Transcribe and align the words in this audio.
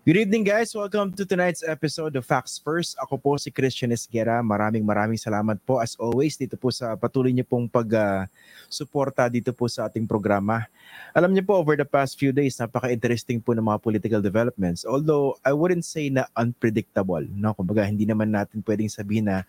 Good 0.00 0.16
evening 0.16 0.48
guys. 0.48 0.72
Welcome 0.72 1.12
to 1.12 1.28
tonight's 1.28 1.60
episode 1.60 2.16
of 2.16 2.24
Facts 2.24 2.56
First. 2.56 2.96
Ako 3.04 3.20
po 3.20 3.36
si 3.36 3.52
Christian 3.52 3.92
Esguera. 3.92 4.40
Maraming 4.40 4.80
maraming 4.80 5.20
salamat 5.20 5.60
po 5.60 5.76
as 5.76 5.92
always 6.00 6.40
dito 6.40 6.56
po 6.56 6.72
sa 6.72 6.96
patuloy 6.96 7.36
niyo 7.36 7.44
pong 7.44 7.68
pag-suporta 7.68 9.28
uh, 9.28 9.32
dito 9.32 9.52
po 9.52 9.68
sa 9.68 9.92
ating 9.92 10.08
programa. 10.08 10.64
Alam 11.12 11.36
niyo 11.36 11.44
po 11.44 11.60
over 11.60 11.76
the 11.76 11.84
past 11.84 12.16
few 12.16 12.32
days 12.32 12.56
napaka-interesting 12.56 13.44
po 13.44 13.52
ng 13.52 13.60
mga 13.60 13.76
political 13.84 14.24
developments. 14.24 14.88
Although 14.88 15.36
I 15.44 15.52
wouldn't 15.52 15.84
say 15.84 16.08
na 16.08 16.24
unpredictable, 16.32 17.20
no? 17.36 17.52
Kumbaga 17.52 17.84
hindi 17.84 18.08
naman 18.08 18.32
natin 18.32 18.64
pwedeng 18.64 18.88
sabihin 18.88 19.28
na 19.28 19.44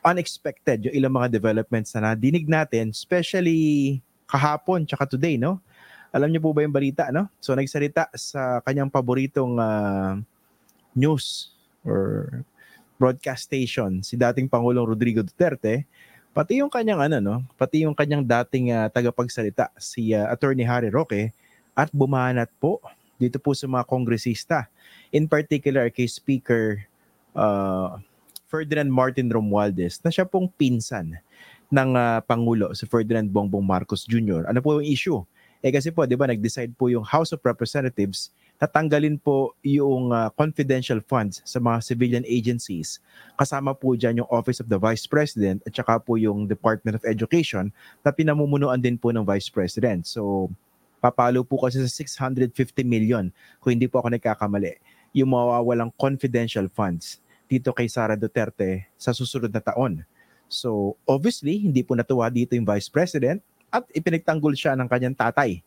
unexpected 0.00 0.88
yung 0.88 0.96
ilang 0.96 1.12
mga 1.12 1.28
developments 1.28 1.92
na 1.92 2.16
nadinig 2.16 2.48
natin, 2.48 2.88
especially 2.88 4.00
kahapon 4.24 4.88
tsaka 4.88 5.12
today, 5.12 5.36
no? 5.36 5.60
Alam 6.14 6.30
niyo 6.30 6.46
po 6.46 6.54
ba 6.54 6.62
yung 6.62 6.70
balita, 6.70 7.10
no? 7.10 7.26
So 7.42 7.58
nagsalita 7.58 8.14
sa 8.14 8.62
kanyang 8.62 8.86
paboritong 8.86 9.58
uh, 9.58 10.14
news 10.94 11.50
or 11.82 12.30
broadcast 12.94 13.50
station 13.50 13.98
si 14.06 14.14
dating 14.14 14.46
Pangulong 14.46 14.86
Rodrigo 14.86 15.26
Duterte, 15.26 15.82
pati 16.30 16.62
yung 16.62 16.70
kanyang 16.70 17.10
ano 17.10 17.16
no, 17.18 17.36
pati 17.58 17.82
yung 17.82 17.98
kanyang 17.98 18.22
dating 18.22 18.70
uh, 18.70 18.86
tagapagsalita 18.90 19.74
si 19.74 20.14
uh, 20.14 20.30
Attorney 20.30 20.62
Harry 20.62 20.90
Roque 20.90 21.34
at 21.74 21.90
bumanat 21.90 22.46
po 22.62 22.78
dito 23.18 23.42
po 23.42 23.54
sa 23.54 23.66
mga 23.66 23.82
kongresista. 23.86 24.70
In 25.10 25.26
particular 25.26 25.90
kay 25.90 26.06
Speaker 26.06 26.86
uh, 27.34 27.98
Ferdinand 28.46 28.90
Martin 28.90 29.26
Romualdez 29.30 29.98
na 30.06 30.14
siya 30.14 30.26
pong 30.26 30.46
pinsan 30.54 31.18
ng 31.74 31.90
uh, 31.98 32.22
Pangulo 32.22 32.70
si 32.74 32.86
Ferdinand 32.86 33.26
Bongbong 33.26 33.66
Marcos 33.66 34.06
Jr. 34.06 34.46
Ano 34.46 34.62
po 34.62 34.78
yung 34.78 34.86
issue? 34.86 35.18
Eh 35.64 35.72
kasi 35.72 35.88
po, 35.88 36.04
di 36.04 36.12
ba, 36.12 36.28
nag-decide 36.28 36.76
po 36.76 36.92
yung 36.92 37.08
House 37.08 37.32
of 37.32 37.40
Representatives 37.40 38.28
na 38.60 38.68
tanggalin 38.68 39.16
po 39.16 39.56
yung 39.64 40.12
uh, 40.12 40.28
confidential 40.36 41.00
funds 41.00 41.40
sa 41.40 41.56
mga 41.56 41.80
civilian 41.80 42.24
agencies. 42.28 43.00
Kasama 43.40 43.72
po 43.72 43.96
dyan 43.96 44.20
yung 44.20 44.28
Office 44.28 44.60
of 44.60 44.68
the 44.68 44.76
Vice 44.76 45.08
President 45.08 45.64
at 45.64 45.72
saka 45.72 45.96
po 46.04 46.20
yung 46.20 46.44
Department 46.44 47.00
of 47.00 47.04
Education 47.08 47.72
na 48.04 48.12
pinamumunuan 48.12 48.76
din 48.76 49.00
po 49.00 49.08
ng 49.08 49.24
Vice 49.24 49.48
President. 49.48 50.04
So, 50.04 50.52
papalo 51.00 51.40
po 51.48 51.64
kasi 51.64 51.80
sa 51.80 51.88
650 51.88 52.52
million 52.84 53.32
kung 53.64 53.72
hindi 53.72 53.88
po 53.88 54.04
ako 54.04 54.20
nagkakamali 54.20 54.76
yung 55.16 55.32
mawawalang 55.32 55.88
confidential 55.96 56.68
funds 56.68 57.24
dito 57.48 57.72
kay 57.72 57.88
Sara 57.88 58.20
Duterte 58.20 58.84
sa 59.00 59.16
susunod 59.16 59.48
na 59.48 59.64
taon. 59.64 60.04
So, 60.44 61.00
obviously, 61.08 61.56
hindi 61.56 61.80
po 61.80 61.96
natuwa 61.96 62.28
dito 62.28 62.52
yung 62.52 62.68
Vice 62.68 62.92
President 62.92 63.40
at 63.74 63.82
ipinagtanggol 63.90 64.54
siya 64.54 64.78
ng 64.78 64.86
kanyang 64.86 65.18
tatay 65.18 65.58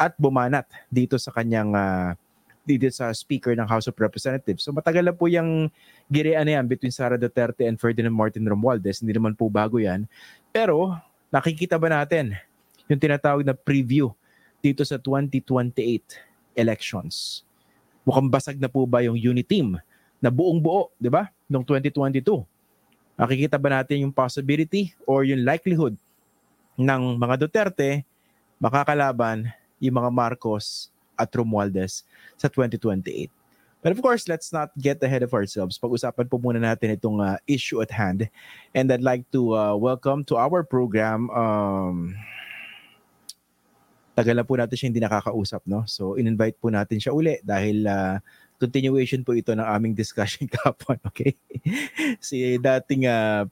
at 0.00 0.16
bumanat 0.16 0.64
dito 0.88 1.20
sa 1.20 1.28
kanyang 1.28 1.76
uh, 1.76 2.16
dito 2.64 2.88
sa 2.88 3.12
speaker 3.12 3.52
ng 3.52 3.68
House 3.68 3.84
of 3.84 3.96
Representatives. 4.00 4.64
So 4.64 4.72
matagal 4.72 5.04
na 5.04 5.12
po 5.12 5.28
yung 5.28 5.68
girean 6.08 6.48
na 6.48 6.56
yan 6.56 6.64
between 6.64 6.88
Sara 6.88 7.20
Duterte 7.20 7.68
and 7.68 7.76
Ferdinand 7.76 8.16
Martin 8.16 8.48
Romualdez. 8.48 9.04
Hindi 9.04 9.12
naman 9.12 9.36
po 9.36 9.52
bago 9.52 9.76
yan. 9.76 10.08
Pero 10.48 10.96
nakikita 11.28 11.76
ba 11.76 11.92
natin 11.92 12.32
yung 12.88 13.00
tinatawag 13.00 13.44
na 13.44 13.52
preview 13.52 14.08
dito 14.64 14.80
sa 14.88 14.96
2028 14.96 16.56
elections? 16.56 17.44
Mukhang 18.08 18.32
basag 18.32 18.56
na 18.56 18.72
po 18.72 18.88
ba 18.88 19.04
yung 19.04 19.20
unity 19.20 19.60
team 19.60 19.76
na 20.20 20.32
buong 20.32 20.60
buo, 20.60 20.88
di 20.96 21.12
ba? 21.12 21.28
Noong 21.48 21.64
2022. 21.64 22.24
Nakikita 23.20 23.60
ba 23.60 23.80
natin 23.80 24.08
yung 24.08 24.14
possibility 24.16 24.96
or 25.04 25.28
yung 25.28 25.44
likelihood 25.44 25.92
ng 26.80 27.20
mga 27.20 27.34
Duterte 27.36 28.08
makakalaban 28.56 29.52
yung 29.80 29.96
mga 30.00 30.10
Marcos 30.12 30.88
at 31.16 31.28
Romualdez 31.32 32.04
sa 32.40 32.48
2028. 32.48 33.28
But 33.80 33.96
of 33.96 34.04
course, 34.04 34.28
let's 34.28 34.52
not 34.52 34.76
get 34.76 35.00
ahead 35.00 35.24
of 35.24 35.32
ourselves. 35.32 35.80
Pag-usapan 35.80 36.28
po 36.28 36.36
muna 36.36 36.60
natin 36.60 36.92
itong 36.92 37.16
uh, 37.24 37.40
issue 37.48 37.80
at 37.80 37.88
hand. 37.88 38.28
And 38.76 38.92
I'd 38.92 39.00
like 39.00 39.24
to 39.32 39.56
uh, 39.56 39.74
welcome 39.76 40.20
to 40.28 40.36
our 40.36 40.60
program, 40.60 41.32
um, 41.32 42.12
tagal 44.12 44.36
na 44.36 44.44
po 44.44 44.60
natin 44.60 44.76
siya 44.76 44.88
hindi 44.92 45.00
nakakausap, 45.00 45.64
no? 45.64 45.88
So, 45.88 46.20
in-invite 46.20 46.60
po 46.60 46.68
natin 46.68 47.00
siya 47.00 47.16
uli 47.16 47.40
dahil 47.40 47.88
uh, 47.88 48.20
continuation 48.60 49.24
po 49.24 49.32
ito 49.32 49.56
ng 49.56 49.64
aming 49.64 49.96
discussion 49.96 50.44
kapon, 50.60 51.00
okay? 51.08 51.32
si 52.20 52.60
dating 52.60 53.08
uh, 53.08 53.48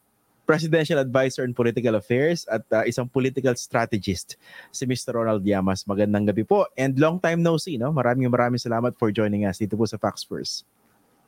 Presidential 0.48 0.97
Advisor 0.97 1.44
on 1.44 1.53
Political 1.53 2.00
Affairs 2.00 2.48
at 2.48 2.64
uh, 2.72 2.81
isang 2.88 3.04
political 3.04 3.53
strategist, 3.53 4.41
si 4.72 4.88
Mr. 4.88 5.20
Ronald 5.20 5.44
Llamas. 5.44 5.84
Magandang 5.84 6.25
gabi 6.25 6.48
po 6.48 6.64
and 6.72 6.97
long 6.97 7.20
time 7.20 7.44
no 7.44 7.60
see. 7.60 7.76
No? 7.76 7.92
Maraming 7.92 8.32
maraming 8.32 8.56
salamat 8.56 8.97
for 8.97 9.12
joining 9.12 9.44
us 9.44 9.60
dito 9.60 9.76
po 9.76 9.84
sa 9.84 10.00
Facts 10.00 10.25
First. 10.25 10.64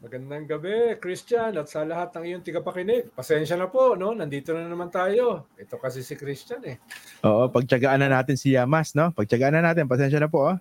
Magandang 0.00 0.48
gabi, 0.48 0.96
Christian, 0.96 1.60
at 1.60 1.68
sa 1.68 1.84
lahat 1.84 2.16
ng 2.16 2.24
iyong 2.24 2.40
tigapakinig. 2.40 3.12
Pasensya 3.12 3.60
na 3.60 3.68
po, 3.68 3.92
no? 3.92 4.16
Nandito 4.16 4.56
na 4.56 4.64
naman 4.64 4.88
tayo. 4.88 5.52
Ito 5.60 5.76
kasi 5.76 6.00
si 6.00 6.16
Christian 6.16 6.64
eh. 6.64 6.80
Oo, 7.20 7.52
pagtyagaan 7.52 8.00
na 8.00 8.08
natin 8.08 8.40
si 8.40 8.56
Yamas, 8.56 8.96
no? 8.96 9.12
Pagtyagaan 9.12 9.60
na 9.60 9.68
natin, 9.68 9.84
pasensya 9.84 10.16
na 10.16 10.32
po, 10.32 10.48
oh. 10.48 10.56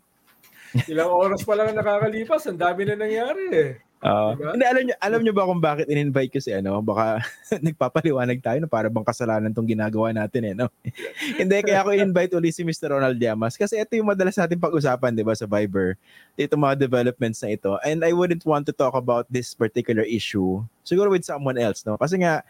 Ilang 0.92 1.08
oras 1.08 1.48
pa 1.48 1.56
lang 1.56 1.72
nakakalipas, 1.72 2.44
ang 2.52 2.60
dami 2.60 2.84
na 2.84 3.00
nangyari 3.00 3.46
eh. 3.56 3.72
Uh, 4.00 4.32
diba? 4.32 4.52
Hindi, 4.56 4.66
alam 4.66 4.84
niyo, 4.88 4.96
alam 5.04 5.20
niyo 5.24 5.34
ba 5.36 5.44
kung 5.44 5.60
bakit 5.60 5.92
in-invite 5.92 6.32
ko 6.32 6.40
si 6.40 6.56
ano? 6.56 6.80
Baka 6.80 7.20
nagpapaliwanag 7.68 8.40
tayo 8.40 8.64
na 8.64 8.70
para 8.72 8.88
bang 8.88 9.04
kasalanan 9.04 9.52
tong 9.52 9.68
ginagawa 9.68 10.16
natin 10.16 10.42
eh, 10.48 10.54
no? 10.56 10.72
Hindi, 11.40 11.56
kaya 11.68 11.84
ako 11.84 11.92
in-invite 11.92 12.32
uli 12.32 12.56
si 12.56 12.64
Mr. 12.64 12.96
Ronald 12.96 13.20
Llamas 13.20 13.60
kasi 13.60 13.76
ito 13.76 14.00
yung 14.00 14.08
madalas 14.08 14.40
natin 14.40 14.56
pag-usapan, 14.56 15.12
di 15.12 15.24
ba, 15.28 15.36
sa 15.36 15.44
Viber. 15.44 16.00
Ito 16.40 16.56
mga 16.56 16.80
developments 16.80 17.44
na 17.44 17.52
ito. 17.52 17.76
And 17.84 18.08
I 18.08 18.16
wouldn't 18.16 18.48
want 18.48 18.64
to 18.72 18.74
talk 18.74 18.96
about 18.96 19.28
this 19.28 19.52
particular 19.52 20.08
issue 20.08 20.64
siguro 20.90 21.14
with 21.14 21.28
someone 21.28 21.62
else, 21.62 21.86
no? 21.86 22.02
Kasi 22.02 22.18
nga, 22.18 22.42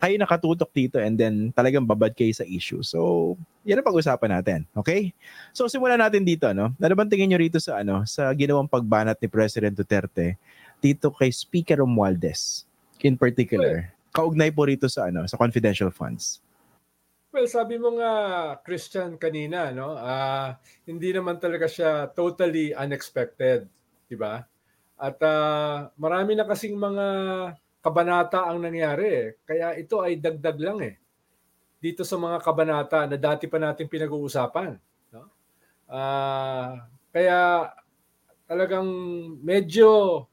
kayo 0.00 0.16
nakatutok 0.16 0.72
dito 0.72 0.96
and 0.96 1.20
then 1.20 1.52
talagang 1.52 1.84
babad 1.84 2.16
kayo 2.16 2.32
sa 2.32 2.46
issue. 2.48 2.80
So, 2.80 3.36
yan 3.68 3.84
ang 3.84 3.88
pag-usapan 3.88 4.30
natin. 4.40 4.60
Okay? 4.72 5.12
So, 5.52 5.68
simulan 5.68 6.00
natin 6.00 6.24
dito, 6.24 6.48
no? 6.56 6.72
Ano 6.72 6.94
bang 6.96 7.10
tingin 7.12 7.28
nyo 7.28 7.36
rito 7.36 7.60
sa, 7.60 7.84
ano, 7.84 8.08
sa 8.08 8.32
ginawang 8.32 8.70
pagbanat 8.70 9.20
ni 9.20 9.28
President 9.28 9.76
Duterte 9.76 10.40
dito 10.80 11.12
kay 11.12 11.28
Speaker 11.30 11.84
Romualdez 11.84 12.64
in 13.04 13.16
particular. 13.16 13.92
Kaugnay 14.10 14.50
po 14.50 14.66
rito 14.66 14.90
sa 14.90 15.06
ano, 15.08 15.24
sa 15.28 15.38
confidential 15.38 15.92
funds. 15.92 16.42
Well, 17.30 17.46
sabi 17.46 17.78
mo 17.78 17.94
nga 17.94 18.12
Christian 18.66 19.14
kanina, 19.14 19.70
no? 19.70 19.94
Uh, 19.94 20.58
hindi 20.82 21.14
naman 21.14 21.38
talaga 21.38 21.70
siya 21.70 22.10
totally 22.10 22.74
unexpected, 22.74 23.70
'di 24.10 24.18
ba? 24.18 24.42
At 24.98 25.16
uh, 25.22 25.94
marami 25.94 26.34
na 26.34 26.42
kasing 26.42 26.74
mga 26.74 27.06
kabanata 27.80 28.50
ang 28.50 28.58
nangyari 28.58 29.06
eh. 29.06 29.28
Kaya 29.46 29.78
ito 29.78 30.02
ay 30.02 30.18
dagdag 30.18 30.58
lang 30.58 30.78
eh. 30.82 30.98
Dito 31.80 32.02
sa 32.02 32.18
mga 32.18 32.42
kabanata 32.42 33.06
na 33.06 33.16
dati 33.16 33.46
pa 33.46 33.62
natin 33.62 33.86
pinag-uusapan, 33.86 34.74
no? 35.14 35.30
Uh, 35.86 36.82
kaya 37.14 37.70
talagang 38.50 38.90
medyo 39.38 40.26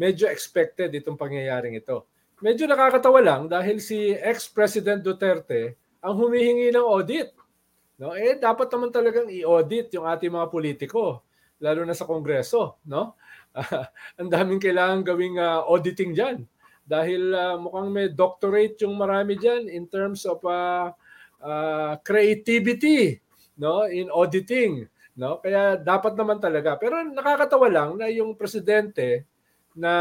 medyo 0.00 0.24
expected 0.32 0.88
itong 0.96 1.20
pangyayaring 1.20 1.76
ito. 1.76 2.08
Medyo 2.40 2.64
nakakatawa 2.64 3.20
lang 3.20 3.42
dahil 3.52 3.84
si 3.84 4.16
ex-President 4.16 5.04
Duterte 5.04 5.76
ang 6.00 6.16
humihingi 6.16 6.72
ng 6.72 6.80
audit. 6.88 7.36
No? 8.00 8.16
Eh 8.16 8.40
dapat 8.40 8.72
naman 8.72 8.88
talagang 8.88 9.28
i-audit 9.28 9.92
yung 9.92 10.08
ating 10.08 10.32
mga 10.32 10.48
politiko 10.48 11.20
lalo 11.60 11.84
na 11.84 11.92
sa 11.92 12.08
Kongreso, 12.08 12.80
no? 12.88 13.20
Ang 14.20 14.32
daming 14.32 14.56
kailangan 14.56 15.04
gawing 15.04 15.36
uh, 15.36 15.60
auditing 15.68 16.16
diyan 16.16 16.48
dahil 16.88 17.36
uh, 17.36 17.60
mukhang 17.60 17.92
may 17.92 18.08
doctorate 18.08 18.80
yung 18.80 18.96
marami 18.96 19.36
diyan 19.36 19.68
in 19.68 19.84
terms 19.84 20.24
of 20.24 20.40
uh, 20.48 20.88
uh, 21.44 22.00
creativity, 22.00 23.20
no, 23.60 23.84
in 23.84 24.08
auditing, 24.08 24.88
no? 25.20 25.36
Kaya 25.44 25.76
dapat 25.76 26.16
naman 26.16 26.40
talaga. 26.40 26.80
Pero 26.80 27.04
nakakatawa 27.04 27.68
lang 27.68 27.90
na 28.00 28.08
yung 28.08 28.32
presidente 28.32 29.28
na 29.74 29.94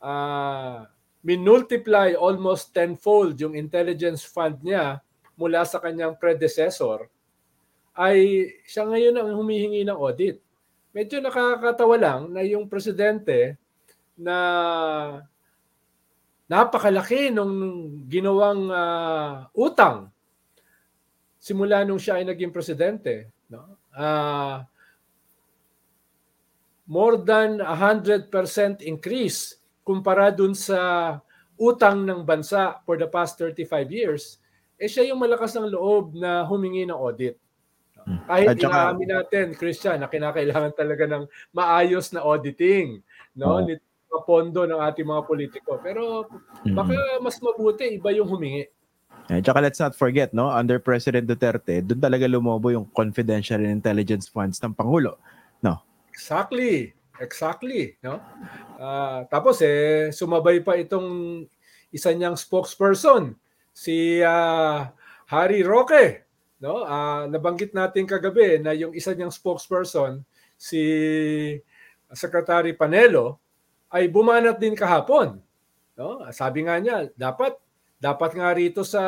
uh, 0.00 0.84
minultiply 1.24 2.12
almost 2.18 2.76
tenfold 2.76 3.40
yung 3.40 3.56
intelligence 3.56 4.24
fund 4.24 4.60
niya 4.60 5.00
mula 5.34 5.64
sa 5.64 5.80
kanyang 5.80 6.14
predecessor, 6.20 7.08
ay 7.94 8.50
siya 8.66 8.84
ngayon 8.86 9.14
ang 9.16 9.28
humihingi 9.34 9.82
ng 9.86 9.98
audit. 9.98 10.38
Medyo 10.94 11.18
nakakatawa 11.18 11.96
lang 11.98 12.20
na 12.30 12.42
yung 12.46 12.70
presidente 12.70 13.58
na 14.14 14.36
napakalaki 16.46 17.34
nung 17.34 17.54
ginawang 18.06 18.70
uh, 18.70 19.48
utang 19.56 20.12
simula 21.44 21.84
nung 21.84 22.00
siya 22.00 22.20
ay 22.20 22.24
naging 22.24 22.48
presidente. 22.48 23.28
No? 23.52 23.76
Uh, 23.92 24.64
more 26.84 27.16
than 27.16 27.60
100% 27.60 28.30
increase 28.84 29.56
kumpara 29.84 30.32
dun 30.32 30.56
sa 30.56 31.20
utang 31.60 32.02
ng 32.02 32.24
bansa 32.24 32.80
for 32.82 32.96
the 32.96 33.06
past 33.06 33.36
35 33.38 33.88
years, 33.92 34.40
eh 34.80 34.88
siya 34.90 35.12
yung 35.12 35.20
malakas 35.20 35.54
ng 35.54 35.70
loob 35.70 36.16
na 36.18 36.42
humingi 36.42 36.88
ng 36.88 36.96
audit. 36.96 37.38
Hmm. 38.04 38.20
Kahit 38.28 38.48
At 38.52 38.60
saka, 38.60 38.80
natin, 39.00 39.46
Christian, 39.56 39.96
na 40.02 40.10
kinakailangan 40.10 40.72
talaga 40.76 41.04
ng 41.08 41.24
maayos 41.56 42.12
na 42.12 42.20
auditing. 42.20 43.00
no, 43.36 43.60
oh. 43.60 43.64
nito 43.64 43.82
pondo 44.22 44.62
ng 44.62 44.78
ating 44.78 45.08
mga 45.08 45.22
politiko. 45.26 45.80
Pero 45.82 46.30
baka 46.70 46.94
mas 47.18 47.34
mabuti 47.42 47.98
iba 47.98 48.14
yung 48.14 48.30
humingi. 48.30 48.70
Eh, 49.32 49.40
tsaka 49.40 49.58
let's 49.64 49.80
not 49.80 49.96
forget, 49.96 50.36
no, 50.36 50.52
under 50.52 50.76
President 50.76 51.24
Duterte, 51.24 51.80
doon 51.80 51.96
talaga 51.96 52.28
lumobo 52.28 52.68
yung 52.68 52.84
confidential 52.92 53.56
and 53.56 53.72
intelligence 53.80 54.28
funds 54.28 54.60
ng 54.60 54.76
Pangulo. 54.76 55.16
No? 55.64 55.80
Exactly. 56.14 56.94
Exactly. 57.18 57.98
No? 58.02 58.22
Uh, 58.78 59.26
tapos 59.26 59.58
eh, 59.62 60.14
sumabay 60.14 60.62
pa 60.62 60.78
itong 60.78 61.42
isa 61.90 62.10
niyang 62.14 62.38
spokesperson, 62.38 63.34
si 63.74 64.22
uh, 64.22 64.86
Harry 65.26 65.66
Roque. 65.66 66.26
No? 66.62 66.86
Uh, 66.86 67.26
nabanggit 67.26 67.74
natin 67.74 68.06
kagabi 68.06 68.62
na 68.62 68.74
yung 68.74 68.94
isa 68.94 69.10
niyang 69.14 69.34
spokesperson, 69.34 70.22
si 70.54 70.82
Secretary 72.14 72.74
Panelo, 72.74 73.42
ay 73.90 74.06
bumanat 74.10 74.58
din 74.58 74.74
kahapon. 74.74 75.38
No? 75.98 76.22
Sabi 76.30 76.66
nga 76.66 76.78
niya, 76.78 77.10
dapat 77.14 77.58
dapat 77.98 78.30
nga 78.34 78.50
rito 78.54 78.82
sa 78.82 79.02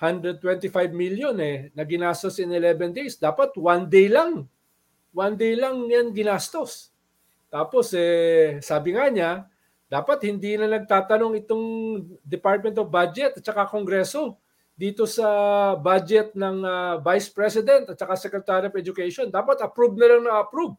125 0.00 0.92
million 0.92 1.32
eh 1.40 1.72
na 1.72 1.84
ginastos 1.84 2.36
in 2.40 2.52
11 2.52 2.92
days, 2.92 3.16
dapat 3.16 3.52
one 3.56 3.88
day 3.88 4.08
lang. 4.08 4.48
One 5.16 5.32
day 5.32 5.56
lang 5.56 5.88
yan 5.88 6.12
ginastos. 6.12 6.92
Tapos 7.48 7.96
eh 7.96 8.60
sabi 8.60 8.92
nga 8.92 9.08
niya, 9.08 9.48
dapat 9.88 10.28
hindi 10.28 10.60
na 10.60 10.68
nagtatanong 10.76 11.40
itong 11.40 11.64
Department 12.20 12.76
of 12.76 12.92
Budget 12.92 13.40
at 13.40 13.44
saka 13.46 13.64
Kongreso 13.64 14.36
dito 14.76 15.08
sa 15.08 15.24
budget 15.72 16.36
ng 16.36 16.60
uh, 16.60 17.00
Vice 17.00 17.32
President 17.32 17.88
at 17.88 17.96
saka 17.96 18.12
Secretary 18.20 18.68
of 18.68 18.76
Education. 18.76 19.32
Dapat 19.32 19.64
approve 19.64 19.96
na 19.96 20.06
lang 20.12 20.22
na 20.28 20.44
approve. 20.44 20.76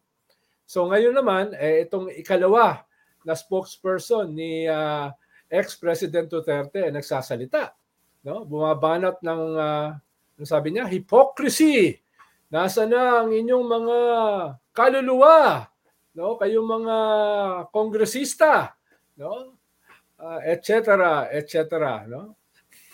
So 0.69 0.85
ngayon 0.85 1.17
naman, 1.17 1.57
eh, 1.57 1.89
itong 1.89 2.13
ikalawa 2.13 2.85
na 3.25 3.33
spokesperson 3.33 4.37
ni 4.37 4.69
uh, 4.69 5.09
ex-President 5.49 6.29
Duterte 6.29 6.93
nagsasalita. 6.93 7.73
No? 8.21 8.45
Bumabanat 8.45 9.17
ng, 9.25 9.43
uh, 9.57 9.89
sabi 10.45 10.77
niya, 10.77 10.85
hypocrisy. 10.85 11.97
Nasa 12.47 12.87
na 12.87 13.23
ang 13.23 13.35
inyong 13.35 13.65
mga 13.67 13.97
kaluluwa? 14.71 15.67
No? 16.15 16.39
Kayong 16.39 16.69
mga 16.79 16.97
kongresista? 17.75 18.71
No? 19.19 19.59
Uh, 20.15 20.39
et 20.47 20.63
cetera, 20.63 21.27
et 21.27 21.43
cetera. 21.51 22.07
No? 22.07 22.39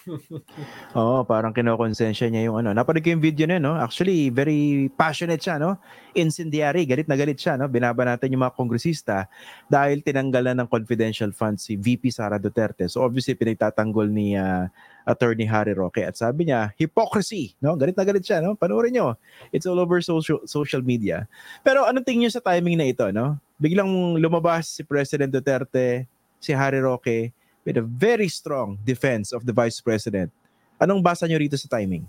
Oo, 0.99 1.23
parang 1.23 1.55
kinokonsensya 1.55 2.27
niya 2.27 2.51
yung 2.51 2.65
ano. 2.65 2.75
Napanood 2.75 3.05
ko 3.05 3.13
yung 3.13 3.23
video 3.23 3.47
niya, 3.47 3.61
no? 3.61 3.77
Actually, 3.77 4.27
very 4.33 4.91
passionate 4.97 5.39
siya, 5.39 5.61
no? 5.61 5.79
Incendiary, 6.17 6.83
galit 6.83 7.07
na 7.07 7.15
galit 7.15 7.39
siya, 7.39 7.55
no? 7.55 7.69
Binaba 7.71 8.03
natin 8.03 8.33
yung 8.33 8.43
mga 8.43 8.57
kongresista 8.57 9.31
dahil 9.71 10.03
tinanggalan 10.03 10.59
ng 10.59 10.67
confidential 10.67 11.31
funds 11.31 11.69
si 11.69 11.79
VP 11.79 12.11
Sara 12.11 12.41
Duterte. 12.41 12.89
So 12.91 13.05
obviously, 13.05 13.39
pinagtatanggol 13.39 14.11
ni 14.11 14.35
uh, 14.35 14.67
Attorney 15.03 15.47
Harry 15.47 15.75
Roque. 15.75 16.03
At 16.03 16.15
sabi 16.15 16.47
niya, 16.49 16.71
hypocrisy, 16.79 17.55
no? 17.59 17.75
Galit 17.75 17.95
na 17.95 18.07
galit 18.07 18.23
siya, 18.23 18.39
no? 18.39 18.55
Panoorin 18.55 18.95
niyo. 18.95 19.19
It's 19.51 19.67
all 19.67 19.79
over 19.79 19.99
social, 19.99 20.43
social 20.47 20.83
media. 20.83 21.27
Pero 21.63 21.83
anong 21.83 22.07
tingin 22.07 22.27
niyo 22.27 22.39
sa 22.39 22.43
timing 22.43 22.79
na 22.79 22.87
ito, 22.87 23.05
no? 23.11 23.39
Biglang 23.59 24.19
lumabas 24.19 24.71
si 24.71 24.81
President 24.83 25.31
Duterte, 25.31 26.07
si 26.39 26.51
Harry 26.51 26.79
Roque, 26.79 27.31
with 27.63 27.79
a 27.79 27.85
very 27.85 28.27
strong 28.27 28.79
defense 28.83 29.31
of 29.31 29.47
the 29.47 29.55
Vice 29.55 29.79
President. 29.79 30.31
Anong 30.79 30.99
basa 30.99 31.27
nyo 31.27 31.39
rito 31.39 31.55
sa 31.55 31.71
timing? 31.71 32.03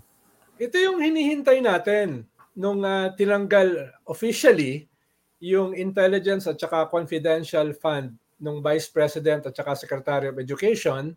Ito 0.59 0.75
yung 0.79 0.99
hinihintay 0.99 1.63
natin 1.63 2.27
nung 2.55 2.83
uh, 2.83 3.11
tinanggal 3.15 3.91
officially 4.07 4.87
yung 5.43 5.75
intelligence 5.75 6.47
at 6.47 6.55
saka 6.55 6.87
confidential 6.87 7.75
fund 7.75 8.15
ng 8.39 8.63
Vice 8.63 8.87
President 8.87 9.47
at 9.47 9.55
saka 9.55 9.75
Secretary 9.75 10.31
of 10.31 10.39
Education 10.39 11.15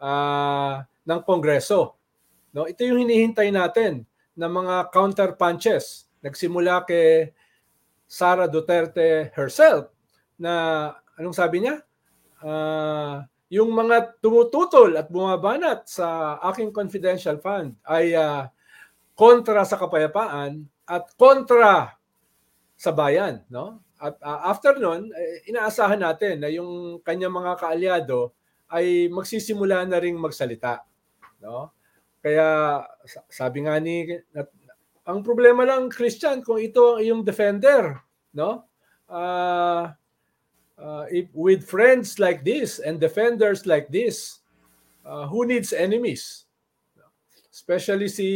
uh, 0.00 0.84
ng 1.04 1.20
Kongreso. 1.24 1.96
No, 2.54 2.68
ito 2.68 2.84
yung 2.84 3.04
hinihintay 3.04 3.50
natin 3.50 4.04
ng 4.34 4.52
mga 4.52 4.90
counter 4.90 5.34
punches. 5.38 6.08
Nagsimula 6.24 6.84
kay 6.88 7.32
Sara 8.08 8.46
Duterte 8.46 9.32
herself 9.34 9.90
na 10.38 10.88
anong 11.18 11.36
sabi 11.36 11.64
niya? 11.64 11.82
Uh, 12.44 13.24
yung 13.48 13.70
mga 13.70 14.18
tumututol 14.18 14.98
at 14.98 15.06
bumabanat 15.08 15.86
sa 15.86 16.38
aking 16.50 16.74
confidential 16.74 17.38
fund 17.38 17.78
ay 17.86 18.12
uh, 18.16 18.50
kontra 19.14 19.62
sa 19.62 19.78
kapayapaan 19.78 20.66
at 20.84 21.04
kontra 21.14 21.94
sa 22.74 22.90
bayan, 22.90 23.46
no? 23.48 23.80
At 23.96 24.18
uh, 24.20 24.50
after 24.50 24.76
nun, 24.76 25.08
eh, 25.14 25.48
inaasahan 25.48 26.02
natin 26.02 26.42
na 26.42 26.50
yung 26.50 27.00
kanyang 27.00 27.32
mga 27.32 27.52
kaalyado 27.56 28.34
ay 28.68 29.08
magsisimula 29.08 29.86
na 29.86 30.02
ring 30.02 30.18
magsalita, 30.18 30.82
no? 31.44 31.76
Kaya 32.24 32.80
sabi 33.28 33.68
nga 33.68 33.76
ni 33.76 34.08
ang 35.04 35.20
problema 35.20 35.68
lang 35.68 35.92
Christian 35.92 36.40
kung 36.40 36.56
ito 36.56 36.96
yung 37.04 37.20
defender, 37.20 38.00
no? 38.32 38.64
Uh, 39.04 39.92
uh, 40.80 41.04
if 41.12 41.28
with 41.36 41.68
friends 41.68 42.16
like 42.16 42.40
this 42.40 42.80
and 42.80 42.96
defenders 42.96 43.68
like 43.68 43.92
this, 43.92 44.40
uh, 45.04 45.28
who 45.28 45.44
needs 45.44 45.76
enemies? 45.76 46.48
Especially 47.52 48.08
si 48.08 48.28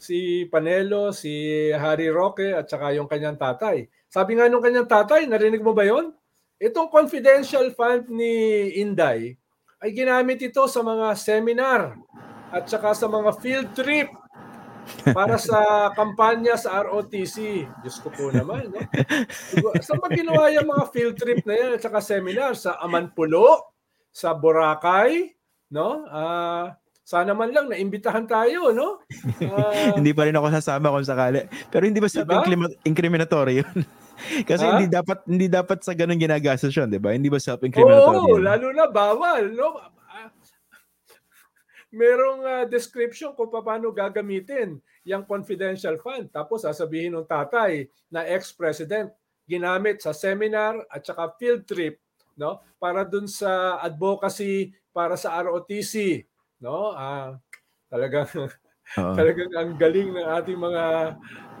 si 0.00 0.48
Panelo, 0.48 1.12
si 1.12 1.68
Harry 1.76 2.08
Roque 2.08 2.56
at 2.56 2.72
saka 2.72 2.96
yung 2.96 3.08
kanyang 3.08 3.36
tatay. 3.36 3.84
Sabi 4.08 4.40
nga 4.40 4.48
nung 4.48 4.64
kanyang 4.64 4.88
tatay, 4.88 5.28
narinig 5.28 5.60
mo 5.60 5.76
ba 5.76 5.84
yon? 5.84 6.16
Itong 6.56 6.88
confidential 6.88 7.68
fund 7.76 8.08
ni 8.08 8.72
Inday 8.80 9.36
ay 9.84 9.90
ginamit 9.92 10.40
ito 10.40 10.64
sa 10.64 10.80
mga 10.80 11.12
seminar 11.12 11.92
at 12.54 12.70
saka 12.70 12.94
sa 12.94 13.10
mga 13.10 13.30
field 13.42 13.68
trip 13.74 14.14
para 15.10 15.34
sa 15.40 15.90
kampanya 15.98 16.54
sa 16.54 16.86
ROTC. 16.86 17.66
Diyos 17.82 17.98
ko 17.98 18.14
po 18.14 18.30
naman. 18.30 18.70
No? 18.70 18.80
Saan 19.82 19.98
ba 19.98 20.06
ginawa 20.12 20.54
yung 20.54 20.70
mga 20.70 20.84
field 20.94 21.16
trip 21.18 21.42
na 21.42 21.54
yan 21.58 21.70
at 21.74 21.82
saka 21.82 21.98
seminar? 21.98 22.54
Sa 22.54 22.78
Amanpulo? 22.78 23.74
Sa 24.14 24.36
Boracay? 24.38 25.34
No? 25.74 26.06
Uh, 26.06 26.70
sana 27.04 27.34
man 27.34 27.50
lang 27.52 27.68
naimbitahan 27.68 28.24
tayo, 28.24 28.72
no? 28.72 29.02
Uh, 29.42 29.92
hindi 29.98 30.16
pa 30.16 30.24
rin 30.24 30.38
ako 30.38 30.48
sasama 30.54 30.94
kung 30.94 31.04
sakali. 31.04 31.44
Pero 31.68 31.84
hindi 31.84 32.00
ba 32.00 32.08
sa 32.08 32.22
diba? 32.24 32.40
incriminatory 32.86 33.60
yun? 33.60 33.78
Kasi 34.48 34.64
ha? 34.64 34.78
hindi 34.78 34.86
dapat 34.88 35.26
hindi 35.26 35.50
dapat 35.50 35.82
sa 35.82 35.92
ganun 35.92 36.16
ginagastos 36.16 36.72
yun, 36.72 36.86
'di 36.86 37.02
ba? 37.02 37.12
Hindi 37.12 37.28
ba 37.28 37.42
self-incriminatory? 37.42 38.18
Oo, 38.24 38.38
yun? 38.38 38.46
lalo 38.46 38.66
na 38.72 38.86
bawal, 38.88 39.52
no? 39.52 39.74
Merong 41.94 42.42
uh, 42.42 42.64
description 42.66 43.32
kung 43.38 43.48
paano 43.48 43.94
gagamitin 43.94 44.82
yung 45.06 45.22
confidential 45.24 45.96
fund. 46.02 46.28
Tapos 46.34 46.66
sasabihin 46.66 47.14
ng 47.14 47.24
tatay 47.24 47.86
na 48.10 48.26
ex-president 48.26 49.14
ginamit 49.44 50.00
sa 50.00 50.16
seminar 50.16 50.80
at 50.88 51.04
saka 51.04 51.32
field 51.36 51.68
trip 51.68 52.00
no 52.34 52.58
para 52.80 53.06
dun 53.06 53.30
sa 53.30 53.78
advocacy 53.78 54.74
para 54.90 55.14
sa 55.14 55.38
ROTC 55.38 56.24
no 56.64 56.96
ah 56.96 57.38
talagang 57.86 58.26
uh-huh. 58.34 59.14
talagang 59.14 59.50
ang 59.54 59.70
galing 59.78 60.10
ng 60.16 60.28
ating 60.42 60.58
mga 60.58 60.84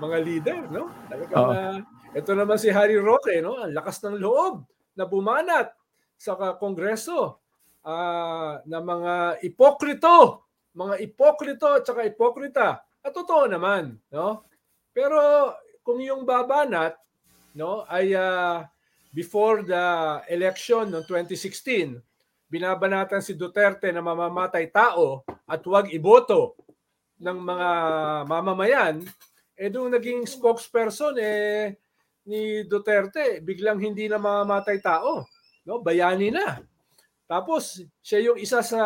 mga 0.00 0.16
leader 0.24 0.60
no 0.72 0.90
talagang 1.06 1.38
uh-huh. 1.38 1.76
uh, 1.78 1.78
ito 2.14 2.30
naman 2.34 2.58
si 2.58 2.72
Harry 2.72 2.98
Roque 2.98 3.38
no 3.38 3.60
ang 3.60 3.70
lakas 3.70 4.02
ng 4.02 4.18
loob 4.18 4.66
na 4.98 5.06
bumanat 5.06 5.70
sa 6.18 6.34
kongreso 6.58 7.43
uh, 7.84 8.64
na 8.64 8.78
mga 8.80 9.44
ipokrito, 9.44 10.48
mga 10.74 10.98
ipokrito 11.04 11.68
at 11.70 11.84
saka 11.86 12.08
ipokrita. 12.08 12.82
At 13.04 13.12
totoo 13.12 13.46
naman, 13.46 14.00
no? 14.08 14.48
Pero 14.90 15.52
kung 15.84 16.00
yung 16.00 16.24
babanat, 16.24 16.96
no, 17.54 17.84
ay 17.86 18.16
uh, 18.16 18.64
before 19.12 19.62
the 19.62 19.84
election 20.32 20.88
ng 20.90 21.04
2016, 21.06 22.00
binabanatan 22.48 23.20
si 23.20 23.36
Duterte 23.36 23.92
na 23.92 24.00
mamamatay 24.00 24.72
tao 24.72 25.22
at 25.44 25.60
huwag 25.62 25.92
iboto 25.92 26.58
ng 27.20 27.38
mga 27.38 27.70
mamamayan, 28.26 28.96
eh 29.54 29.70
doon 29.70 29.94
naging 29.94 30.26
spokesperson 30.26 31.14
eh 31.20 31.78
ni 32.24 32.64
Duterte, 32.64 33.44
biglang 33.44 33.78
hindi 33.78 34.08
na 34.08 34.16
mamamatay 34.16 34.80
tao, 34.80 35.28
no? 35.68 35.84
Bayani 35.84 36.32
na. 36.32 36.58
Tapos 37.34 37.82
siya 37.98 38.30
yung 38.30 38.38
isa 38.38 38.62
sa 38.62 38.82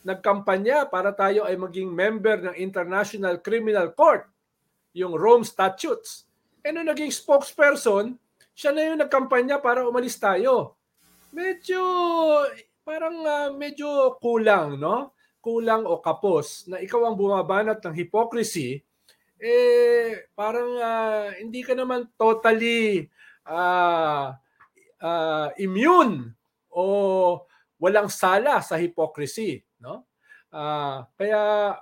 nagkampanya 0.00 0.88
para 0.88 1.12
tayo 1.12 1.44
ay 1.44 1.52
maging 1.60 1.92
member 1.92 2.48
ng 2.48 2.56
International 2.56 3.44
Criminal 3.44 3.92
Court, 3.92 4.24
yung 4.96 5.12
Rome 5.12 5.44
Statutes. 5.44 6.24
E 6.64 6.72
nung 6.72 6.88
naging 6.88 7.12
spokesperson, 7.12 8.16
siya 8.56 8.72
na 8.72 8.88
yung 8.88 9.04
nagkampanya 9.04 9.60
para 9.60 9.84
umalis 9.84 10.16
tayo. 10.16 10.80
Medyo, 11.28 11.76
parang 12.88 13.20
uh, 13.20 13.52
medyo 13.52 14.16
kulang, 14.16 14.80
no? 14.80 15.12
Kulang 15.44 15.84
o 15.84 16.00
kapos 16.00 16.72
na 16.72 16.80
ikaw 16.80 17.04
ang 17.04 17.20
bumabanat 17.20 17.84
ng 17.84 17.92
hypocrisy, 17.92 18.80
eh 19.36 20.24
parang 20.32 20.72
uh, 20.80 21.36
hindi 21.36 21.60
ka 21.60 21.76
naman 21.76 22.08
totally 22.16 23.12
uh, 23.44 24.32
uh, 25.04 25.48
immune 25.60 26.32
o 26.72 27.44
walang 27.78 28.10
sala 28.10 28.60
sa 28.60 28.76
hypocrisy, 28.76 29.62
no? 29.78 30.06
Uh, 30.50 31.04
kaya 31.14 31.74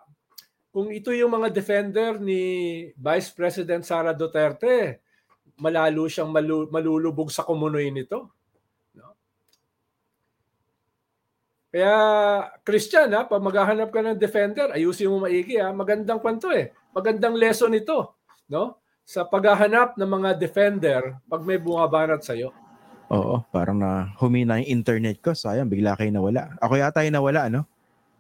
kung 0.77 0.93
ito 0.93 1.09
yung 1.09 1.33
mga 1.33 1.49
defender 1.49 2.21
ni 2.21 2.43
Vice 2.93 3.33
President 3.33 3.81
Sara 3.81 4.13
Duterte, 4.13 5.01
malalo 5.57 6.05
siyang 6.05 6.29
malu- 6.29 6.69
malulubog 6.69 7.33
sa 7.33 7.49
kumunoy 7.49 7.89
nito. 7.89 8.37
No? 8.93 9.17
Kaya 11.73 11.95
Christian 12.61 13.09
ha, 13.17 13.25
pag 13.25 13.41
maghahanap 13.41 13.89
ka 13.89 14.05
ng 14.05 14.21
defender, 14.21 14.69
ayusin 14.77 15.09
mo 15.09 15.25
maigi 15.25 15.57
ha, 15.57 15.73
magandang 15.73 16.21
kwento 16.21 16.53
eh. 16.53 16.77
Magandang 16.93 17.41
lesson 17.41 17.73
ito, 17.73 18.21
no? 18.53 18.85
Sa 19.07 19.25
paghahanap 19.25 19.97
ng 19.97 20.11
mga 20.11 20.31
defender 20.37 21.17
pag 21.25 21.41
may 21.41 21.57
bumabanat 21.57 22.21
sa 22.21 22.37
iyo. 22.37 22.53
Oo, 23.07 23.43
parang 23.55 23.79
na 23.79 24.11
humina 24.19 24.59
yung 24.59 24.83
internet 24.83 25.23
ko. 25.23 25.31
Sayang, 25.31 25.71
bigla 25.71 25.95
kayo 25.95 26.11
nawala. 26.11 26.59
Ako 26.59 26.75
yata 26.75 27.07
yung 27.07 27.15
nawala, 27.15 27.47
no? 27.47 27.63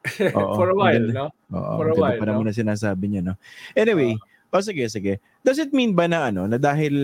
Oo, 0.38 0.54
For 0.54 0.70
a 0.70 0.76
while, 0.78 1.06
no? 1.10 1.26
Oo, 1.50 1.72
For 1.82 1.86
a 1.90 1.94
while, 1.98 2.18
pa 2.22 2.24
naman 2.30 2.46
no? 2.46 2.48
na 2.50 2.54
sinasabi 2.54 3.04
niya, 3.10 3.22
no? 3.26 3.34
Anyway, 3.74 4.14
uh, 4.14 4.54
oh, 4.54 4.62
sige, 4.62 4.86
sige. 4.86 5.18
Does 5.42 5.58
it 5.58 5.74
mean 5.74 5.90
ba 5.90 6.06
na 6.06 6.30
ano, 6.30 6.46
na 6.46 6.54
dahil 6.54 6.94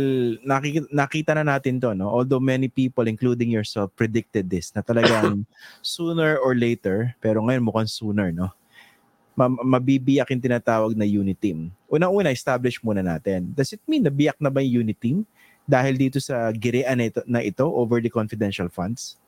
nakikita, 0.46 0.86
nakita 0.94 1.30
na 1.34 1.44
natin 1.58 1.82
to, 1.82 1.90
no? 1.90 2.06
Although 2.06 2.38
many 2.38 2.70
people, 2.70 3.10
including 3.10 3.50
yourself, 3.50 3.90
predicted 3.98 4.46
this, 4.46 4.70
na 4.78 4.86
talagang 4.86 5.42
sooner 5.82 6.38
or 6.38 6.54
later, 6.54 7.18
pero 7.18 7.42
ngayon 7.42 7.66
mukhang 7.66 7.90
sooner, 7.90 8.30
no? 8.30 8.54
mabibiyak 9.40 10.28
yung 10.28 10.44
tinatawag 10.44 10.92
na 10.92 11.08
unit 11.08 11.40
team. 11.40 11.72
Unang-una, 11.88 12.28
establish 12.36 12.76
muna 12.84 13.00
natin. 13.00 13.48
Does 13.56 13.72
it 13.72 13.80
mean 13.88 14.04
na 14.04 14.12
biyak 14.12 14.36
na 14.36 14.52
ba 14.52 14.60
yung 14.60 14.84
unit 14.84 15.00
team 15.00 15.24
dahil 15.66 15.95
dito 15.95 16.19
sa 16.19 16.50
girean 16.50 16.99
na 16.99 17.07
ito, 17.09 17.21
na 17.25 17.40
ito 17.40 17.66
over 17.66 18.02
the 18.02 18.11
confidential 18.11 18.66
funds? 18.66 19.19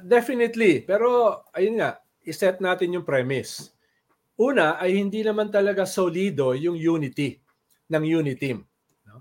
Definitely. 0.00 0.86
Pero 0.88 1.40
ayun 1.52 1.82
nga, 1.82 2.00
iset 2.24 2.62
natin 2.62 2.96
yung 2.96 3.04
premise. 3.04 3.74
Una 4.40 4.80
ay 4.80 4.96
hindi 4.96 5.20
naman 5.20 5.52
talaga 5.52 5.84
solido 5.84 6.56
yung 6.56 6.78
unity 6.78 7.36
ng 7.92 8.04
unit 8.06 8.40
team. 8.40 8.64
No? 9.04 9.20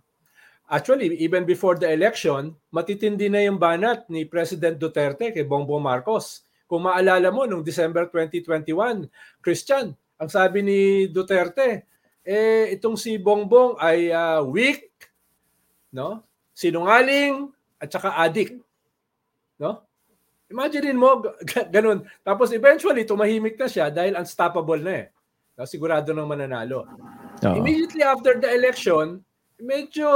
Actually, 0.72 1.20
even 1.20 1.44
before 1.44 1.76
the 1.76 1.92
election, 1.92 2.56
matitindi 2.72 3.28
na 3.28 3.44
yung 3.44 3.60
banat 3.60 4.08
ni 4.08 4.24
President 4.24 4.80
Duterte 4.80 5.36
kay 5.36 5.44
Bongbong 5.44 5.84
Marcos. 5.84 6.48
Kung 6.72 6.88
maalala 6.88 7.28
mo, 7.36 7.44
noong 7.44 7.68
December 7.68 8.08
2021, 8.08 9.12
Christian, 9.44 9.92
ang 10.16 10.30
sabi 10.32 10.64
ni 10.64 10.80
Duterte, 11.12 11.84
eh, 12.24 12.72
itong 12.72 12.96
si 12.96 13.20
Bongbong 13.20 13.76
ay 13.76 14.08
uh, 14.14 14.40
weak, 14.48 14.88
no? 15.92 16.24
sinungaling, 16.52 17.52
at 17.80 17.90
saka 17.90 18.14
addict. 18.16 18.60
No? 19.58 19.82
Imagine 20.52 20.94
mo, 20.94 21.24
ganun. 21.76 22.04
Tapos 22.22 22.52
eventually, 22.52 23.08
tumahimik 23.08 23.56
na 23.56 23.72
siya 23.72 23.88
dahil 23.88 24.20
unstoppable 24.20 24.84
na 24.84 24.94
eh. 25.06 25.08
No, 25.56 25.68
sigurado 25.68 26.12
nang 26.12 26.28
mananalo. 26.28 26.88
Uh-huh. 26.88 27.56
Immediately 27.56 28.04
after 28.04 28.40
the 28.40 28.52
election, 28.52 29.24
medyo 29.60 30.08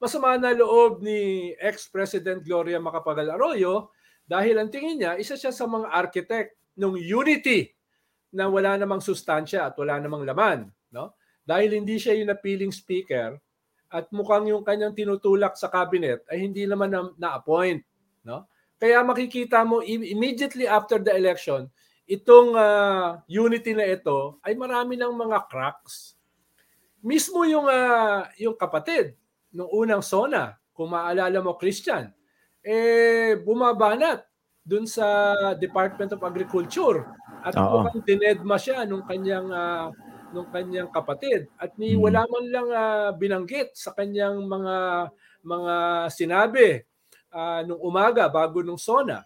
masama 0.00 0.36
na 0.36 0.52
loob 0.56 1.00
ni 1.04 1.52
ex-President 1.56 2.42
Gloria 2.42 2.80
Macapagal 2.82 3.32
Arroyo 3.32 3.92
dahil 4.26 4.58
ang 4.58 4.70
tingin 4.72 4.98
niya, 4.98 5.12
isa 5.18 5.36
siya 5.36 5.50
sa 5.52 5.66
mga 5.66 5.88
architect 5.92 6.56
ng 6.78 6.96
unity 6.96 7.70
na 8.32 8.48
wala 8.48 8.80
namang 8.80 9.04
sustansya 9.04 9.68
at 9.68 9.74
wala 9.76 10.00
namang 10.00 10.24
laman. 10.24 10.72
No? 10.88 11.12
Dahil 11.44 11.76
hindi 11.76 12.00
siya 12.00 12.16
yung 12.16 12.32
napiling 12.32 12.72
speaker 12.72 13.36
at 13.92 14.08
mukhang 14.08 14.48
yung 14.48 14.64
kanyang 14.64 14.96
tinutulak 14.96 15.52
sa 15.60 15.68
cabinet 15.68 16.24
ay 16.32 16.48
hindi 16.48 16.64
naman 16.64 16.88
na- 16.88 17.14
na-appoint. 17.20 17.84
No? 18.24 18.48
Kaya 18.80 19.04
makikita 19.04 19.62
mo 19.62 19.84
immediately 19.84 20.64
after 20.64 20.96
the 20.98 21.12
election, 21.12 21.68
itong 22.08 22.56
uh, 22.56 23.20
unity 23.28 23.76
na 23.76 23.86
ito 23.86 24.40
ay 24.42 24.56
marami 24.56 24.96
ng 24.98 25.12
mga 25.12 25.46
cracks. 25.46 26.16
Mismo 27.04 27.44
yung 27.46 27.68
uh, 27.68 28.26
yung 28.40 28.56
kapatid 28.56 29.14
nung 29.52 29.68
unang 29.70 30.00
SONA, 30.02 30.56
kung 30.72 30.90
maalala 30.90 31.38
mo 31.44 31.54
Christian, 31.60 32.08
eh 32.64 33.36
bumabanat 33.38 34.24
dun 34.64 34.88
sa 34.88 35.04
Department 35.58 36.14
of 36.14 36.22
Agriculture 36.22 37.04
at 37.42 37.52
Oo. 37.58 37.82
mukhang 37.84 38.00
dinedma 38.06 38.56
siya 38.56 38.86
nung 38.86 39.02
kanyang 39.04 39.50
uh, 39.50 39.90
nung 40.32 40.48
kanyang 40.48 40.88
kapatid 40.88 41.46
at 41.60 41.76
ni 41.76 41.94
hmm. 41.94 42.02
wala 42.02 42.24
man 42.26 42.44
lang 42.48 42.68
uh, 42.72 43.10
binanggit 43.14 43.76
sa 43.76 43.92
kanyang 43.92 44.42
mga 44.48 44.76
mga 45.44 45.74
sinabi 46.08 46.82
uh, 47.32 47.60
nung 47.68 47.80
umaga 47.80 48.26
bago 48.32 48.64
nung 48.64 48.80
SONA. 48.80 49.22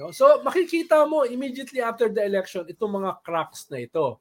No? 0.00 0.10
So 0.12 0.40
makikita 0.40 1.04
mo 1.04 1.28
immediately 1.28 1.84
after 1.84 2.08
the 2.08 2.24
election 2.24 2.64
itong 2.66 3.04
mga 3.04 3.20
cracks 3.20 3.68
na 3.68 3.84
ito. 3.84 4.20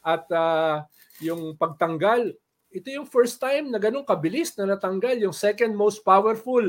At 0.00 0.24
uh, 0.32 0.84
yung 1.20 1.56
pagtanggal, 1.60 2.32
ito 2.72 2.88
yung 2.88 3.04
first 3.04 3.36
time 3.36 3.68
na 3.68 3.76
ganun 3.76 4.06
kabilis 4.06 4.56
na 4.56 4.64
natanggal 4.76 5.20
yung 5.20 5.36
second 5.36 5.76
most 5.76 6.00
powerful 6.00 6.64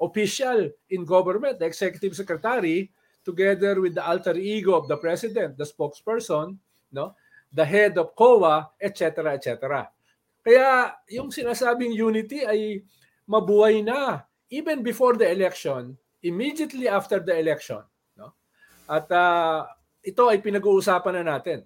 official 0.00 0.68
in 0.92 1.04
government, 1.04 1.60
the 1.60 1.68
executive 1.68 2.12
secretary, 2.16 2.92
together 3.24 3.80
with 3.80 3.96
the 3.96 4.04
alter 4.04 4.36
ego 4.36 4.76
of 4.76 4.88
the 4.88 4.96
president, 5.00 5.56
the 5.56 5.64
spokesperson, 5.64 6.60
no? 6.92 7.16
The 7.54 7.62
head 7.64 7.94
of 7.96 8.12
COA, 8.18 8.68
etc., 8.82 9.38
etc. 9.38 9.86
Kaya 10.42 10.92
yung 11.08 11.30
sinasabing 11.30 11.94
unity 11.94 12.42
ay 12.42 12.82
mabuhay 13.24 13.80
na 13.80 14.26
even 14.50 14.82
before 14.82 15.14
the 15.14 15.24
election, 15.24 15.96
immediately 16.20 16.90
after 16.90 17.22
the 17.22 17.32
election. 17.32 17.80
No? 18.18 18.34
At 18.90 19.08
uh, 19.08 19.64
ito 20.04 20.28
ay 20.28 20.42
pinag-uusapan 20.42 21.22
na 21.22 21.38
natin. 21.38 21.64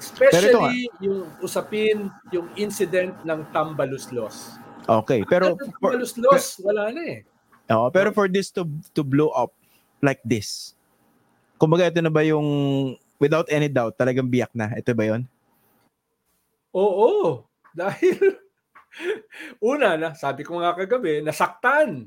Especially 0.00 0.88
yung 0.98 1.28
usapin, 1.44 2.10
yung 2.32 2.48
incident 2.58 3.14
ng 3.22 3.46
Tambaluslos. 3.52 4.58
Okay, 4.88 5.22
pero 5.28 5.54
for, 5.54 5.94
Tambaluslos, 5.94 6.58
wala 6.64 6.90
na 6.90 7.02
eh. 7.04 7.20
Oo, 7.70 7.88
pero 7.88 8.10
for 8.10 8.26
this 8.28 8.50
to 8.52 8.68
to 8.92 9.00
blow 9.00 9.32
up 9.32 9.54
like 10.04 10.20
this, 10.26 10.76
kumbaga 11.56 11.88
ito 11.88 12.00
na 12.04 12.12
ba 12.12 12.20
yung 12.26 12.44
without 13.18 13.46
any 13.50 13.70
doubt, 13.70 13.98
talagang 13.98 14.30
biyak 14.30 14.50
na. 14.54 14.72
Ito 14.74 14.94
ba 14.94 15.04
yon? 15.06 15.22
Oo, 16.74 17.44
dahil 17.76 18.44
Una 19.58 19.98
na, 19.98 20.14
sabi 20.14 20.46
ko 20.46 20.62
nga 20.62 20.76
kagabi, 20.76 21.18
nasaktan 21.18 22.06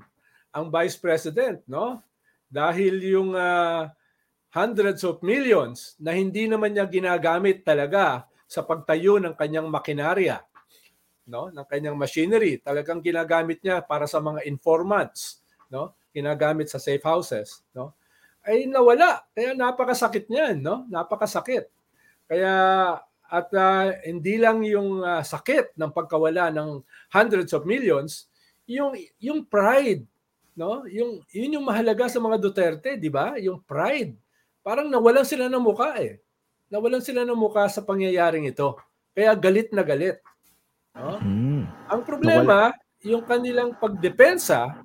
ang 0.56 0.66
Vice 0.72 0.96
President, 0.96 1.60
no? 1.68 2.00
Dahil 2.48 2.96
yung 3.04 3.36
uh, 3.36 3.92
hundreds 4.56 5.04
of 5.04 5.20
millions 5.20 6.00
na 6.00 6.16
hindi 6.16 6.48
naman 6.48 6.72
niya 6.72 6.88
ginagamit 6.88 7.68
talaga 7.68 8.24
sa 8.48 8.64
pagtayo 8.64 9.20
ng 9.20 9.36
kanyang 9.36 9.68
makinarya, 9.68 10.40
no? 11.28 11.52
Ng 11.52 11.68
kanyang 11.68 12.00
machinery, 12.00 12.64
talagang 12.64 13.04
ginagamit 13.04 13.60
niya 13.60 13.84
para 13.84 14.08
sa 14.08 14.24
mga 14.24 14.48
informants, 14.48 15.44
no? 15.68 15.92
Ginagamit 16.16 16.72
sa 16.72 16.80
safe 16.80 17.04
houses, 17.04 17.68
no? 17.76 17.97
Ay 18.48 18.64
nawala. 18.72 19.28
Kaya 19.36 19.52
napakasakit 19.52 20.32
niyan, 20.32 20.64
no? 20.64 20.88
Napakasakit. 20.88 21.68
Kaya 22.32 22.54
at 23.28 23.52
uh, 23.52 23.92
hindi 24.08 24.40
lang 24.40 24.64
yung 24.64 25.04
uh, 25.04 25.20
sakit 25.20 25.76
ng 25.76 25.92
pagkawala 25.92 26.48
ng 26.56 26.80
hundreds 27.12 27.52
of 27.52 27.68
millions, 27.68 28.32
yung 28.64 28.96
yung 29.20 29.44
pride, 29.44 30.08
no? 30.56 30.88
Yung 30.88 31.20
yun 31.36 31.60
yung 31.60 31.68
mahalaga 31.68 32.08
sa 32.08 32.24
mga 32.24 32.40
Duterte, 32.40 32.96
di 32.96 33.12
ba? 33.12 33.36
Yung 33.36 33.60
pride. 33.60 34.16
Parang 34.64 34.88
nawalan 34.88 35.28
sila 35.28 35.52
ng 35.52 35.60
muka 35.60 36.00
eh. 36.00 36.24
Nawalan 36.72 37.04
sila 37.04 37.28
ng 37.28 37.36
muka 37.36 37.68
sa 37.68 37.84
pangyayaring 37.84 38.48
ito. 38.48 38.80
Kaya 39.12 39.36
galit 39.36 39.72
na 39.76 39.84
galit. 39.84 40.20
No? 40.96 41.20
Mm. 41.20 41.64
Ang 41.88 42.02
problema, 42.04 42.72
Nawala. 42.72 43.04
yung 43.04 43.24
kanilang 43.24 43.72
pagdepensa 43.76 44.76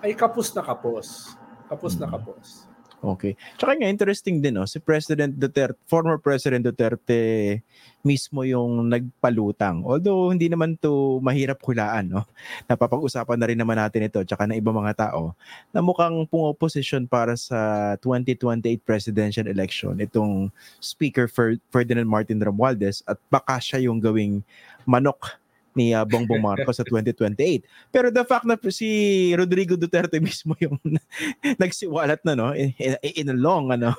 ay 0.00 0.12
kapos 0.12 0.52
na 0.52 0.64
kapos. 0.64 1.32
Kapos 1.68 1.96
mm. 1.96 2.00
na 2.04 2.06
kapos. 2.08 2.71
Okay. 3.02 3.34
Tsaka 3.58 3.74
nga, 3.74 3.90
interesting 3.90 4.38
din, 4.38 4.54
no? 4.54 4.62
si 4.62 4.78
President 4.78 5.34
Duterte, 5.34 5.74
former 5.90 6.22
President 6.22 6.62
Duterte 6.62 7.58
mismo 8.06 8.46
yung 8.46 8.86
nagpalutang. 8.86 9.82
Although, 9.82 10.30
hindi 10.30 10.46
naman 10.46 10.78
to 10.78 11.18
mahirap 11.18 11.58
hulaan, 11.66 12.14
no? 12.14 12.22
Napapag-usapan 12.70 13.38
na 13.38 13.46
rin 13.50 13.58
naman 13.58 13.74
natin 13.74 14.06
ito, 14.06 14.22
tsaka 14.22 14.46
na 14.46 14.54
ibang 14.54 14.78
mga 14.78 15.10
tao, 15.10 15.34
na 15.74 15.82
mukhang 15.82 16.30
pumoposisyon 16.30 17.10
para 17.10 17.34
sa 17.34 17.94
2028 17.98 18.78
presidential 18.86 19.50
election, 19.50 19.98
itong 19.98 20.46
Speaker 20.78 21.26
Ferdinand 21.74 22.06
Martin 22.06 22.38
Romualdez, 22.38 23.02
at 23.10 23.18
baka 23.26 23.58
siya 23.58 23.82
yung 23.82 23.98
gawing 23.98 24.46
manok 24.86 25.41
ni 25.74 25.96
uh, 25.96 26.04
Bongbong 26.04 26.42
Marcos 26.42 26.76
sa 26.78 26.84
2028. 26.84 27.64
Pero 27.92 28.08
the 28.12 28.24
fact 28.24 28.44
na 28.44 28.56
si 28.68 29.30
Rodrigo 29.36 29.74
Duterte 29.76 30.20
mismo 30.24 30.56
yung 30.60 30.78
nagsiwalat 31.62 32.20
na 32.24 32.34
no 32.36 32.48
in, 32.56 32.72
in 33.02 33.28
a 33.32 33.36
long 33.36 33.72
ano 33.72 33.96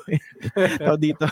dito 1.03 1.25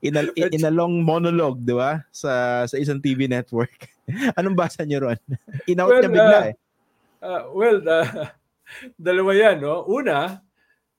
in 0.00 0.14
a, 0.16 0.22
in 0.36 0.64
a 0.64 0.72
long 0.72 1.00
monologue, 1.04 1.60
'di 1.62 1.74
ba? 1.76 2.04
Sa 2.12 2.64
sa 2.66 2.76
isang 2.76 3.00
TV 3.00 3.28
network. 3.28 3.90
Anong 4.36 4.56
basa 4.56 4.84
niyo 4.84 5.08
ron? 5.08 5.20
Inout 5.68 5.92
well, 5.92 6.02
niya 6.02 6.10
bigla 6.12 6.38
uh, 6.38 6.48
eh. 6.48 6.56
Uh, 7.18 7.42
well, 7.52 7.78
uh, 7.82 8.30
dalawa 8.94 9.32
yan, 9.34 9.56
no? 9.58 9.84
Una, 9.90 10.38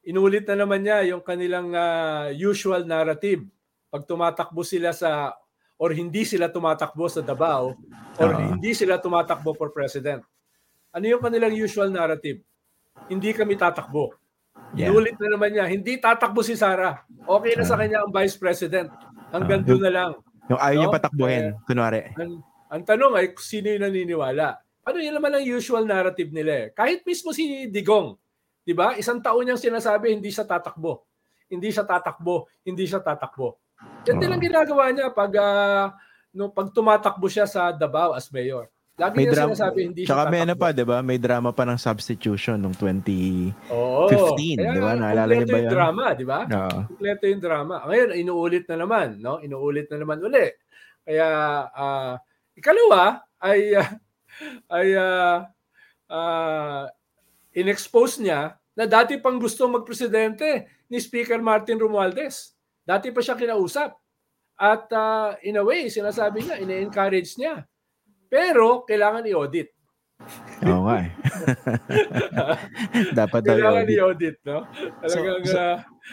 inulit 0.04 0.44
na 0.48 0.66
naman 0.66 0.84
niya 0.84 1.16
yung 1.16 1.24
kanilang 1.24 1.72
uh, 1.72 2.30
usual 2.34 2.84
narrative. 2.84 3.46
Pag 3.90 4.06
tumatakbo 4.06 4.62
sila 4.62 4.94
sa 4.94 5.34
or 5.80 5.96
hindi 5.96 6.28
sila 6.28 6.52
tumatakbo 6.52 7.08
sa 7.08 7.24
Davao 7.24 7.72
or 8.20 8.30
uh-huh. 8.36 8.52
hindi 8.52 8.76
sila 8.76 9.00
tumatakbo 9.00 9.56
for 9.56 9.72
president. 9.72 10.22
Ano 10.92 11.08
yung 11.08 11.24
kanilang 11.24 11.56
usual 11.56 11.88
narrative? 11.88 12.44
Hindi 13.08 13.32
kami 13.32 13.56
tatakbo. 13.56 14.12
Yeah. 14.76 14.92
Inulit 14.92 15.16
na 15.16 15.40
naman 15.40 15.56
niya, 15.56 15.66
hindi 15.72 15.96
tatakbo 15.96 16.44
si 16.44 16.60
Sara. 16.60 17.08
Okay 17.24 17.56
na 17.56 17.64
uh-huh. 17.64 17.70
sa 17.72 17.80
kanya 17.80 18.04
ang 18.04 18.12
vice 18.12 18.36
president. 18.36 18.92
Hanggang 19.32 19.64
uh-huh. 19.64 19.80
doon 19.80 19.84
na 19.88 19.92
lang. 19.96 20.12
Yung 20.52 20.60
ayaw 20.60 20.76
no? 20.76 20.82
niya 20.84 20.96
patakbuhin, 21.00 21.46
eh, 21.48 21.52
kunwari. 21.64 22.02
Ang, 22.20 22.44
ang 22.68 22.82
tanong 22.84 23.14
ay 23.16 23.26
sino 23.40 23.72
yung 23.72 23.84
naniniwala. 23.88 24.60
Ano 24.84 24.98
yun 25.00 25.16
naman 25.16 25.32
ang 25.32 25.46
usual 25.46 25.88
narrative 25.88 26.34
nila 26.34 26.52
eh. 26.52 26.68
Kahit 26.76 27.06
mismo 27.08 27.32
si 27.32 27.70
Digong, 27.72 28.18
di 28.66 28.74
ba? 28.76 28.98
Isang 29.00 29.24
taon 29.24 29.48
niyang 29.48 29.62
sinasabi 29.62 30.12
hindi 30.12 30.34
siya 30.34 30.44
tatakbo. 30.44 31.08
Hindi 31.50 31.70
siya 31.72 31.86
tatakbo, 31.86 32.50
hindi 32.66 32.84
siya 32.84 33.00
tatakbo. 33.00 33.62
Yan 34.08 34.18
din 34.18 34.32
ang 34.32 34.42
ginagawa 34.42 34.90
niya 34.92 35.08
pag 35.12 35.32
uh, 35.36 35.94
no, 36.34 36.50
pag 36.52 36.72
tumatakbo 36.72 37.28
siya 37.30 37.46
sa 37.46 37.72
Davao 37.74 38.16
as 38.16 38.30
mayor. 38.32 38.70
Lagi 39.00 39.16
may 39.16 39.26
niya 39.32 39.34
drama, 39.40 39.56
sinasabi 39.56 39.80
hindi 39.88 40.02
siya 40.04 40.28
may 40.28 40.42
ano 40.44 40.56
pa, 40.60 40.76
'di 40.76 40.84
ba? 40.84 41.00
May 41.00 41.16
drama 41.16 41.56
pa 41.56 41.64
ng 41.64 41.80
substitution 41.80 42.60
nung 42.60 42.76
2015, 42.76 43.72
oh, 43.72 44.12
'di 44.12 44.80
ba? 44.84 44.92
Naalala 45.00 45.32
niyo 45.32 45.48
ba 45.48 45.60
'yan? 45.64 45.72
drama, 45.72 46.06
'di 46.12 46.26
ba? 46.28 46.40
Oo. 46.44 46.80
Kompleto 46.92 47.24
yung 47.32 47.44
drama. 47.44 47.76
Ngayon 47.88 48.10
inuulit 48.20 48.66
na 48.68 48.76
naman, 48.84 49.08
no? 49.24 49.40
Inuulit 49.40 49.88
na 49.88 49.98
naman 50.04 50.20
uli. 50.20 50.52
Kaya 51.08 51.28
uh, 51.72 52.14
ikalawa 52.60 53.24
ay 53.40 53.80
uh, 53.80 53.90
ay 54.76 54.88
uh, 55.00 55.38
uh, 56.12 56.84
inexpose 57.56 58.20
niya 58.20 58.60
na 58.76 58.84
dati 58.84 59.16
pang 59.16 59.40
gusto 59.40 59.64
magpresidente 59.72 60.68
ni 60.92 61.00
Speaker 61.00 61.40
Martin 61.40 61.80
Romualdez. 61.80 62.59
Dati 62.84 63.14
pa 63.14 63.22
siya 63.24 63.40
kinausap. 63.40 63.96
At 64.60 64.92
uh, 64.92 65.40
in 65.48 65.56
a 65.56 65.64
way, 65.64 65.88
sinasabi 65.88 66.44
niya, 66.44 66.60
ine-encourage 66.60 67.40
niya. 67.40 67.64
Pero 68.28 68.84
kailangan 68.84 69.24
i-audit. 69.26 69.72
Oo 70.68 70.84
nga 70.84 71.08
eh. 71.08 71.12
Dapat 73.20 73.40
daw 73.40 73.56
Kailangan 73.56 73.88
i-audit, 73.88 74.36
no? 74.44 74.68
Talagang, 75.00 75.42
so, 75.48 75.60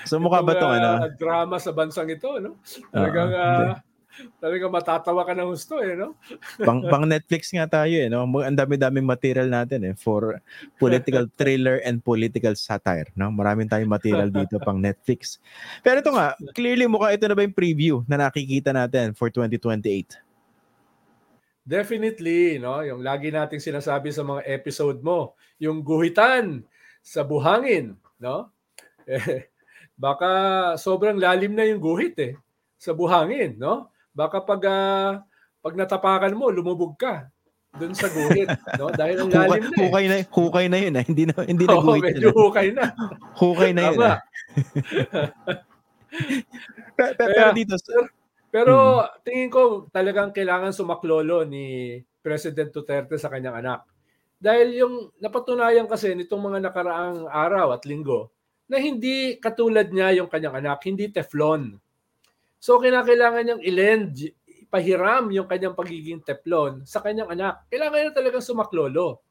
so, 0.06 0.14
so 0.14 0.22
mukha 0.22 0.46
ba 0.46 0.54
itong 0.54 0.74
ano? 0.78 0.90
drama 1.18 1.58
sa 1.58 1.74
bansang 1.74 2.06
ito, 2.06 2.30
no? 2.38 2.62
Talagang, 2.94 3.30
uh, 3.34 3.74
Talaga 4.40 4.64
matatawa 4.68 5.22
ka 5.24 5.32
ng 5.36 5.50
gusto 5.52 5.80
eh, 5.80 5.92
no? 5.92 6.16
pang, 6.68 6.80
pang 6.88 7.04
Netflix 7.04 7.52
nga 7.52 7.68
tayo 7.68 7.92
eh, 7.92 8.08
no? 8.08 8.24
Ang 8.24 8.56
dami-daming 8.56 9.04
material 9.04 9.48
natin 9.48 9.92
eh 9.92 9.94
for 9.96 10.40
political 10.80 11.28
thriller 11.38 11.80
and 11.84 12.00
political 12.00 12.56
satire, 12.56 13.08
no? 13.14 13.28
Maraming 13.28 13.68
tayong 13.68 13.90
material 13.90 14.32
dito 14.32 14.56
pang 14.60 14.80
Netflix. 14.80 15.36
Pero 15.84 16.00
ito 16.00 16.12
nga, 16.12 16.32
clearly 16.56 16.88
mukha 16.88 17.12
ito 17.12 17.28
na 17.28 17.36
ba 17.36 17.44
yung 17.44 17.56
preview 17.56 18.00
na 18.08 18.28
nakikita 18.28 18.72
natin 18.72 19.12
for 19.12 19.28
2028? 19.28 20.26
Definitely, 21.66 22.62
no? 22.62 22.78
Yung 22.86 23.02
lagi 23.02 23.34
nating 23.34 23.58
sinasabi 23.58 24.14
sa 24.14 24.22
mga 24.22 24.46
episode 24.46 25.02
mo, 25.02 25.34
yung 25.58 25.82
guhitan 25.82 26.62
sa 27.02 27.26
buhangin, 27.26 27.98
no? 28.22 28.54
Eh, 29.02 29.50
baka 29.98 30.30
sobrang 30.78 31.18
lalim 31.18 31.58
na 31.58 31.66
yung 31.66 31.82
guhit 31.82 32.14
eh 32.22 32.34
sa 32.78 32.94
buhangin, 32.94 33.58
no? 33.58 33.90
Baka 34.16 34.40
pag 34.40 34.62
uh, 34.64 35.10
pag 35.60 35.74
natapakan 35.76 36.32
mo, 36.32 36.48
lumubog 36.48 36.96
ka 36.96 37.28
doon 37.76 37.92
sa 37.92 38.08
guhit, 38.08 38.48
no? 38.80 38.88
Dahil 38.88 39.16
ang 39.20 39.28
lalim 39.28 39.68
na. 39.68 39.76
Eh. 39.76 39.80
Hukay 39.84 40.04
na, 40.08 40.16
hukay 40.32 40.66
na 40.72 40.78
'yun, 40.80 40.96
ah. 40.96 41.04
hindi 41.04 41.24
na 41.28 41.34
hindi 41.44 41.64
na 41.68 41.76
guhit. 41.76 42.00
Oh, 42.00 42.08
medyo 42.08 42.30
hukay 42.32 42.68
na. 42.72 42.84
hukay 43.36 43.70
na 43.76 43.82
'yun. 43.92 44.00
Ah. 44.00 44.18
pero, 46.96 47.12
pero 47.20 47.50
dito 47.52 47.76
pero, 47.76 48.08
pero 48.48 48.74
hmm. 49.04 49.20
tingin 49.20 49.50
ko 49.52 49.62
talagang 49.92 50.32
kailangan 50.32 50.72
sumaklolo 50.72 51.44
ni 51.44 52.00
President 52.24 52.72
Duterte 52.72 53.20
sa 53.20 53.28
kanyang 53.28 53.60
anak. 53.60 53.84
Dahil 54.36 54.68
yung 54.80 54.94
napatunayan 55.20 55.88
kasi 55.88 56.12
nitong 56.12 56.52
mga 56.52 56.58
nakaraang 56.68 57.28
araw 57.28 57.76
at 57.76 57.84
linggo 57.88 58.32
na 58.66 58.82
hindi 58.82 59.38
katulad 59.38 59.88
niya 59.88 60.20
yung 60.20 60.28
kanyang 60.28 60.58
anak, 60.64 60.82
hindi 60.84 61.08
teflon. 61.08 61.78
So 62.66 62.82
kinakailangan 62.82 63.46
niyang 63.46 63.62
ilend, 63.62 64.34
pahiram 64.66 65.30
yung 65.30 65.46
kanyang 65.46 65.78
pagiging 65.78 66.18
teflon 66.18 66.82
sa 66.82 66.98
kanyang 66.98 67.30
anak. 67.30 67.62
Kailangan 67.70 67.98
niya 68.02 68.14
talagang 68.18 68.42
sumaklolo. 68.42 69.22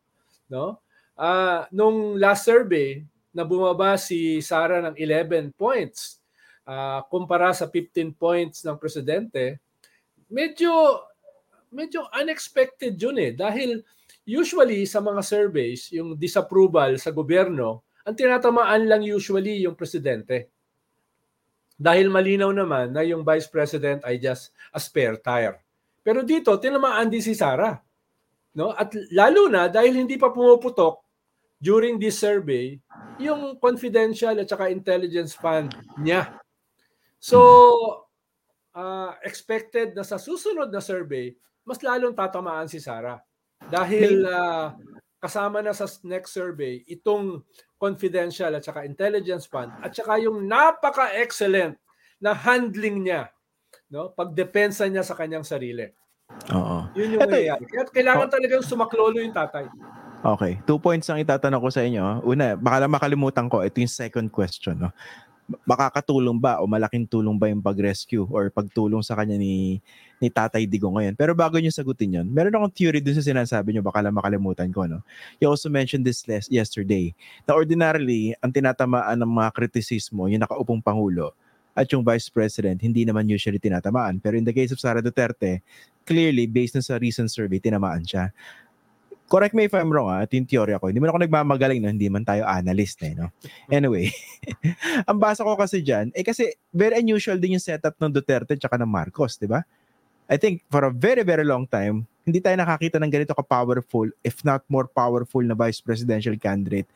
No? 0.48 0.80
Uh, 1.20 1.68
nung 1.76 2.16
last 2.16 2.48
survey, 2.48 3.04
na 3.36 3.44
bumaba 3.44 4.00
si 4.00 4.40
Sara 4.40 4.80
ng 4.80 4.96
11 4.96 5.52
points 5.60 6.24
uh, 6.64 7.04
kumpara 7.12 7.52
sa 7.52 7.68
15 7.68 8.16
points 8.16 8.64
ng 8.64 8.80
presidente, 8.80 9.60
medyo 10.32 11.04
medyo 11.76 12.08
unexpected 12.16 12.96
yun 12.96 13.20
eh. 13.20 13.36
Dahil 13.36 13.84
usually 14.24 14.88
sa 14.88 15.04
mga 15.04 15.20
surveys, 15.20 15.92
yung 15.92 16.16
disapproval 16.16 16.96
sa 16.96 17.12
gobyerno, 17.12 17.84
ang 18.08 18.16
tinatamaan 18.16 18.88
lang 18.88 19.04
usually 19.04 19.68
yung 19.68 19.76
presidente. 19.76 20.55
Dahil 21.76 22.08
malinaw 22.08 22.56
naman 22.56 22.96
na 22.96 23.04
yung 23.04 23.28
Vice 23.28 23.52
President 23.52 24.00
ay 24.08 24.16
just 24.16 24.56
a 24.72 24.80
spare 24.80 25.20
tire. 25.20 25.60
Pero 26.00 26.24
dito, 26.24 26.56
tinamaan 26.56 27.12
din 27.12 27.20
si 27.20 27.36
Sara. 27.36 27.76
No? 28.56 28.72
At 28.72 28.96
lalo 29.12 29.52
na 29.52 29.68
dahil 29.68 30.00
hindi 30.00 30.16
pa 30.16 30.32
pumuputok 30.32 31.04
during 31.60 32.00
this 32.00 32.16
survey 32.16 32.80
yung 33.20 33.60
confidential 33.60 34.36
at 34.36 34.48
saka 34.48 34.72
intelligence 34.72 35.36
fund 35.36 35.76
niya. 36.00 36.40
So, 37.20 37.40
uh, 38.76 39.18
expected 39.24 39.96
na 39.96 40.04
sa 40.04 40.20
susunod 40.20 40.70
na 40.70 40.84
survey, 40.84 41.34
mas 41.66 41.82
lalong 41.82 42.14
tatamaan 42.14 42.70
si 42.70 42.78
Sara. 42.78 43.18
Dahil 43.66 44.24
uh, 44.24 44.78
kasama 45.18 45.64
na 45.66 45.74
sa 45.74 45.90
next 46.06 46.38
survey 46.38 46.86
itong 46.86 47.42
confidential 47.86 48.50
at 48.50 48.66
saka 48.66 48.82
intelligence 48.82 49.46
fund 49.46 49.70
at 49.86 49.94
saka 49.94 50.18
yung 50.18 50.50
napaka-excellent 50.50 51.78
na 52.18 52.34
handling 52.34 53.06
niya 53.06 53.30
no 53.94 54.10
pagdepensa 54.10 54.90
niya 54.90 55.06
sa 55.06 55.14
kanyang 55.14 55.46
sarili. 55.46 55.86
Oo. 56.50 56.90
Yun 56.98 57.16
yung 57.16 57.22
nangyayari. 57.22 57.64
Kaya 57.70 57.86
kailangan 57.86 58.28
oh. 58.28 58.34
talagang 58.34 58.66
sumaklolo 58.66 59.22
yung 59.22 59.36
tatay. 59.36 59.70
Okay. 60.26 60.58
Two 60.66 60.82
points 60.82 61.06
ang 61.06 61.22
itatanong 61.22 61.62
ko 61.62 61.70
sa 61.70 61.86
inyo. 61.86 62.26
Una, 62.26 62.58
baka 62.58 62.82
lang 62.82 62.90
makalimutan 62.90 63.46
ko, 63.46 63.62
ito 63.62 63.78
yung 63.78 63.94
second 63.94 64.26
question. 64.34 64.90
No? 64.90 64.90
makakatulong 65.46 66.42
ba 66.42 66.58
o 66.58 66.66
malaking 66.66 67.06
tulong 67.06 67.38
ba 67.38 67.46
yung 67.46 67.62
pag-rescue 67.62 68.26
or 68.34 68.50
pagtulong 68.50 69.06
sa 69.06 69.14
kanya 69.14 69.38
ni 69.38 69.78
ni 70.20 70.32
Tatay 70.32 70.64
Digo 70.68 70.92
ngayon. 70.92 71.14
Pero 71.16 71.36
bago 71.36 71.60
niyo 71.60 71.72
sagutin 71.72 72.22
yon, 72.22 72.28
meron 72.28 72.54
akong 72.56 72.74
theory 72.74 73.04
dun 73.04 73.16
sa 73.16 73.24
sinasabi 73.24 73.76
niyo, 73.76 73.84
baka 73.84 74.00
lang 74.00 74.16
makalimutan 74.16 74.72
ko. 74.72 74.88
No? 74.88 75.04
You 75.44 75.52
also 75.52 75.68
mentioned 75.68 76.08
this 76.08 76.24
last, 76.26 76.48
yesterday, 76.48 77.12
na 77.44 77.56
ordinarily, 77.56 78.36
ang 78.40 78.56
tinatamaan 78.56 79.20
ng 79.20 79.32
mga 79.32 79.50
kritisismo, 79.52 80.32
yung 80.32 80.44
nakaupong 80.44 80.80
Pangulo, 80.80 81.36
at 81.76 81.92
yung 81.92 82.08
Vice 82.08 82.32
President, 82.32 82.80
hindi 82.80 83.04
naman 83.04 83.28
usually 83.28 83.60
tinatamaan. 83.60 84.24
Pero 84.24 84.40
in 84.40 84.48
the 84.48 84.56
case 84.56 84.72
of 84.72 84.80
Sara 84.80 85.04
Duterte, 85.04 85.60
clearly, 86.08 86.48
based 86.48 86.80
na 86.80 86.84
sa 86.84 86.96
recent 86.96 87.28
survey, 87.28 87.60
tinamaan 87.60 88.08
siya 88.08 88.32
correct 89.26 89.58
me 89.58 89.66
if 89.66 89.74
I'm 89.74 89.90
wrong, 89.90 90.10
ha? 90.10 90.24
ito 90.24 90.38
yung 90.38 90.46
teorya 90.46 90.78
ko. 90.78 90.90
Hindi 90.90 91.02
man 91.02 91.10
ako 91.14 91.20
nagmamagaling, 91.26 91.82
no? 91.82 91.90
hindi 91.90 92.10
man 92.10 92.24
tayo 92.26 92.46
analyst, 92.46 93.02
eh, 93.02 93.18
no? 93.18 93.34
Anyway, 93.74 94.14
ang 95.10 95.18
basa 95.18 95.42
ko 95.42 95.58
kasi 95.58 95.82
dyan, 95.82 96.14
eh 96.14 96.22
kasi 96.22 96.54
very 96.70 97.02
unusual 97.02 97.42
din 97.42 97.58
yung 97.58 97.64
setup 97.64 97.98
ng 97.98 98.14
Duterte 98.14 98.54
at 98.54 98.62
ng 98.62 98.90
Marcos, 98.90 99.42
di 99.42 99.50
ba? 99.50 99.66
I 100.30 100.38
think 100.38 100.66
for 100.74 100.86
a 100.86 100.92
very, 100.92 101.22
very 101.22 101.46
long 101.46 101.68
time, 101.70 102.08
hindi 102.26 102.42
tayo 102.42 102.58
nakakita 102.58 102.98
ng 102.98 103.12
ganito 103.14 103.38
ka-powerful, 103.38 104.10
if 104.26 104.42
not 104.42 104.66
more 104.66 104.90
powerful 104.90 105.46
na 105.46 105.54
vice 105.54 105.78
presidential 105.78 106.34
candidate. 106.42 106.90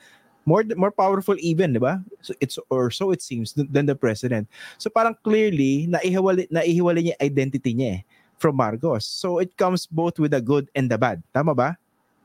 More 0.49 0.65
more 0.73 0.89
powerful 0.89 1.37
even, 1.37 1.77
di 1.77 1.81
ba? 1.83 2.01
So 2.25 2.33
it's 2.41 2.57
or 2.73 2.89
so 2.89 3.13
it 3.13 3.21
seems 3.21 3.53
than 3.53 3.85
the 3.85 3.93
president. 3.93 4.49
So 4.81 4.89
parang 4.89 5.13
clearly 5.21 5.85
naihiwalay 5.85 6.49
naihiwalay 6.49 7.13
niya 7.13 7.17
identity 7.21 7.77
niya 7.77 7.89
eh, 7.93 7.99
from 8.41 8.57
Marcos. 8.57 9.05
So 9.05 9.37
it 9.37 9.53
comes 9.53 9.85
both 9.85 10.17
with 10.17 10.33
the 10.33 10.41
good 10.41 10.65
and 10.73 10.89
the 10.89 10.97
bad. 10.97 11.21
Tama 11.29 11.53
ba? 11.53 11.77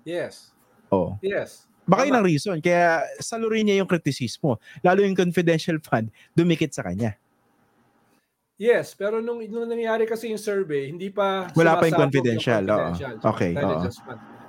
Yes. 0.08 0.56
Oh. 0.88 1.20
Yes. 1.20 1.68
Baka 1.84 2.08
yun 2.08 2.16
ang 2.16 2.24
reason. 2.24 2.56
Kaya 2.64 3.04
salurin 3.20 3.68
niya 3.68 3.84
yung 3.84 3.90
kritisismo. 3.90 4.56
Lalo 4.80 5.04
yung 5.04 5.18
confidential 5.18 5.76
fund, 5.84 6.08
dumikit 6.32 6.72
sa 6.72 6.80
kanya. 6.80 7.20
Yes, 8.64 8.96
pero 8.96 9.20
nung, 9.20 9.44
nung 9.44 9.68
nangyari 9.68 10.08
kasi 10.08 10.32
yung 10.32 10.40
survey, 10.40 10.88
hindi 10.88 11.12
pa 11.12 11.52
Wala 11.52 11.76
pa 11.76 11.84
yung 11.84 12.00
confidential. 12.08 12.64
Yung 12.64 12.96
confidential 12.96 13.16
oh. 13.20 13.30
Okay. 13.36 13.52
Oh. 13.60 13.84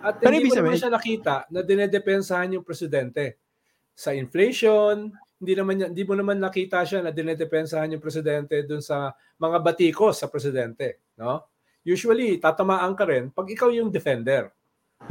At 0.07 0.23
pero 0.23 0.39
hindi 0.39 0.47
mo 0.47 0.55
naman 0.55 0.79
siya 0.79 0.91
nakita 0.93 1.35
na 1.51 1.59
dinedepensahan 1.59 2.55
yung 2.55 2.63
presidente. 2.63 3.43
Sa 3.91 4.15
inflation, 4.15 5.11
hindi 5.35 5.53
naman 5.57 5.91
hindi 5.91 6.03
mo 6.07 6.15
naman 6.15 6.39
nakita 6.39 6.87
siya 6.87 7.03
na 7.03 7.11
dinedepensahan 7.11 7.91
yung 7.91 8.03
presidente 8.03 8.63
dun 8.63 8.79
sa 8.79 9.11
mga 9.35 9.57
batikos 9.59 10.23
sa 10.23 10.31
presidente, 10.31 11.11
no? 11.19 11.51
Usually 11.83 12.39
tatamaan 12.39 12.95
ka 12.95 13.03
rin 13.03 13.35
pag 13.35 13.51
ikaw 13.51 13.67
yung 13.67 13.91
defender. 13.91 14.47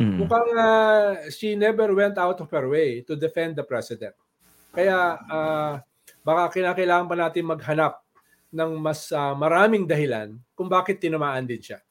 Mm. 0.01 0.17
Mukhang 0.25 0.49
uh, 0.57 1.29
she 1.29 1.61
never 1.61 1.93
went 1.93 2.17
out 2.17 2.41
of 2.41 2.49
her 2.49 2.67
way 2.73 3.05
to 3.05 3.13
defend 3.21 3.53
the 3.53 3.67
president. 3.67 4.17
Kaya 4.73 5.21
uh, 5.29 5.77
baka 6.25 6.57
kinakailangan 6.57 7.05
pa 7.05 7.17
natin 7.21 7.45
maghanap 7.45 8.04
ng 8.55 8.71
mas 8.79 9.11
uh, 9.11 9.35
maraming 9.35 9.83
dahilan 9.83 10.39
kung 10.55 10.71
bakit 10.71 11.03
tinamaan 11.03 11.43
din 11.43 11.59
siya. 11.59 11.83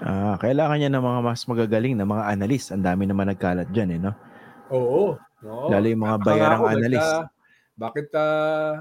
Ah, 0.00 0.38
kailangan 0.38 0.78
niya 0.78 0.90
ng 0.94 1.04
mga 1.04 1.20
mas 1.20 1.42
magagaling 1.44 1.94
na 1.98 2.06
mga 2.06 2.24
analyst. 2.30 2.70
Ang 2.70 2.86
dami 2.86 3.04
naman 3.04 3.26
nagkalat 3.26 3.68
diyan 3.74 3.98
eh, 3.98 4.00
no? 4.00 4.12
Oo. 4.70 5.18
No? 5.42 5.68
Lalo 5.68 5.86
yung 5.86 6.02
mga 6.06 6.16
bayarang 6.22 6.62
ako, 6.62 6.72
analyst. 6.72 7.10
Bakit, 7.10 7.18
uh, 7.18 7.28
bakit 7.76 8.08
uh, 8.16 8.72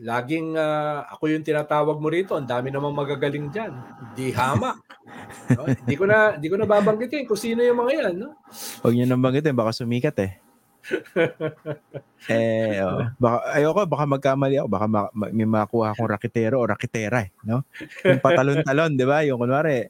laging 0.00 0.56
uh, 0.56 1.04
ako 1.12 1.24
yung 1.28 1.44
tinatawag 1.44 1.98
mo 2.00 2.08
rito, 2.08 2.32
ang 2.34 2.48
dami 2.48 2.72
namang 2.72 2.96
magagaling 2.96 3.52
diyan. 3.52 3.72
Di 4.16 4.32
hama. 4.32 4.80
no? 5.58 5.68
Hindi 5.68 5.94
ko 5.98 6.04
na 6.08 6.38
hindi 6.38 6.48
ko 6.48 6.56
na 6.56 6.66
babanggitin 6.66 7.28
kung 7.28 7.38
sino 7.38 7.60
yung 7.60 7.78
mga 7.78 7.92
'yan, 7.98 8.14
no? 8.16 8.34
Huwag 8.80 8.94
niyo 8.96 9.06
nang 9.06 9.22
banggitin, 9.22 9.54
baka 9.54 9.76
sumikat 9.76 10.16
eh. 10.22 10.40
eh, 12.32 12.82
oh, 12.82 13.06
baka, 13.18 13.38
ayoko, 13.54 13.80
baka 13.86 14.04
magkamali 14.06 14.56
ako, 14.58 14.68
baka 14.68 14.86
ma- 14.90 15.12
ma- 15.14 15.30
may 15.30 15.46
makuha 15.46 15.94
akong 15.94 16.10
raketero 16.10 16.58
o 16.58 16.66
raketera 16.66 17.22
eh, 17.22 17.30
no? 17.46 17.62
Yung 18.02 18.18
patalon-talon, 18.18 18.98
di 18.98 19.06
ba? 19.06 19.22
Yung 19.22 19.38
kunwari, 19.38 19.86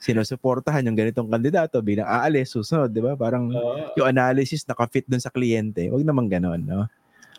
sinusuportahan 0.00 0.88
yung 0.88 0.96
ganitong 0.96 1.28
kandidato 1.28 1.84
bilang 1.84 2.08
aalis, 2.08 2.56
susunod, 2.56 2.88
di 2.88 3.04
ba? 3.04 3.12
Parang 3.20 3.52
uh, 3.52 3.92
yung 4.00 4.08
analysis 4.08 4.64
nakafit 4.64 5.04
dun 5.04 5.20
sa 5.20 5.28
kliyente. 5.28 5.92
Huwag 5.92 6.08
naman 6.08 6.32
ganon, 6.32 6.64
no? 6.64 6.88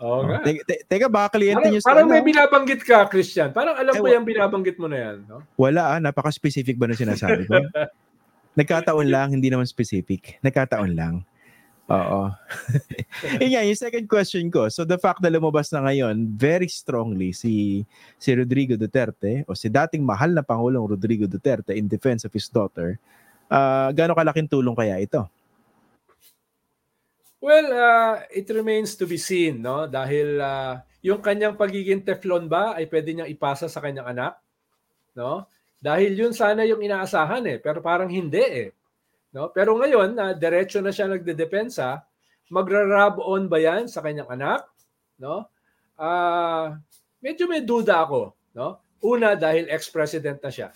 Oo 0.02 0.22
oh, 0.22 0.30
nga. 0.30 0.42
Te- 0.46 0.66
te- 0.66 0.82
teka, 0.86 1.10
baka 1.10 1.38
kliyente 1.38 1.62
parang, 1.62 1.74
nyo 1.74 1.82
sa 1.82 1.90
Parang 1.94 2.08
ano? 2.10 2.14
may 2.14 2.26
binabanggit 2.26 2.82
ka, 2.86 3.06
Christian. 3.10 3.50
Parang 3.54 3.78
alam 3.78 3.94
eh, 3.94 4.02
ko 4.02 4.06
yung 4.10 4.26
binabanggit 4.26 4.78
mo 4.78 4.90
na 4.90 4.98
yan. 4.98 5.18
No? 5.30 5.42
Wala 5.58 5.98
ah, 5.98 6.00
napaka-specific 6.02 6.78
ba 6.78 6.90
ng 6.90 6.98
sinasabi 7.02 7.46
ko? 7.50 7.58
Nagkataon 8.60 9.08
lang, 9.08 9.34
hindi 9.34 9.50
naman 9.50 9.70
specific. 9.70 10.42
Nagkataon 10.42 10.92
lang. 10.94 11.26
Oo. 11.92 12.32
Yun 13.44 13.52
nga, 13.52 13.62
yung 13.68 13.80
second 13.80 14.06
question 14.08 14.48
ko. 14.48 14.72
So 14.72 14.88
the 14.88 14.96
fact 14.96 15.20
na 15.20 15.28
lumabas 15.28 15.68
na 15.76 15.84
ngayon 15.84 16.32
very 16.32 16.72
strongly 16.72 17.36
si 17.36 17.84
si 18.16 18.30
Rodrigo 18.32 18.80
Duterte 18.80 19.44
o 19.44 19.52
si 19.52 19.68
dating 19.68 20.08
mahal 20.08 20.32
na 20.32 20.46
Pangulong 20.46 20.88
Rodrigo 20.88 21.28
Duterte 21.28 21.76
in 21.76 21.92
defense 21.92 22.24
of 22.24 22.32
his 22.32 22.48
daughter, 22.48 22.96
uh, 23.52 23.92
gaano 23.92 24.16
kalaking 24.16 24.48
tulong 24.48 24.78
kaya 24.78 25.04
ito? 25.04 25.28
Well, 27.42 27.68
uh, 27.74 28.14
it 28.30 28.48
remains 28.54 28.94
to 29.02 29.10
be 29.10 29.18
seen, 29.18 29.66
no? 29.66 29.90
Dahil 29.90 30.38
uh, 30.38 30.78
yung 31.02 31.20
kanyang 31.20 31.58
pagiging 31.58 32.06
Teflon 32.06 32.46
ba 32.46 32.78
ay 32.78 32.86
pwede 32.86 33.12
niyang 33.12 33.34
ipasa 33.34 33.66
sa 33.66 33.82
kanyang 33.82 34.14
anak, 34.14 34.38
no? 35.18 35.50
Dahil 35.82 36.14
yun 36.14 36.32
sana 36.38 36.62
yung 36.62 36.86
inaasahan 36.86 37.42
eh, 37.50 37.58
pero 37.58 37.82
parang 37.82 38.06
hindi 38.06 38.46
eh. 38.46 38.70
No? 39.32 39.48
Pero 39.52 39.80
ngayon, 39.80 40.16
na 40.16 40.36
diretso 40.36 40.84
na 40.84 40.92
siya 40.92 41.08
nagdedepensa, 41.08 42.04
magra-rub 42.52 43.24
on 43.24 43.48
ba 43.48 43.58
yan 43.64 43.88
sa 43.88 44.04
kanyang 44.04 44.28
anak? 44.28 44.68
No? 45.16 45.48
Uh, 45.96 46.76
medyo 47.24 47.48
may 47.48 47.64
duda 47.64 48.04
ako. 48.04 48.36
No? 48.52 48.84
Una, 49.02 49.40
dahil 49.40 49.72
ex-president 49.72 50.44
na 50.44 50.52
siya. 50.52 50.70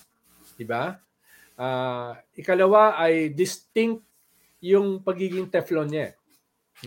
Diba? 0.56 0.96
Uh, 1.60 2.16
ikalawa 2.36 2.96
ay 2.96 3.32
distinct 3.32 4.04
yung 4.64 5.04
pagiging 5.04 5.52
Teflon 5.52 5.92
niya. 5.92 6.16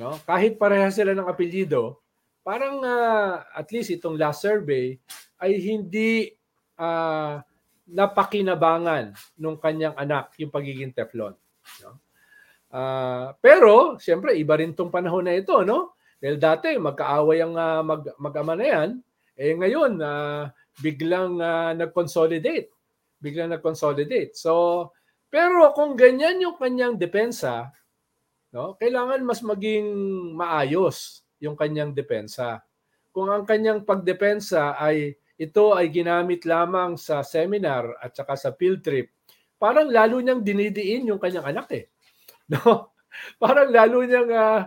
No? 0.01 0.17
Kahit 0.25 0.57
pareha 0.57 0.89
sila 0.89 1.13
ng 1.13 1.29
apelyido, 1.29 2.01
parang 2.41 2.81
uh, 2.81 3.45
at 3.53 3.69
least 3.77 3.93
itong 3.93 4.17
last 4.17 4.41
survey 4.41 4.97
ay 5.37 5.53
hindi 5.61 6.33
uh, 6.81 7.45
napakinabangan 7.89 9.13
nung 9.37 9.61
kanyang 9.61 9.93
anak 10.01 10.33
yung 10.41 10.49
pagiging 10.49 10.97
Teflon. 10.97 11.37
No? 11.85 11.99
Uh, 12.69 13.33
pero, 13.41 13.97
siyempre, 13.97 14.37
iba 14.37 14.61
rin 14.61 14.77
tong 14.77 14.93
panahon 14.93 15.25
na 15.25 15.37
ito, 15.37 15.57
no? 15.65 15.97
Dahil 16.21 16.37
dati, 16.37 16.75
magkaaway 16.77 17.39
ang 17.41 17.55
uh, 17.57 17.81
mag, 17.81 18.03
mag-ama 18.21 18.55
na 18.59 18.67
yan. 18.67 18.91
Eh 19.39 19.55
ngayon, 19.55 20.03
uh, 20.03 20.51
biglang 20.83 21.39
uh, 21.39 21.73
nag-consolidate. 21.79 22.69
Biglang 23.23 23.55
nag-consolidate. 23.55 24.35
So, 24.35 24.91
pero 25.29 25.73
kung 25.77 25.95
ganyan 25.95 26.41
yung 26.43 26.57
kanyang 26.57 26.97
depensa, 26.97 27.71
no, 28.51 28.75
kailangan 28.81 29.21
mas 29.23 29.45
maging 29.45 29.87
maayos 30.35 31.23
yung 31.39 31.55
kanyang 31.55 31.93
depensa. 31.93 32.65
Kung 33.13 33.29
ang 33.29 33.45
kanyang 33.45 33.85
pagdepensa 33.85 34.75
ay 34.81 35.15
ito 35.39 35.71
ay 35.71 35.87
ginamit 35.95 36.43
lamang 36.43 36.99
sa 36.99 37.23
seminar 37.23 37.95
at 38.03 38.11
saka 38.11 38.35
sa 38.35 38.51
field 38.59 38.83
trip 38.83 39.15
parang 39.59 39.90
lalo 39.90 40.23
niyang 40.23 40.40
dinidiin 40.40 41.11
yung 41.11 41.21
kanyang 41.21 41.51
anak 41.51 41.68
eh. 41.75 41.85
No? 42.55 42.94
Parang 43.37 43.68
lalo 43.68 44.07
niyang 44.07 44.31
uh, 44.31 44.61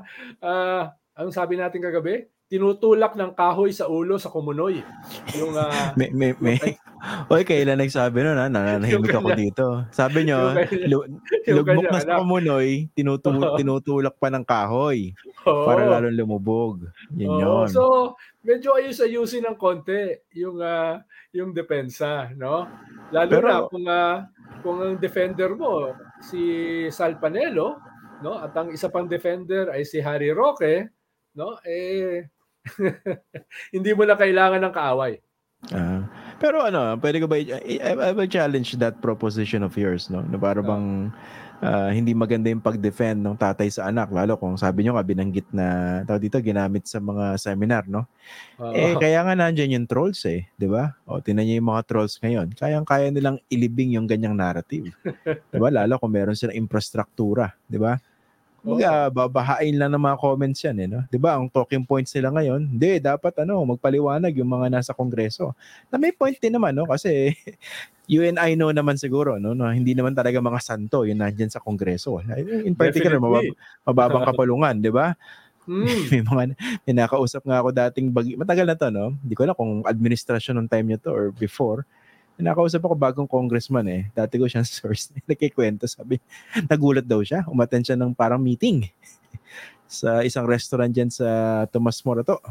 uh, 0.43 0.83
ang 1.15 1.29
sabi 1.31 1.55
natin 1.55 1.81
kagabi, 1.81 2.27
tinutulak 2.51 3.15
ng 3.15 3.31
kahoy 3.31 3.71
sa 3.71 3.87
ulo 3.87 4.19
sa 4.19 4.27
kumunoy. 4.27 4.83
Yung 5.39 5.55
uh, 5.55 5.71
may 5.99 6.11
may 6.11 6.35
may 6.43 6.59
Oy, 7.33 7.41
kailan 7.41 7.81
nagsabi 7.81 8.21
noon 8.21 8.37
ha? 8.37 8.45
Nananahimik 8.45 9.15
ako 9.15 9.33
dito. 9.33 9.65
Sabi 9.89 10.27
niyo, 10.27 10.53
lugmok 11.49 11.89
na 11.89 12.03
sa 12.03 12.21
kumunoy, 12.21 12.93
tinutul 12.93 13.41
tinutulak 13.57 14.21
pa 14.21 14.29
ng 14.29 14.45
kahoy 14.45 15.15
oh. 15.47 15.65
para 15.65 15.89
lalong 15.89 16.13
lumubog. 16.13 16.85
Yun 17.17 17.31
oh, 17.31 17.39
yun. 17.41 17.67
So, 17.73 17.83
medyo 18.45 18.77
ayus-ayusin 18.77 19.49
ng 19.49 19.57
konti 19.57 20.13
yung 20.37 20.61
uh, 20.61 21.01
yung 21.33 21.57
depensa, 21.57 22.29
no? 22.37 22.69
Lalo 23.09 23.33
Pero, 23.33 23.47
na 23.49 23.65
kung 23.65 23.85
uh, 23.89 24.17
kung 24.61 24.77
ang 24.77 24.95
defender 25.01 25.57
mo 25.57 25.97
si 26.21 26.41
Sal 26.93 27.17
Panelo, 27.17 27.81
no? 28.21 28.37
At 28.37 28.53
ang 28.53 28.69
isa 28.69 28.93
pang 28.93 29.09
defender 29.09 29.73
ay 29.73 29.89
si 29.89 29.97
Harry 29.97 30.29
Roque, 30.29 30.85
no? 31.33 31.57
Eh 31.65 32.29
hindi 33.75 33.91
mo 33.93 34.03
na 34.05 34.15
kailangan 34.15 34.61
ng 34.61 34.75
kaaway. 34.75 35.13
Uh, 35.69 36.01
pero 36.41 36.65
ano, 36.65 36.97
pwede 36.97 37.21
ko 37.21 37.29
ba 37.29 37.37
I, 37.37 37.77
I, 37.77 37.93
I 37.93 38.25
challenge 38.25 38.73
that 38.81 38.97
proposition 38.97 39.61
of 39.61 39.77
yours, 39.77 40.09
no? 40.09 40.25
Na 40.25 40.41
para 40.41 40.65
bang 40.65 41.13
uh, 41.61 41.89
hindi 41.93 42.17
maganda 42.17 42.49
yung 42.49 42.65
pag-defend 42.65 43.21
ng 43.21 43.37
tatay 43.37 43.69
sa 43.69 43.87
anak 43.87 44.09
lalo 44.09 44.35
kung 44.41 44.57
sabi 44.57 44.81
niyo 44.81 44.97
nga 44.97 45.05
binanggit 45.05 45.45
na 45.53 46.01
tao 46.03 46.17
dito 46.17 46.41
ginamit 46.41 46.89
sa 46.89 46.97
mga 46.97 47.37
seminar 47.37 47.85
no? 47.85 48.09
Uh, 48.57 48.73
eh 48.73 48.97
kaya 48.97 49.21
nga 49.21 49.37
nandiyan 49.37 49.77
yung 49.77 49.87
trolls 49.87 50.25
eh 50.25 50.49
di 50.57 50.65
ba? 50.65 50.97
O 51.05 51.21
tinan 51.21 51.45
niyo 51.45 51.61
yung 51.61 51.69
mga 51.69 51.85
trolls 51.85 52.17
ngayon. 52.17 52.57
Kayang 52.57 52.85
kaya 52.89 53.13
nilang 53.13 53.37
ilibing 53.47 53.93
yung 53.93 54.09
ganyang 54.09 54.33
narrative 54.33 54.89
di 55.29 55.59
ba? 55.61 55.69
Lalo 55.77 56.01
kung 56.01 56.11
meron 56.11 56.33
silang 56.33 56.57
infrastruktura 56.57 57.53
di 57.69 57.77
ba 57.77 57.93
Mga 58.61 59.09
babahain 59.09 59.73
lang 59.73 59.89
ng 59.89 60.03
mga 60.05 60.17
comments 60.21 60.61
yan 60.61 60.77
eh, 60.77 60.87
no? 60.87 61.01
'Di 61.09 61.17
ba? 61.17 61.33
Ang 61.33 61.49
talking 61.49 61.81
points 61.81 62.13
nila 62.13 62.29
ngayon, 62.29 62.61
hindi 62.77 63.01
dapat 63.01 63.33
ano, 63.41 63.65
magpaliwanag 63.65 64.37
yung 64.37 64.53
mga 64.53 64.69
nasa 64.69 64.93
kongreso. 64.93 65.57
Na 65.89 65.97
may 65.97 66.13
point 66.13 66.37
din 66.37 66.53
naman, 66.53 66.77
no? 66.77 66.85
Kasi 66.85 67.33
you 68.11 68.21
and 68.21 68.37
I 68.37 68.53
know 68.53 68.69
naman 68.69 69.01
siguro, 69.01 69.41
no, 69.41 69.57
no 69.57 69.65
hindi 69.73 69.97
naman 69.97 70.13
talaga 70.13 70.37
mga 70.37 70.61
santo 70.61 71.09
yung 71.09 71.25
nandiyan 71.25 71.49
sa 71.49 71.57
kongreso. 71.57 72.21
In 72.65 72.77
particular, 72.77 73.17
mabab- 73.17 73.57
mababang 73.81 74.25
kapalungan, 74.29 74.77
'di 74.77 74.93
ba? 74.93 75.17
Mm. 75.65 75.85
may 76.13 76.21
mga 76.21 76.43
may 76.85 76.93
nakausap 76.93 77.41
nga 77.45 77.61
ako 77.61 77.69
dating 77.73 78.13
bagi, 78.13 78.37
matagal 78.37 78.65
na 78.69 78.77
to, 78.77 78.93
no? 78.93 79.17
Hindi 79.25 79.33
ko 79.33 79.43
na 79.49 79.57
kung 79.57 79.81
administration 79.89 80.61
ng 80.61 80.69
time 80.69 80.85
niya 80.85 81.01
to 81.01 81.09
or 81.09 81.33
before. 81.33 81.85
Nakausap 82.41 82.81
ako 82.81 82.97
bagong 82.97 83.29
congressman 83.29 83.85
eh. 83.87 84.01
Dati 84.11 84.41
ko 84.41 84.49
siyang 84.49 84.65
source. 84.75 85.13
Nagkikwento, 85.29 85.85
sabi, 85.85 86.17
nagulat 86.65 87.05
daw 87.05 87.21
siya. 87.21 87.45
Umaten 87.45 87.85
siya 87.85 87.95
ng 87.95 88.17
parang 88.17 88.41
meeting 88.41 88.89
sa 89.87 90.25
isang 90.25 90.49
restaurant 90.49 90.89
dyan 90.89 91.13
sa 91.13 91.63
Tomas 91.69 92.01
Morato. 92.01 92.41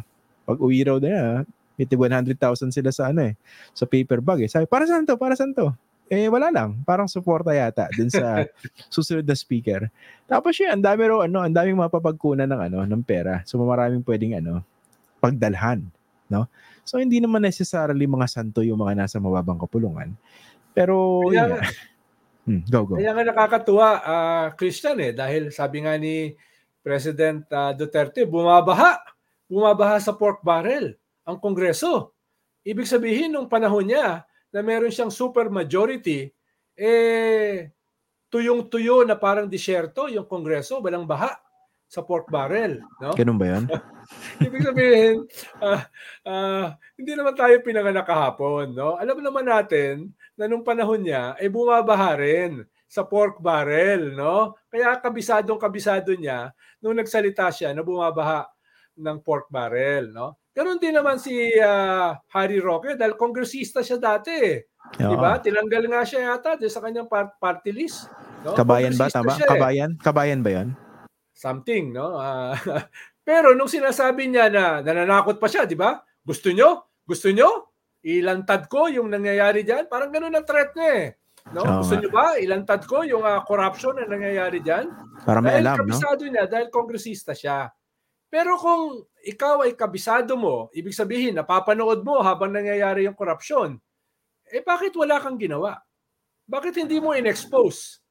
Pag 0.46 0.58
uwi 0.62 0.86
raw 0.86 0.96
na, 1.02 1.42
may 1.80 1.88
100,000 1.88 2.36
sila 2.76 2.90
sa 2.92 3.08
ano 3.08 3.32
eh, 3.32 3.34
sa 3.72 3.88
paper 3.88 4.20
bag 4.20 4.44
eh. 4.44 4.50
Sabi, 4.52 4.68
para 4.68 4.84
saan 4.84 5.08
to? 5.08 5.16
Para 5.16 5.32
saan 5.32 5.56
to? 5.56 5.72
Eh, 6.10 6.26
wala 6.26 6.50
lang. 6.50 6.82
Parang 6.82 7.06
suporta 7.06 7.54
yata 7.54 7.86
dun 7.94 8.10
sa 8.10 8.42
susunod 8.94 9.22
na 9.22 9.32
speaker. 9.38 9.86
Tapos 10.26 10.58
yun, 10.58 10.74
ang 10.74 10.82
dami 10.82 11.06
raw, 11.06 11.24
ano, 11.24 11.38
ang 11.40 11.54
daming 11.54 11.78
mapapagkunan 11.78 12.50
ng, 12.50 12.60
ano, 12.66 12.78
ng 12.82 13.02
pera. 13.06 13.46
So, 13.46 13.62
maraming 13.62 14.02
pwedeng, 14.02 14.42
ano, 14.42 14.66
pagdalhan. 15.22 15.86
No? 16.30 16.46
So 16.86 17.02
hindi 17.02 17.18
naman 17.18 17.42
necessarily 17.42 18.06
mga 18.06 18.30
santo 18.30 18.62
yung 18.62 18.80
mga 18.80 19.04
nasa 19.04 19.18
mababang 19.18 19.58
kapulungan. 19.58 20.14
Pero 20.72 21.26
Kaya, 21.26 21.58
yeah. 21.58 21.66
hmm, 22.46 22.62
go 22.70 22.86
go. 22.86 22.94
Kaya 22.96 23.10
nga 23.12 23.24
nakakatuwa 23.26 23.88
uh, 24.00 24.46
Christian 24.54 24.96
eh 25.02 25.12
dahil 25.12 25.50
sabi 25.50 25.82
nga 25.82 25.98
ni 25.98 26.32
President 26.80 27.44
uh, 27.50 27.74
Duterte 27.74 28.24
bumabaha. 28.24 29.02
Bumabaha 29.50 29.98
sa 29.98 30.14
pork 30.14 30.46
barrel 30.46 30.94
ang 31.26 31.42
Kongreso. 31.42 32.14
Ibig 32.62 32.86
sabihin 32.86 33.34
nung 33.34 33.50
panahon 33.50 33.90
niya 33.90 34.22
na 34.54 34.60
meron 34.62 34.94
siyang 34.94 35.10
super 35.10 35.50
majority 35.50 36.30
eh 36.78 37.66
tuyong-tuyo 38.30 39.02
na 39.02 39.18
parang 39.18 39.50
disyerto 39.50 40.06
yung 40.06 40.24
Kongreso, 40.24 40.78
walang 40.78 41.04
baha 41.04 41.34
sa 41.90 42.06
pork 42.06 42.30
barrel, 42.30 42.78
no? 43.02 43.10
Ganun 43.18 43.34
ba 43.34 43.50
'yan? 43.50 43.64
Ibig 44.46 44.62
sabihin, 44.62 45.26
uh, 45.58 45.82
uh, 46.22 46.66
hindi 46.94 47.12
naman 47.18 47.34
tayo 47.34 47.58
pinanganak 47.66 48.06
kahapon. 48.06 48.70
No? 48.74 48.94
Alam 48.94 49.18
naman 49.18 49.46
natin 49.46 50.14
na 50.38 50.46
nung 50.46 50.62
panahon 50.62 51.02
niya, 51.02 51.34
ay 51.34 51.46
eh, 51.46 51.50
bumabaha 51.50 52.14
rin 52.14 52.62
sa 52.86 53.02
pork 53.02 53.42
barrel, 53.42 54.14
no? 54.14 54.54
Kaya 54.70 55.02
kabisadong 55.02 55.58
kabisado 55.58 56.14
niya 56.14 56.54
nung 56.78 56.94
nagsalita 56.94 57.50
siya 57.50 57.74
na 57.74 57.82
bumabaha 57.82 58.46
ng 58.94 59.18
pork 59.26 59.50
barrel, 59.50 60.14
no? 60.14 60.38
Ganon 60.54 60.78
din 60.82 60.94
naman 60.94 61.18
si 61.18 61.34
uh, 61.58 62.14
Harry 62.34 62.58
Roque 62.58 62.98
dahil 62.98 63.14
kongresista 63.14 63.82
siya 63.82 63.98
dati. 63.98 64.58
Di 64.98 65.16
ba? 65.18 65.38
Tinanggal 65.38 65.86
nga 65.86 66.02
siya 66.02 66.34
yata 66.34 66.58
sa 66.66 66.82
kanyang 66.82 67.06
party 67.38 67.70
list. 67.70 68.10
No? 68.42 68.58
Kabayan 68.58 68.98
ba? 68.98 69.06
Tama? 69.06 69.38
Siya, 69.38 69.46
eh. 69.46 69.50
Kabayan? 69.54 69.90
Kabayan 70.02 70.42
ba 70.42 70.50
yan? 70.50 70.68
Something, 71.40 71.96
no? 71.96 72.20
Uh, 72.20 72.52
pero 73.28 73.56
nung 73.56 73.72
sinasabi 73.72 74.28
niya 74.28 74.52
na 74.52 74.84
nananakot 74.84 75.40
pa 75.40 75.48
siya, 75.48 75.64
di 75.64 75.72
ba? 75.72 75.96
Gusto 76.20 76.52
nyo? 76.52 77.00
Gusto 77.08 77.32
nyo? 77.32 77.72
Ilantad 78.04 78.68
ko 78.68 78.92
yung 78.92 79.08
nangyayari 79.08 79.64
diyan. 79.64 79.88
Parang 79.88 80.12
ganun 80.12 80.36
ang 80.36 80.44
threat 80.44 80.76
niya 80.76 80.90
eh. 81.00 81.08
No? 81.56 81.64
Oh, 81.64 81.80
Gusto 81.80 81.96
niyo 81.96 82.12
ba 82.12 82.36
ilantad 82.36 82.84
ko 82.84 83.00
yung 83.00 83.24
uh, 83.24 83.40
corruption 83.48 83.96
na 83.96 84.04
nangyayari 84.04 84.60
diyan? 84.60 84.92
Para 85.24 85.40
may 85.40 85.56
dahil 85.56 85.64
alam, 85.64 85.76
kabisado 85.80 86.22
no? 86.28 86.30
niya 86.36 86.44
dahil 86.44 86.68
kongresista 86.68 87.32
siya. 87.32 87.72
Pero 88.28 88.60
kung 88.60 89.08
ikaw 89.24 89.64
ay 89.64 89.72
kabisado 89.72 90.36
mo, 90.36 90.68
ibig 90.76 90.92
sabihin 90.92 91.40
napapanood 91.40 92.04
mo 92.04 92.20
habang 92.20 92.52
nangyayari 92.52 93.08
yung 93.08 93.16
corruption, 93.16 93.80
eh 94.52 94.60
bakit 94.60 94.92
wala 94.92 95.16
kang 95.16 95.40
ginawa? 95.40 95.80
Bakit 96.44 96.84
hindi 96.84 97.00
mo 97.00 97.16
in-expose? 97.16 98.04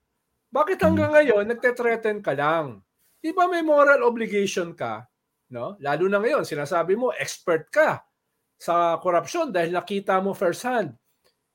Bakit 0.49 0.81
hanggang 0.81 1.13
hmm. 1.13 1.17
ngayon 1.21 1.43
nagte-threaten 1.45 2.25
ka 2.25 2.33
lang? 2.33 2.81
Di 3.19 3.36
ba 3.36 3.51
may 3.51 3.60
moral 3.60 3.99
obligation 4.08 4.71
ka? 4.71 5.03
No? 5.51 5.75
Lalo 5.84 6.08
na 6.08 6.23
ngayon, 6.23 6.47
sinasabi 6.47 6.95
mo, 6.95 7.12
expert 7.12 7.67
ka 7.67 7.99
sa 8.55 8.95
corruption 9.03 9.51
dahil 9.51 9.75
nakita 9.75 10.19
mo 10.23 10.32
first 10.32 10.63
hand. 10.63 10.95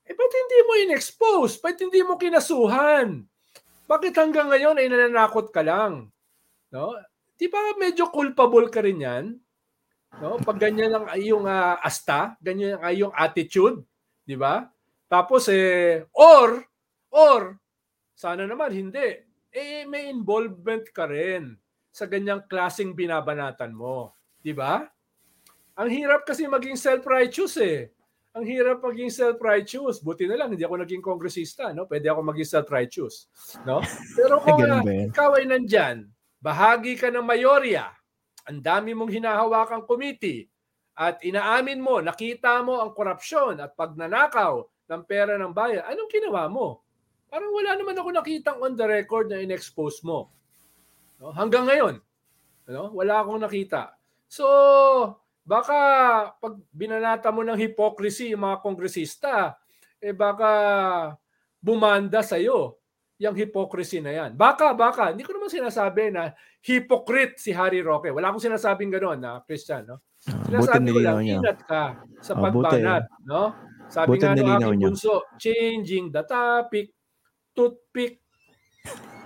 Eh, 0.05 0.13
ba't 0.13 0.33
hindi 0.33 0.59
mo 0.61 0.73
in-expose? 0.85 1.57
Ba't 1.57 1.81
hindi 1.81 2.05
mo 2.05 2.13
kinasuhan? 2.17 3.25
Bakit 3.85 4.13
hanggang 4.17 4.53
ngayon 4.53 4.77
ay 4.77 4.87
nananakot 4.89 5.49
ka 5.49 5.65
lang? 5.65 6.13
No? 6.69 6.93
Di 7.33 7.49
ba 7.49 7.73
medyo 7.77 8.13
culpable 8.13 8.69
ka 8.69 8.85
rin 8.85 9.01
yan? 9.01 9.25
No? 10.21 10.37
Pag 10.41 10.61
ganyan 10.61 10.93
ang 10.93 11.05
iyong 11.17 11.49
uh, 11.49 11.81
asta, 11.81 12.37
ganyan 12.41 12.77
ang 12.77 12.93
iyong 12.93 13.13
attitude, 13.13 13.81
di 14.21 14.37
ba? 14.37 14.69
Tapos 15.09 15.49
eh, 15.49 16.05
or, 16.13 16.65
or, 17.13 17.57
sana 18.13 18.45
naman 18.45 18.73
hindi, 18.73 19.21
eh 19.55 19.87
may 19.87 20.11
involvement 20.11 20.83
ka 20.91 21.07
rin 21.07 21.55
sa 21.95 22.03
ganyang 22.03 22.43
klasing 22.51 22.91
binabanatan 22.91 23.71
mo. 23.71 24.11
Di 24.43 24.51
ba? 24.51 24.83
Ang 25.79 25.89
hirap 25.91 26.27
kasi 26.27 26.43
maging 26.43 26.75
self-righteous 26.75 27.55
eh 27.63 27.95
ang 28.35 28.43
hirap 28.43 28.83
maging 28.83 29.07
self-righteous. 29.07 30.03
Buti 30.03 30.27
na 30.27 30.35
lang, 30.35 30.51
hindi 30.51 30.67
ako 30.67 30.83
naging 30.83 30.99
kongresista, 30.99 31.71
no? 31.71 31.87
Pwede 31.87 32.11
ako 32.11 32.19
maging 32.19 32.47
self-righteous, 32.51 33.31
no? 33.63 33.79
Pero 34.11 34.37
kung 34.43 34.59
uh, 34.59 34.83
ikaw 34.83 35.39
ay 35.39 35.47
nandyan, 35.47 36.11
bahagi 36.43 36.99
ka 36.99 37.07
ng 37.07 37.23
mayorya, 37.23 37.87
ang 38.43 38.59
dami 38.59 38.91
mong 38.91 39.09
hinahawakang 39.09 39.87
committee, 39.87 40.51
at 40.95 41.19
inaamin 41.23 41.79
mo, 41.79 42.03
nakita 42.03 42.59
mo 42.63 42.79
ang 42.83 42.91
korupsyon 42.95 43.59
at 43.59 43.75
pagnanakaw 43.75 44.63
ng 44.91 45.01
pera 45.07 45.39
ng 45.39 45.51
bayan, 45.55 45.83
anong 45.87 46.11
ginawa 46.11 46.47
mo? 46.51 46.84
Parang 47.35 47.51
wala 47.51 47.75
naman 47.75 47.99
ako 47.99 48.09
nakitang 48.15 48.63
on 48.63 48.79
the 48.79 48.87
record 48.87 49.27
na 49.27 49.43
in-expose 49.43 49.99
mo. 50.07 50.31
No? 51.19 51.35
Hanggang 51.35 51.67
ngayon, 51.67 51.99
no? 52.71 52.95
wala 52.95 53.19
akong 53.19 53.43
nakita. 53.43 53.91
So, 54.31 54.47
baka 55.43 55.75
pag 56.39 56.55
binanata 56.71 57.35
mo 57.35 57.43
ng 57.43 57.59
hypocrisy 57.59 58.31
yung 58.31 58.47
mga 58.47 58.63
kongresista, 58.63 59.59
eh 59.99 60.15
baka 60.15 60.51
bumanda 61.59 62.23
sa 62.23 62.39
iyo 62.39 62.79
yung 63.19 63.35
hypocrisy 63.35 63.99
na 63.99 64.15
yan. 64.15 64.31
Baka, 64.39 64.71
baka. 64.71 65.11
Hindi 65.11 65.27
ko 65.27 65.35
naman 65.35 65.51
sinasabi 65.51 66.15
na 66.15 66.31
hypocrite 66.63 67.35
si 67.35 67.51
Harry 67.51 67.83
Roque. 67.83 68.15
Wala 68.15 68.31
akong 68.31 68.47
sinasabing 68.47 68.95
gano'n 68.95 69.19
na 69.19 69.43
Christian. 69.43 69.83
No? 69.83 69.99
Ah, 70.31 70.39
Sinasabi 70.47 70.87
ko 70.87 71.03
lang, 71.03 71.19
niya. 71.19 71.43
ingat 71.43 71.59
ka 71.67 71.99
sa 72.23 72.31
ah, 72.31 72.41
pagbanat. 72.47 73.03
No? 73.27 73.51
Sabi 73.91 74.23
nga 74.23 74.39
ng 74.39 74.55
aking 74.55 74.87
bunso, 74.87 75.27
changing 75.35 76.15
the 76.15 76.23
topic, 76.23 76.95
toothpick, 77.55 78.19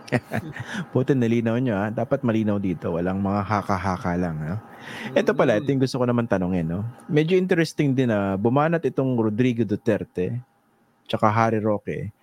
Buti 0.93 1.13
nalinaw 1.13 1.57
nyo 1.61 1.75
ha. 1.77 1.87
Dapat 1.93 2.25
malinaw 2.25 2.57
dito. 2.57 2.93
Walang 2.97 3.21
mga 3.21 3.41
haka-haka 3.45 4.13
lang. 4.17 4.35
No? 4.41 4.55
Ito 5.13 5.31
pala, 5.37 5.61
ito 5.61 5.69
yung 5.69 5.81
gusto 5.81 6.01
ko 6.01 6.05
naman 6.05 6.25
tanongin. 6.25 6.65
No? 6.65 6.81
Medyo 7.09 7.37
interesting 7.37 7.93
din 7.93 8.09
na 8.09 8.35
bumanat 8.35 8.81
itong 8.85 9.17
Rodrigo 9.17 9.63
Duterte 9.65 10.39
tsaka 11.09 11.29
Harry 11.29 11.61
Roque. 11.61 12.13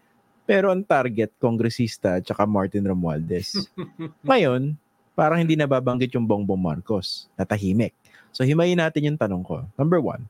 Pero 0.47 0.71
ang 0.71 0.87
target, 0.87 1.35
kongresista 1.43 2.23
tsaka 2.23 2.47
Martin 2.47 2.87
Romualdez. 2.87 3.67
Ngayon, 4.29 4.79
parang 5.19 5.43
hindi 5.43 5.59
nababanggit 5.59 6.15
yung 6.15 6.27
Bongbong 6.27 6.61
Marcos. 6.61 7.27
Natahimik. 7.35 7.95
So 8.31 8.47
himayin 8.47 8.79
natin 8.79 9.11
yung 9.11 9.19
tanong 9.19 9.43
ko. 9.43 9.67
Number 9.75 9.99
one, 9.99 10.23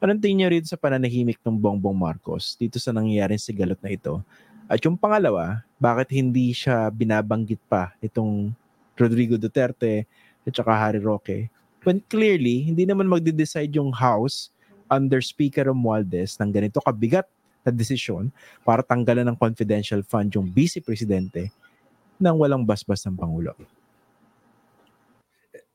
anong 0.00 0.22
tingin 0.22 0.46
niyo 0.46 0.48
rito 0.48 0.66
sa 0.70 0.80
pananahimik 0.80 1.36
ng 1.44 1.60
Bongbong 1.60 1.96
Marcos 1.96 2.56
dito 2.56 2.80
sa 2.80 2.88
nangyayaring 2.94 3.42
sigalot 3.42 3.76
na 3.84 3.92
ito? 3.92 4.24
At 4.70 4.78
yung 4.86 4.94
pangalawa, 4.94 5.66
bakit 5.82 6.14
hindi 6.14 6.54
siya 6.54 6.86
binabanggit 6.94 7.58
pa 7.66 7.90
itong 7.98 8.54
Rodrigo 8.94 9.34
Duterte 9.34 10.06
at 10.46 10.54
saka 10.54 10.70
Harry 10.78 11.02
Roque? 11.02 11.50
When 11.82 11.98
clearly, 12.06 12.70
hindi 12.70 12.86
naman 12.86 13.10
magde-decide 13.10 13.74
yung 13.74 13.90
House 13.90 14.54
under 14.86 15.18
Speaker 15.18 15.74
Romualdez 15.74 16.38
ng 16.38 16.54
ganito 16.54 16.78
kabigat 16.78 17.26
na 17.66 17.74
desisyon 17.74 18.30
para 18.62 18.86
tanggalan 18.86 19.26
ng 19.26 19.34
confidential 19.42 20.06
fund 20.06 20.30
yung 20.38 20.46
vice 20.46 20.78
presidente 20.78 21.50
nang 22.14 22.38
walang 22.38 22.62
basbas 22.62 23.02
ng 23.02 23.18
Pangulo. 23.18 23.58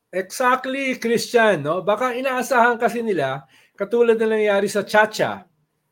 Exactly, 0.07 0.95
Christian. 0.95 1.67
No? 1.67 1.83
Baka 1.83 2.15
inaasahan 2.15 2.79
kasi 2.79 3.03
nila, 3.03 3.43
katulad 3.75 4.15
na 4.15 4.39
nangyari 4.39 4.71
sa 4.71 4.87
Chacha, 4.87 5.43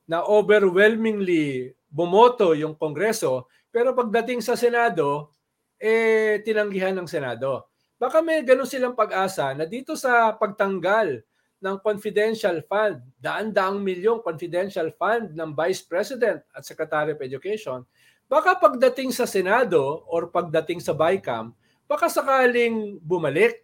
na 0.08 0.24
overwhelmingly 0.24 1.76
bumoto 1.94 2.58
yung 2.58 2.74
Kongreso, 2.74 3.46
pero 3.70 3.94
pagdating 3.94 4.42
sa 4.42 4.58
Senado, 4.58 5.38
eh 5.78 6.42
tinanggihan 6.42 6.98
ng 6.98 7.06
Senado. 7.06 7.70
Baka 8.02 8.26
may 8.26 8.42
ganun 8.42 8.66
silang 8.66 8.98
pag-asa 8.98 9.54
na 9.54 9.70
dito 9.70 9.94
sa 9.94 10.34
pagtanggal 10.34 11.22
ng 11.64 11.78
confidential 11.80 12.60
fund, 12.66 13.00
daan-daang 13.22 13.80
milyong 13.80 14.20
confidential 14.20 14.92
fund 15.00 15.32
ng 15.32 15.56
Vice 15.56 15.86
President 15.86 16.44
at 16.52 16.68
Secretary 16.68 17.16
of 17.16 17.24
Education, 17.24 17.86
baka 18.28 18.60
pagdating 18.60 19.16
sa 19.16 19.24
Senado 19.24 20.04
or 20.12 20.28
pagdating 20.28 20.84
sa 20.84 20.92
BICAM, 20.92 21.56
baka 21.88 22.12
sakaling 22.12 23.00
bumalik 23.00 23.64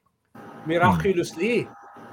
miraculously. 0.64 1.68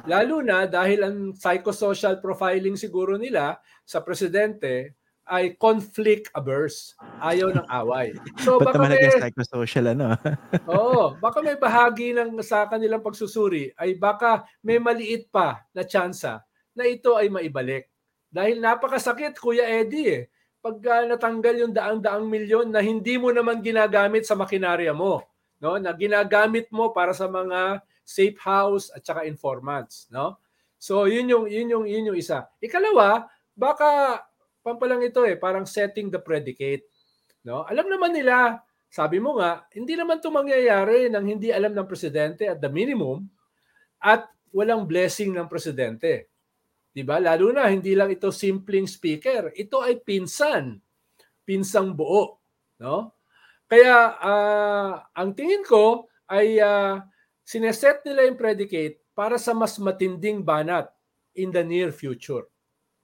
Lalo 0.07 0.42
na 0.42 0.66
dahil 0.66 1.07
ang 1.07 1.18
psychosocial 1.35 2.18
profiling 2.18 2.74
siguro 2.74 3.14
nila 3.14 3.59
sa 3.87 4.02
presidente 4.02 4.98
ay 5.26 5.58
conflict 5.58 6.30
averse. 6.38 6.94
Ayaw 7.18 7.50
ng 7.50 7.66
away. 7.66 8.14
So 8.46 8.62
Ba't 8.62 8.78
baka 8.78 8.86
may 8.86 9.10
psychosocial 9.10 9.92
ano? 9.92 10.14
Oo, 10.70 11.18
baka 11.18 11.42
may 11.42 11.58
bahagi 11.58 12.14
ng 12.14 12.38
sa 12.46 12.70
kanilang 12.70 13.02
pagsusuri 13.02 13.74
ay 13.74 13.98
baka 13.98 14.46
may 14.62 14.78
maliit 14.78 15.26
pa 15.28 15.66
na 15.74 15.82
tsansa 15.82 16.46
na 16.78 16.84
ito 16.86 17.18
ay 17.18 17.26
maibalik. 17.26 17.90
Dahil 18.30 18.62
napakasakit 18.62 19.34
Kuya 19.38 19.66
Eddie 19.66 20.08
eh. 20.12 20.22
Pag 20.62 20.82
uh, 20.82 21.04
natanggal 21.14 21.54
yung 21.62 21.74
daang-daang 21.74 22.26
milyon 22.26 22.74
na 22.74 22.82
hindi 22.82 23.14
mo 23.18 23.30
naman 23.30 23.62
ginagamit 23.62 24.26
sa 24.26 24.34
makinarya 24.34 24.90
mo, 24.90 25.22
no? 25.62 25.78
Na 25.78 25.94
ginagamit 25.94 26.66
mo 26.74 26.90
para 26.90 27.14
sa 27.14 27.30
mga 27.30 27.80
safe 28.02 28.38
house 28.42 28.90
at 28.90 29.02
saka 29.06 29.22
informants, 29.30 30.10
no? 30.10 30.42
So 30.76 31.06
yun 31.06 31.30
yung 31.30 31.46
yun 31.46 31.70
yung 31.70 31.84
yun 31.86 32.10
yung 32.12 32.18
isa. 32.18 32.50
Ikalawa, 32.58 33.30
baka 33.54 34.22
pampalang 34.66 35.07
ito 35.07 35.22
eh, 35.22 35.38
parang 35.38 35.62
setting 35.62 36.11
the 36.11 36.18
predicate. 36.18 36.90
No? 37.46 37.62
Alam 37.70 37.87
naman 37.87 38.11
nila, 38.11 38.59
sabi 38.90 39.22
mo 39.22 39.38
nga, 39.38 39.62
hindi 39.70 39.94
naman 39.94 40.18
ito 40.18 40.35
mangyayari 40.35 41.07
nang 41.07 41.22
hindi 41.22 41.55
alam 41.55 41.70
ng 41.70 41.87
presidente 41.87 42.50
at 42.50 42.59
the 42.59 42.66
minimum 42.66 43.22
at 44.02 44.26
walang 44.50 44.83
blessing 44.90 45.31
ng 45.31 45.46
presidente. 45.46 46.35
'Di 46.90 47.07
ba? 47.07 47.22
Lalo 47.22 47.55
na 47.55 47.70
hindi 47.70 47.92
lang 47.92 48.11
ito 48.11 48.33
simpleng 48.35 48.88
speaker, 48.88 49.52
ito 49.52 49.85
ay 49.85 50.00
pinsan, 50.00 50.81
pinsang 51.44 51.92
buo, 51.92 52.40
no? 52.81 53.12
Kaya 53.68 54.16
uh, 54.16 54.92
ang 55.12 55.37
tingin 55.37 55.61
ko 55.66 56.09
ay 56.31 56.57
uh, 56.57 57.02
sineset 57.44 58.00
nila 58.07 58.24
yung 58.31 58.38
predicate 58.40 59.02
para 59.12 59.37
sa 59.37 59.52
mas 59.52 59.76
matinding 59.76 60.40
banat 60.40 60.88
in 61.37 61.52
the 61.52 61.61
near 61.61 61.92
future 61.92 62.48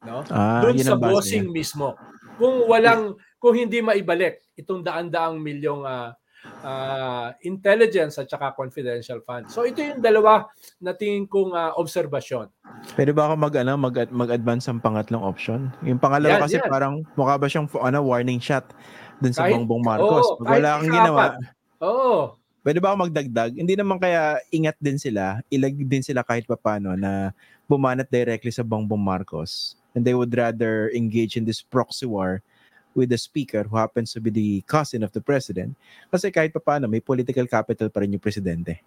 no? 0.07 0.27
Ah, 0.31 0.63
Doon 0.63 0.79
sa 0.79 0.99
bossing 0.99 1.51
niya. 1.51 1.57
mismo. 1.63 1.95
Kung 2.37 2.67
walang 2.67 3.15
kung 3.43 3.55
hindi 3.59 3.83
maibalik 3.83 4.43
itong 4.55 4.87
daan-daang 4.87 5.43
milyong 5.43 5.83
uh, 5.83 6.15
uh, 6.63 7.29
intelligence 7.43 8.19
at 8.19 8.27
saka 8.31 8.55
confidential 8.55 9.23
fund. 9.23 9.51
So 9.51 9.67
ito 9.67 9.83
yung 9.83 10.03
dalawa 10.03 10.47
na 10.83 10.95
tingin 10.95 11.27
kong 11.27 11.55
uh, 11.55 11.75
obserbasyon. 11.79 12.51
Pwede 12.95 13.15
ba 13.15 13.31
ako 13.31 13.35
mag 13.39 13.55
ano 13.59 13.73
mag 13.79 13.97
mag-advance 14.11 14.67
ang 14.71 14.83
pangatlong 14.83 15.23
option? 15.23 15.71
Yung 15.87 16.03
pangalawa 16.03 16.39
yan, 16.39 16.43
kasi 16.43 16.57
yan. 16.59 16.71
parang 16.71 16.95
mukha 17.15 17.35
ba 17.39 17.47
siyang 17.47 17.67
ano 17.79 17.99
warning 18.03 18.43
shot 18.43 18.67
dun 19.23 19.35
sa 19.35 19.47
kahit, 19.47 19.55
Bongbong 19.59 19.85
Marcos. 19.87 20.27
Oh, 20.27 20.39
Pag 20.43 20.59
wala 20.59 20.69
kang 20.79 20.91
ginawa. 20.91 21.23
Oo. 21.83 21.95
Oh. 21.95 22.25
Pwede 22.63 22.79
ba 22.79 22.95
ako 22.95 23.11
magdagdag? 23.11 23.59
Hindi 23.59 23.75
naman 23.75 23.99
kaya 23.99 24.39
ingat 24.55 24.79
din 24.79 24.95
sila, 24.95 25.43
ilag 25.51 25.75
din 25.83 25.99
sila 25.99 26.23
kahit 26.23 26.47
papano 26.47 26.95
na 26.95 27.35
bumanat 27.67 28.07
directly 28.07 28.55
sa 28.55 28.63
Bongbong 28.63 29.03
Marcos 29.03 29.82
and 29.95 30.05
they 30.05 30.15
would 30.15 30.33
rather 30.35 30.91
engage 30.93 31.37
in 31.37 31.45
this 31.45 31.61
proxy 31.61 32.07
war 32.07 32.43
with 32.93 33.09
the 33.09 33.21
speaker 33.21 33.65
who 33.65 33.77
happens 33.77 34.13
to 34.13 34.21
be 34.21 34.29
the 34.29 34.61
cousin 34.69 35.01
of 35.03 35.13
the 35.13 35.21
president. 35.21 35.77
Kasi 36.13 36.29
kahit 36.29 36.53
paano, 36.53 36.89
may 36.89 37.01
political 37.01 37.45
capital 37.49 37.89
pa 37.89 38.05
rin 38.05 38.13
yung 38.13 38.23
presidente. 38.23 38.85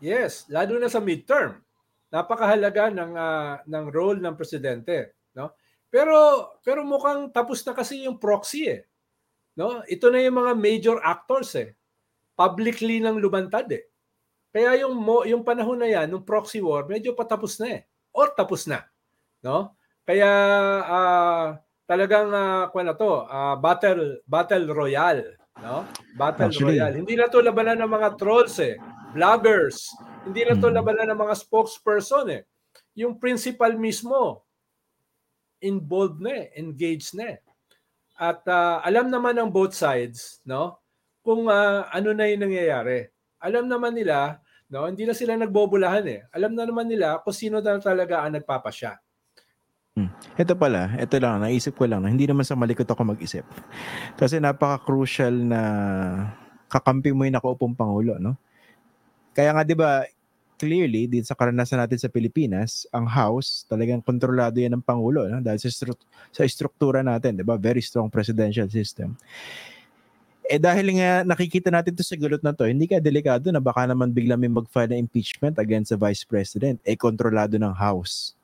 Yes, 0.00 0.48
lalo 0.52 0.76
na 0.76 0.88
sa 0.88 1.00
midterm. 1.00 1.60
Napakahalaga 2.12 2.92
ng 2.92 3.12
uh, 3.16 3.54
ng 3.66 3.84
role 3.92 4.20
ng 4.20 4.36
presidente, 4.36 5.16
no? 5.36 5.56
Pero 5.88 6.16
pero 6.60 6.84
mukhang 6.84 7.32
tapos 7.32 7.64
na 7.64 7.72
kasi 7.72 8.04
yung 8.04 8.20
proxy 8.20 8.68
eh. 8.68 8.84
No? 9.56 9.80
Ito 9.88 10.12
na 10.12 10.20
yung 10.20 10.36
mga 10.36 10.52
major 10.52 10.98
actors 11.00 11.56
eh. 11.56 11.72
Publicly 12.36 13.00
nang 13.00 13.16
lumantad 13.16 13.64
eh. 13.72 13.88
Kaya 14.52 14.84
yung 14.84 14.96
mo, 14.96 15.24
yung 15.24 15.44
panahon 15.44 15.80
na 15.80 15.88
yan, 15.88 16.08
ng 16.12 16.24
proxy 16.24 16.60
war, 16.60 16.84
medyo 16.84 17.16
patapos 17.16 17.56
na 17.60 17.80
eh. 17.80 17.82
Or 18.12 18.32
tapos 18.32 18.64
na, 18.64 18.88
no? 19.44 19.75
Kaya 20.06 20.30
uh, 20.86 21.46
talagang 21.82 22.30
uh, 22.30 22.70
na 22.70 22.94
to, 22.94 23.26
uh, 23.26 23.58
battle 23.58 24.22
battle 24.22 24.70
royale, 24.70 25.34
no? 25.58 25.82
Battle 26.14 26.54
Actually, 26.54 26.78
royale. 26.78 26.94
Hindi 27.02 27.18
na 27.18 27.26
to 27.26 27.42
labanan 27.42 27.82
ng 27.82 27.90
mga 27.90 28.08
trolls 28.14 28.54
eh, 28.62 28.78
vloggers. 29.10 29.90
Hindi 30.22 30.46
na 30.46 30.54
to 30.54 30.70
hmm. 30.70 30.78
labanan 30.78 31.10
ng 31.10 31.20
mga 31.26 31.34
spokesperson 31.42 32.26
eh. 32.38 32.42
Yung 32.94 33.18
principal 33.18 33.74
mismo 33.74 34.46
involved 35.58 36.22
na 36.22 36.46
eh, 36.46 36.46
engaged 36.54 37.18
na 37.18 37.34
eh. 37.34 37.38
At 38.14 38.46
uh, 38.46 38.78
alam 38.86 39.10
naman 39.10 39.34
ng 39.36 39.50
both 39.50 39.74
sides, 39.74 40.38
no? 40.46 40.78
Kung 41.26 41.50
uh, 41.50 41.90
ano 41.90 42.14
na 42.14 42.30
'yung 42.30 42.46
nangyayari. 42.46 43.10
Alam 43.42 43.66
naman 43.66 43.92
nila, 43.92 44.38
no? 44.70 44.86
Hindi 44.86 45.02
na 45.02 45.18
sila 45.18 45.34
nagbobolahan 45.34 46.06
eh. 46.06 46.20
Alam 46.30 46.54
na 46.54 46.64
naman 46.64 46.86
nila 46.86 47.18
kung 47.26 47.34
sino 47.34 47.58
na 47.58 47.82
talaga 47.82 48.22
ang 48.22 48.38
nagpapasya. 48.38 48.96
Hmm. 49.96 50.12
Ito 50.36 50.52
pala, 50.52 50.92
ito 51.00 51.16
lang, 51.16 51.40
naisip 51.40 51.72
ko 51.72 51.88
lang 51.88 52.04
hindi 52.04 52.28
naman 52.28 52.44
sa 52.44 52.52
malikot 52.52 52.84
ako 52.84 53.16
mag-isip. 53.16 53.48
Kasi 54.20 54.36
napaka-crucial 54.36 55.32
na 55.32 55.60
kakampi 56.68 57.16
mo 57.16 57.24
yung 57.24 57.40
nakaupong 57.40 57.72
Pangulo, 57.72 58.20
no? 58.20 58.36
Kaya 59.32 59.56
nga 59.56 59.64
'di 59.64 59.76
ba, 59.76 60.04
clearly 60.56 61.04
din 61.04 61.20
sa 61.24 61.36
karanasan 61.36 61.80
natin 61.80 62.00
sa 62.00 62.08
Pilipinas, 62.08 62.88
ang 62.92 63.04
House 63.04 63.64
talagang 63.68 64.00
kontrolado 64.00 64.56
'yan 64.56 64.76
ng 64.80 64.84
pangulo, 64.84 65.28
no? 65.28 65.44
Dahil 65.44 65.60
sa, 65.60 65.68
stru- 65.68 66.04
sa 66.32 66.44
struktura 66.48 67.04
natin, 67.04 67.36
'di 67.36 67.44
ba? 67.44 67.60
Very 67.60 67.84
strong 67.84 68.08
presidential 68.08 68.68
system. 68.72 69.16
Eh 70.46 70.60
dahil 70.62 70.92
nga 70.96 71.24
nakikita 71.26 71.68
natin 71.68 71.92
to 71.92 72.04
sa 72.06 72.16
gulot 72.16 72.40
na 72.40 72.52
to, 72.56 72.64
hindi 72.64 72.88
ka 72.88 73.02
delikado 73.02 73.52
na 73.52 73.60
baka 73.60 73.84
naman 73.84 74.12
bigla 74.12 74.38
may 74.40 74.48
mag-file 74.48 74.92
na 74.92 75.00
impeachment 75.00 75.60
against 75.60 75.92
the 75.92 75.98
Vice 75.98 76.24
President, 76.24 76.80
eh 76.84 76.96
kontrolado 76.96 77.56
ng 77.60 77.74
House. 77.76 78.36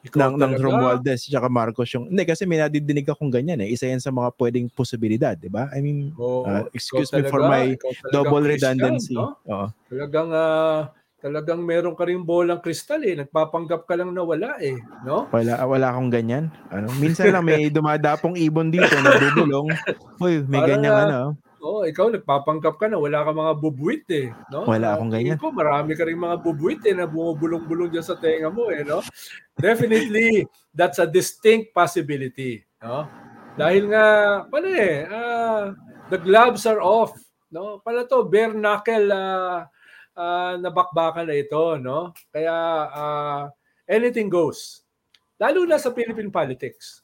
Ikaw 0.00 0.16
ng, 0.16 0.34
ng 0.40 0.52
Romualdez 0.56 1.28
at 1.28 1.44
Marcos 1.52 1.92
yung 1.92 2.08
hindi 2.08 2.24
kasi 2.24 2.48
may 2.48 2.56
nadidinig 2.56 3.04
akong 3.04 3.28
ganyan 3.28 3.60
eh. 3.60 3.68
Isa 3.68 3.84
yan 3.84 4.00
sa 4.00 4.08
mga 4.08 4.32
pwedeng 4.40 4.72
posibilidad 4.72 5.36
di 5.36 5.52
ba? 5.52 5.68
I 5.76 5.84
mean 5.84 6.16
oh, 6.16 6.48
uh, 6.48 6.64
excuse 6.72 7.12
me 7.12 7.20
talaga, 7.20 7.32
for 7.32 7.42
my 7.44 7.76
double 8.08 8.40
Christian, 8.40 8.80
redundancy. 8.80 9.12
no? 9.12 9.36
Oo. 9.44 9.68
talagang 9.92 10.28
uh, 10.32 10.88
talagang 11.20 11.60
meron 11.60 11.92
ka 11.92 12.08
ring 12.08 12.24
bolang 12.24 12.64
kristal 12.64 13.04
eh. 13.04 13.12
Nagpapanggap 13.12 13.84
ka 13.84 13.92
lang 13.92 14.16
na 14.16 14.24
wala 14.24 14.56
eh 14.56 14.80
no? 15.04 15.28
Wala 15.28 15.68
wala 15.68 15.92
akong 15.92 16.08
ganyan. 16.08 16.48
Ano 16.72 16.88
minsan 16.96 17.28
lang 17.28 17.44
may 17.44 17.68
dumadapong 17.76 18.40
ibon 18.40 18.72
dito 18.72 18.96
na 19.04 19.20
bubulong 19.20 19.68
hoy 20.16 20.40
may 20.48 20.64
Para, 20.64 20.70
ganyan 20.72 20.96
ano 20.96 21.20
oh, 21.60 21.84
ikaw 21.84 22.08
nagpapanggap 22.08 22.80
ka 22.80 22.88
na 22.88 22.96
wala 22.96 23.22
ka 23.22 23.30
mga 23.30 23.54
bubuit 23.60 24.04
eh, 24.10 24.32
no? 24.48 24.64
Wala 24.64 24.96
akong 24.96 25.12
ganyan. 25.12 25.36
Ko 25.36 25.52
marami 25.52 25.92
ka 25.94 26.08
ring 26.08 26.18
mga 26.18 26.40
bubuit 26.40 26.80
eh 26.88 26.96
na 26.96 27.06
bumubulong-bulong 27.06 27.92
diyan 27.92 28.04
sa 28.04 28.16
tenga 28.16 28.48
mo 28.48 28.72
eh, 28.72 28.82
no? 28.82 29.04
Definitely 29.60 30.48
that's 30.72 30.98
a 30.98 31.06
distinct 31.06 31.76
possibility, 31.76 32.64
no? 32.80 33.06
Dahil 33.60 33.92
nga 33.92 34.04
pala 34.48 34.68
eh, 34.72 35.04
uh, 35.06 35.64
the 36.08 36.18
gloves 36.18 36.64
are 36.64 36.80
off, 36.80 37.12
no? 37.52 37.78
Pala 37.84 38.08
to 38.08 38.24
bare 38.24 38.56
knuckle 38.56 39.12
uh, 39.12 39.68
uh, 40.16 40.52
na 40.56 40.70
bakbakan 40.72 41.28
na 41.28 41.36
ito, 41.36 41.76
no? 41.76 42.16
Kaya 42.32 42.56
uh, 42.88 43.42
anything 43.84 44.32
goes. 44.32 44.82
Lalo 45.40 45.64
na 45.64 45.80
sa 45.80 45.92
Philippine 45.92 46.32
politics. 46.32 47.00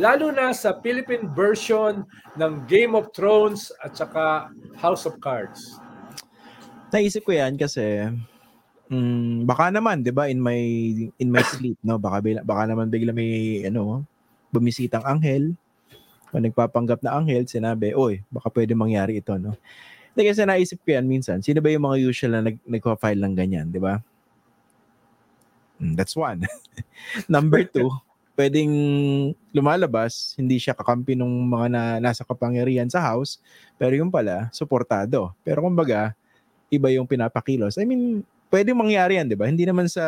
Lalo 0.00 0.32
na 0.32 0.54
sa 0.56 0.78
Philippine 0.80 1.28
version 1.36 2.06
ng 2.38 2.52
Game 2.64 2.96
of 2.96 3.12
Thrones 3.12 3.68
at 3.84 3.92
saka 3.92 4.48
House 4.80 5.04
of 5.04 5.20
Cards. 5.20 5.76
Naisip 6.88 7.28
ko 7.28 7.36
'yan 7.36 7.60
kasi 7.60 8.08
mm, 8.88 9.44
baka 9.44 9.68
naman 9.68 10.00
'di 10.00 10.12
ba 10.14 10.32
in 10.32 10.40
my 10.40 10.60
in 11.20 11.28
my 11.28 11.44
sleep 11.44 11.76
no 11.84 12.00
baka 12.00 12.24
baka 12.40 12.62
naman 12.64 12.88
bigla 12.88 13.12
may 13.12 13.60
ano 13.68 14.08
bumisitang 14.48 15.04
anghel 15.04 15.52
o 16.32 16.40
nagpapanggap 16.40 17.04
na 17.04 17.20
anghel 17.20 17.44
sinabi 17.44 17.92
oy 17.92 18.24
baka 18.32 18.48
pwede 18.48 18.72
mangyari 18.72 19.20
ito 19.20 19.36
no 19.36 19.52
Hindi 20.16 20.34
kasi 20.34 20.42
naisip 20.48 20.80
ko 20.82 20.96
yan 20.96 21.04
minsan 21.04 21.44
sino 21.44 21.60
ba 21.60 21.68
yung 21.68 21.84
mga 21.84 22.00
usual 22.08 22.32
na 22.40 22.48
nag 22.48 22.56
nagpa-file 22.64 23.20
ng 23.20 23.34
ganyan 23.36 23.66
'di 23.68 23.80
ba 23.84 24.00
mm, 25.84 25.92
That's 25.92 26.16
one. 26.16 26.48
Number 27.28 27.62
two, 27.68 27.92
pwedeng 28.38 28.70
lumalabas, 29.50 30.38
hindi 30.38 30.62
siya 30.62 30.78
kakampi 30.78 31.18
ng 31.18 31.50
mga 31.50 31.66
na, 31.66 31.82
nasa 31.98 32.22
kapangyarihan 32.22 32.86
sa 32.86 33.02
house, 33.02 33.42
pero 33.74 33.98
yung 33.98 34.14
pala, 34.14 34.46
suportado. 34.54 35.34
Pero 35.42 35.66
kumbaga, 35.66 36.14
iba 36.70 36.86
yung 36.94 37.10
pinapakilos. 37.10 37.74
I 37.74 37.82
mean, 37.82 38.22
pwedeng 38.54 38.78
mangyari 38.78 39.18
yan, 39.18 39.26
di 39.26 39.34
ba? 39.34 39.50
Hindi 39.50 39.66
naman 39.66 39.90
sa 39.90 40.06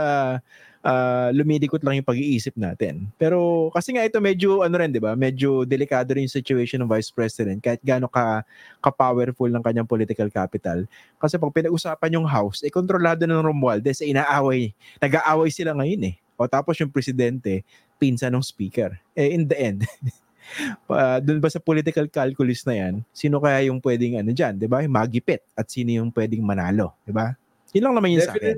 uh, 0.84 1.28
lumidikot 1.34 1.82
lang 1.82 2.00
yung 2.00 2.08
pag-iisip 2.08 2.54
natin. 2.56 3.08
Pero 3.18 3.68
kasi 3.74 3.92
nga 3.96 4.04
ito 4.04 4.22
medyo 4.22 4.64
ano 4.64 4.74
rin, 4.80 4.92
'di 4.92 5.00
ba? 5.02 5.12
Medyo 5.16 5.68
delikado 5.68 6.16
rin 6.16 6.24
yung 6.28 6.32
situation 6.32 6.80
ng 6.84 6.90
Vice 6.90 7.12
President 7.12 7.58
kahit 7.60 7.80
gaano 7.84 8.08
ka 8.08 8.44
ka-powerful 8.80 9.48
ng 9.48 9.62
kanyang 9.64 9.88
political 9.88 10.28
capital. 10.32 10.84
Kasi 11.20 11.36
pag 11.36 11.52
pinag-usapan 11.52 12.16
yung 12.16 12.28
House, 12.28 12.64
eh 12.64 12.72
kontrolado 12.72 13.24
ng 13.28 13.42
Romualdez, 13.44 14.00
eh, 14.00 14.12
inaaway. 14.12 14.72
Nag-aaway 15.00 15.50
sila 15.52 15.76
ngayon 15.76 16.14
eh. 16.14 16.16
O 16.40 16.48
tapos 16.48 16.80
yung 16.80 16.88
presidente, 16.88 17.60
pinsa 18.00 18.32
ng 18.32 18.40
speaker. 18.40 18.96
Eh, 19.12 19.36
in 19.36 19.44
the 19.44 19.56
end, 19.60 19.84
uh, 20.88 21.20
dun 21.20 21.36
ba 21.36 21.52
sa 21.52 21.60
political 21.60 22.08
calculus 22.08 22.64
na 22.64 22.80
yan, 22.80 22.94
sino 23.12 23.36
kaya 23.36 23.68
yung 23.68 23.78
pwedeng 23.84 24.16
ano 24.16 24.32
dyan, 24.32 24.56
di 24.56 24.64
ba? 24.64 24.80
Magipit 24.80 25.44
at 25.52 25.68
sino 25.68 25.92
yung 25.92 26.08
pwedeng 26.16 26.40
manalo, 26.40 26.96
di 27.04 27.12
ba? 27.12 27.36
Yun 27.76 27.92
lang 27.92 27.94
naman 28.00 28.16
yun 28.16 28.24
Definite, 28.24 28.32
sa 28.32 28.40
akin. 28.40 28.56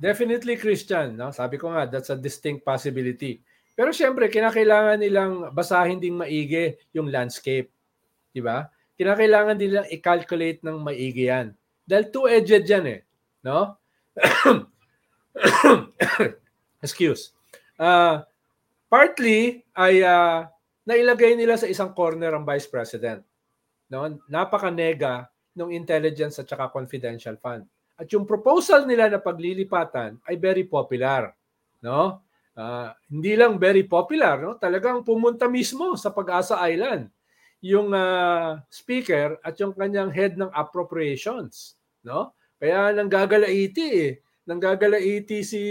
Definitely 0.00 0.56
Christian, 0.56 1.08
no? 1.20 1.28
Sabi 1.28 1.60
ko 1.60 1.68
nga, 1.76 1.84
that's 1.84 2.08
a 2.08 2.16
distinct 2.16 2.64
possibility. 2.64 3.44
Pero 3.76 3.92
syempre, 3.92 4.32
kinakailangan 4.32 4.96
nilang 4.96 5.32
basahin 5.52 6.00
ding 6.00 6.16
maigi 6.16 6.80
yung 6.96 7.12
landscape. 7.12 7.68
Di 8.32 8.40
ba? 8.40 8.66
Kinakailangan 8.96 9.56
nilang 9.60 9.86
i-calculate 9.92 10.64
ng 10.64 10.76
maigi 10.80 11.28
yan. 11.28 11.52
Dahil 11.84 12.08
two-edged 12.08 12.64
yan 12.64 12.86
eh. 12.88 13.00
No? 13.44 13.76
Excuse. 16.84 17.32
Uh, 17.80 18.24
partly 18.90 19.62
ay 19.78 20.02
uh, 20.02 20.44
nailagay 20.82 21.38
nila 21.38 21.54
sa 21.54 21.70
isang 21.70 21.94
corner 21.94 22.34
ang 22.34 22.42
Vice 22.42 22.66
President. 22.66 23.22
No? 23.86 24.10
Napaka-nega 24.26 25.30
ng 25.54 25.70
intelligence 25.70 26.42
at 26.42 26.50
saka 26.50 26.66
confidential 26.74 27.38
fund. 27.38 27.62
At 27.94 28.10
yung 28.10 28.26
proposal 28.26 28.90
nila 28.90 29.06
na 29.06 29.22
paglilipatan 29.22 30.18
ay 30.26 30.34
very 30.34 30.66
popular. 30.66 31.30
No? 31.78 32.26
Uh, 32.58 32.90
hindi 33.06 33.38
lang 33.38 33.56
very 33.62 33.86
popular, 33.86 34.42
no? 34.42 34.58
talagang 34.58 35.06
pumunta 35.06 35.46
mismo 35.46 35.94
sa 35.94 36.10
Pag-asa 36.10 36.58
Island 36.66 37.08
yung 37.60 37.92
uh, 37.92 38.58
speaker 38.72 39.36
at 39.44 39.54
yung 39.60 39.76
kanyang 39.76 40.10
head 40.10 40.34
ng 40.34 40.50
appropriations. 40.50 41.76
No? 42.02 42.34
Kaya 42.56 42.90
nanggagalaiti 42.96 43.86
eh. 43.94 44.10
Nanggagalaiti 44.48 45.44
si 45.44 45.62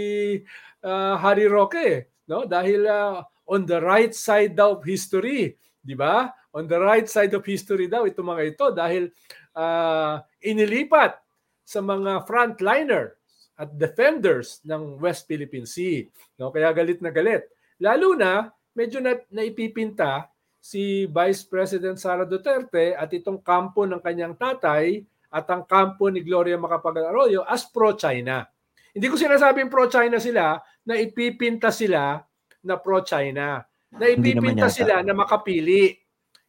uh, 0.86 1.14
Harry 1.18 1.50
Roque 1.50 2.08
no? 2.30 2.46
Dahil 2.46 2.86
uh, 2.86 3.18
on 3.50 3.66
the 3.66 3.82
right 3.82 4.14
side 4.14 4.54
daw 4.54 4.78
of 4.78 4.86
history, 4.86 5.58
'di 5.82 5.98
ba? 5.98 6.30
On 6.54 6.70
the 6.70 6.78
right 6.78 7.10
side 7.10 7.34
of 7.34 7.42
history 7.42 7.90
daw 7.90 8.06
itong 8.06 8.30
mga 8.30 8.44
ito 8.54 8.66
dahil 8.70 9.10
uh, 9.58 10.22
inilipat 10.38 11.18
sa 11.66 11.82
mga 11.82 12.22
frontliner 12.26 13.18
at 13.58 13.74
defenders 13.74 14.62
ng 14.62 15.02
West 15.02 15.26
Philippine 15.26 15.66
Sea, 15.66 16.06
no? 16.38 16.54
Kaya 16.54 16.70
galit 16.70 17.02
na 17.02 17.10
galit. 17.10 17.50
Lalo 17.82 18.14
na 18.14 18.46
medyo 18.78 19.02
na 19.02 19.18
naipipinta 19.34 20.30
si 20.60 21.08
Vice 21.08 21.42
President 21.48 21.96
Sara 21.96 22.28
Duterte 22.28 22.92
at 22.92 23.08
itong 23.10 23.40
kampo 23.40 23.88
ng 23.88 23.98
kanyang 23.98 24.36
tatay 24.36 25.00
at 25.32 25.46
ang 25.48 25.64
kampo 25.64 26.12
ni 26.12 26.20
Gloria 26.20 26.60
Macapagal 26.60 27.08
Arroyo 27.08 27.40
as 27.48 27.64
pro-China. 27.64 28.44
Hindi 28.90 29.06
ko 29.06 29.14
sinasabing 29.14 29.70
pro-China 29.70 30.18
sila 30.18 30.58
na 30.86 30.94
ipipinta 30.98 31.70
sila 31.70 32.18
na 32.64 32.74
pro-China. 32.76 33.62
Na 33.94 34.06
ipipinta 34.06 34.70
sila 34.70 35.02
na 35.02 35.14
makapili. 35.14 35.94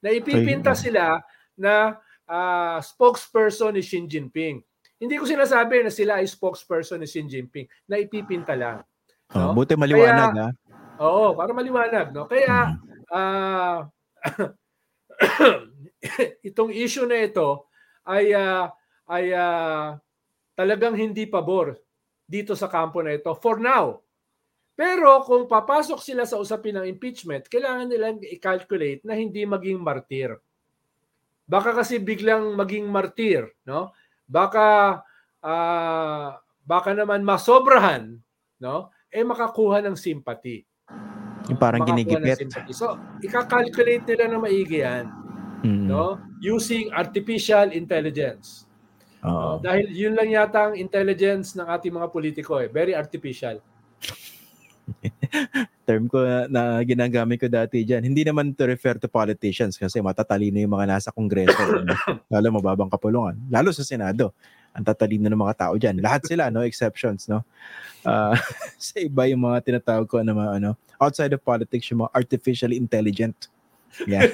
Na 0.02 0.10
ipipinta 0.10 0.74
Ay, 0.74 0.82
sila 0.89 1.22
na 1.58 1.98
uh, 2.26 2.78
spokesperson 2.82 3.78
ni 3.78 3.86
Xi 3.86 4.10
Jinping. 4.10 4.62
Hindi 5.02 5.18
ko 5.18 5.26
sinasabi 5.26 5.82
na 5.82 5.94
sila 5.94 6.22
ay 6.22 6.30
spokesperson 6.30 7.02
ni 7.02 7.08
Xi 7.10 7.26
Jinping. 7.26 7.70
Na 7.89 8.02
ipipinta 8.02 8.58
lang. 8.58 8.82
No? 9.32 9.52
Oh, 9.52 9.54
buti 9.56 9.80
maliwanag 9.80 10.34
Kaya, 10.34 10.44
ha. 10.44 10.50
Oo, 11.02 11.34
para 11.34 11.52
maliwanag. 11.56 12.14
No? 12.14 12.28
Kaya, 12.28 12.78
uh, 13.10 13.78
itong 16.48 16.72
issue 16.74 17.06
na 17.06 17.26
ito 17.26 17.70
ay 18.06 18.34
uh, 18.34 18.70
ay 19.10 19.34
uh, 19.34 19.98
talagang 20.58 20.98
hindi 20.98 21.30
pabor 21.30 21.78
dito 22.32 22.55
sa 22.55 22.71
kampo 22.71 23.03
na 23.03 23.19
ito 23.19 23.36
for 23.36 23.59
now. 23.59 23.99
Pero 24.71 25.19
kung 25.27 25.51
papasok 25.51 25.99
sila 25.99 26.23
sa 26.23 26.39
usapin 26.39 26.79
ng 26.79 26.88
impeachment, 26.88 27.51
kailangan 27.51 27.91
nilang 27.91 28.23
i-calculate 28.23 29.03
na 29.03 29.19
hindi 29.19 29.43
maging 29.43 29.84
martir. 29.84 30.39
Baka 31.43 31.75
kasi 31.84 31.99
biglang 31.99 32.55
maging 32.55 32.88
martir, 32.88 33.51
no? 33.67 33.91
Baka 34.23 35.03
uh, 35.43 36.39
baka 36.63 36.95
naman 36.95 37.27
masobrahan, 37.27 38.15
no? 38.63 38.88
Eh 39.11 39.27
makakuha 39.27 39.84
ng 39.84 39.99
sympathy. 39.99 40.63
Yung 41.51 41.59
parang 41.59 41.84
ginigipit. 41.84 42.47
So, 42.71 42.95
ika-calculate 43.19 44.07
nila 44.07 44.32
na 44.32 44.39
maigi 44.39 44.79
yan. 44.79 45.11
Mm. 45.67 45.91
No? 45.91 46.15
Using 46.39 46.89
artificial 46.95 47.75
intelligence. 47.75 48.70
Uh, 49.22 49.61
dahil 49.61 49.86
yun 49.93 50.17
lang 50.17 50.34
yata 50.34 50.74
ang 50.74 50.76
intelligence 50.76 51.53
ng 51.53 51.69
ating 51.69 51.93
mga 51.93 52.09
politiko 52.09 52.57
eh. 52.57 52.67
Very 52.67 52.97
artificial. 52.97 53.61
Term 55.88 56.09
ko 56.09 56.26
na, 56.26 56.49
na 56.49 56.61
ginagamit 56.82 57.38
ko 57.38 57.47
dati 57.47 57.86
dyan. 57.86 58.01
Hindi 58.01 58.26
naman 58.26 58.57
to 58.57 58.65
refer 58.65 58.97
to 58.97 59.05
politicians 59.05 59.78
kasi 59.78 60.01
matatalino 60.01 60.57
yung 60.57 60.74
mga 60.74 60.89
nasa 60.89 61.09
kongreso. 61.13 61.53
lalo 62.34 62.45
mababang 62.49 62.89
kapulungan. 62.89 63.38
Lalo 63.49 63.69
sa 63.69 63.86
Senado. 63.86 64.34
Ang 64.72 64.88
tatalino 64.88 65.28
ng 65.28 65.41
mga 65.41 65.55
tao 65.67 65.74
dyan. 65.76 65.99
Lahat 65.99 66.24
sila, 66.26 66.47
no 66.49 66.63
exceptions. 66.63 67.28
no 67.28 67.43
uh, 68.07 68.34
Sa 68.82 69.03
iba 69.03 69.28
yung 69.28 69.43
mga 69.45 69.61
tinatawag 69.67 70.07
ko 70.07 70.24
na 70.24 70.34
mga 70.34 70.51
ano, 70.63 70.69
outside 70.97 71.34
of 71.36 71.43
politics, 71.43 71.91
yung 71.91 72.07
mga 72.07 72.11
artificially 72.15 72.80
intelligent. 72.80 73.51
Yeah. 74.08 74.32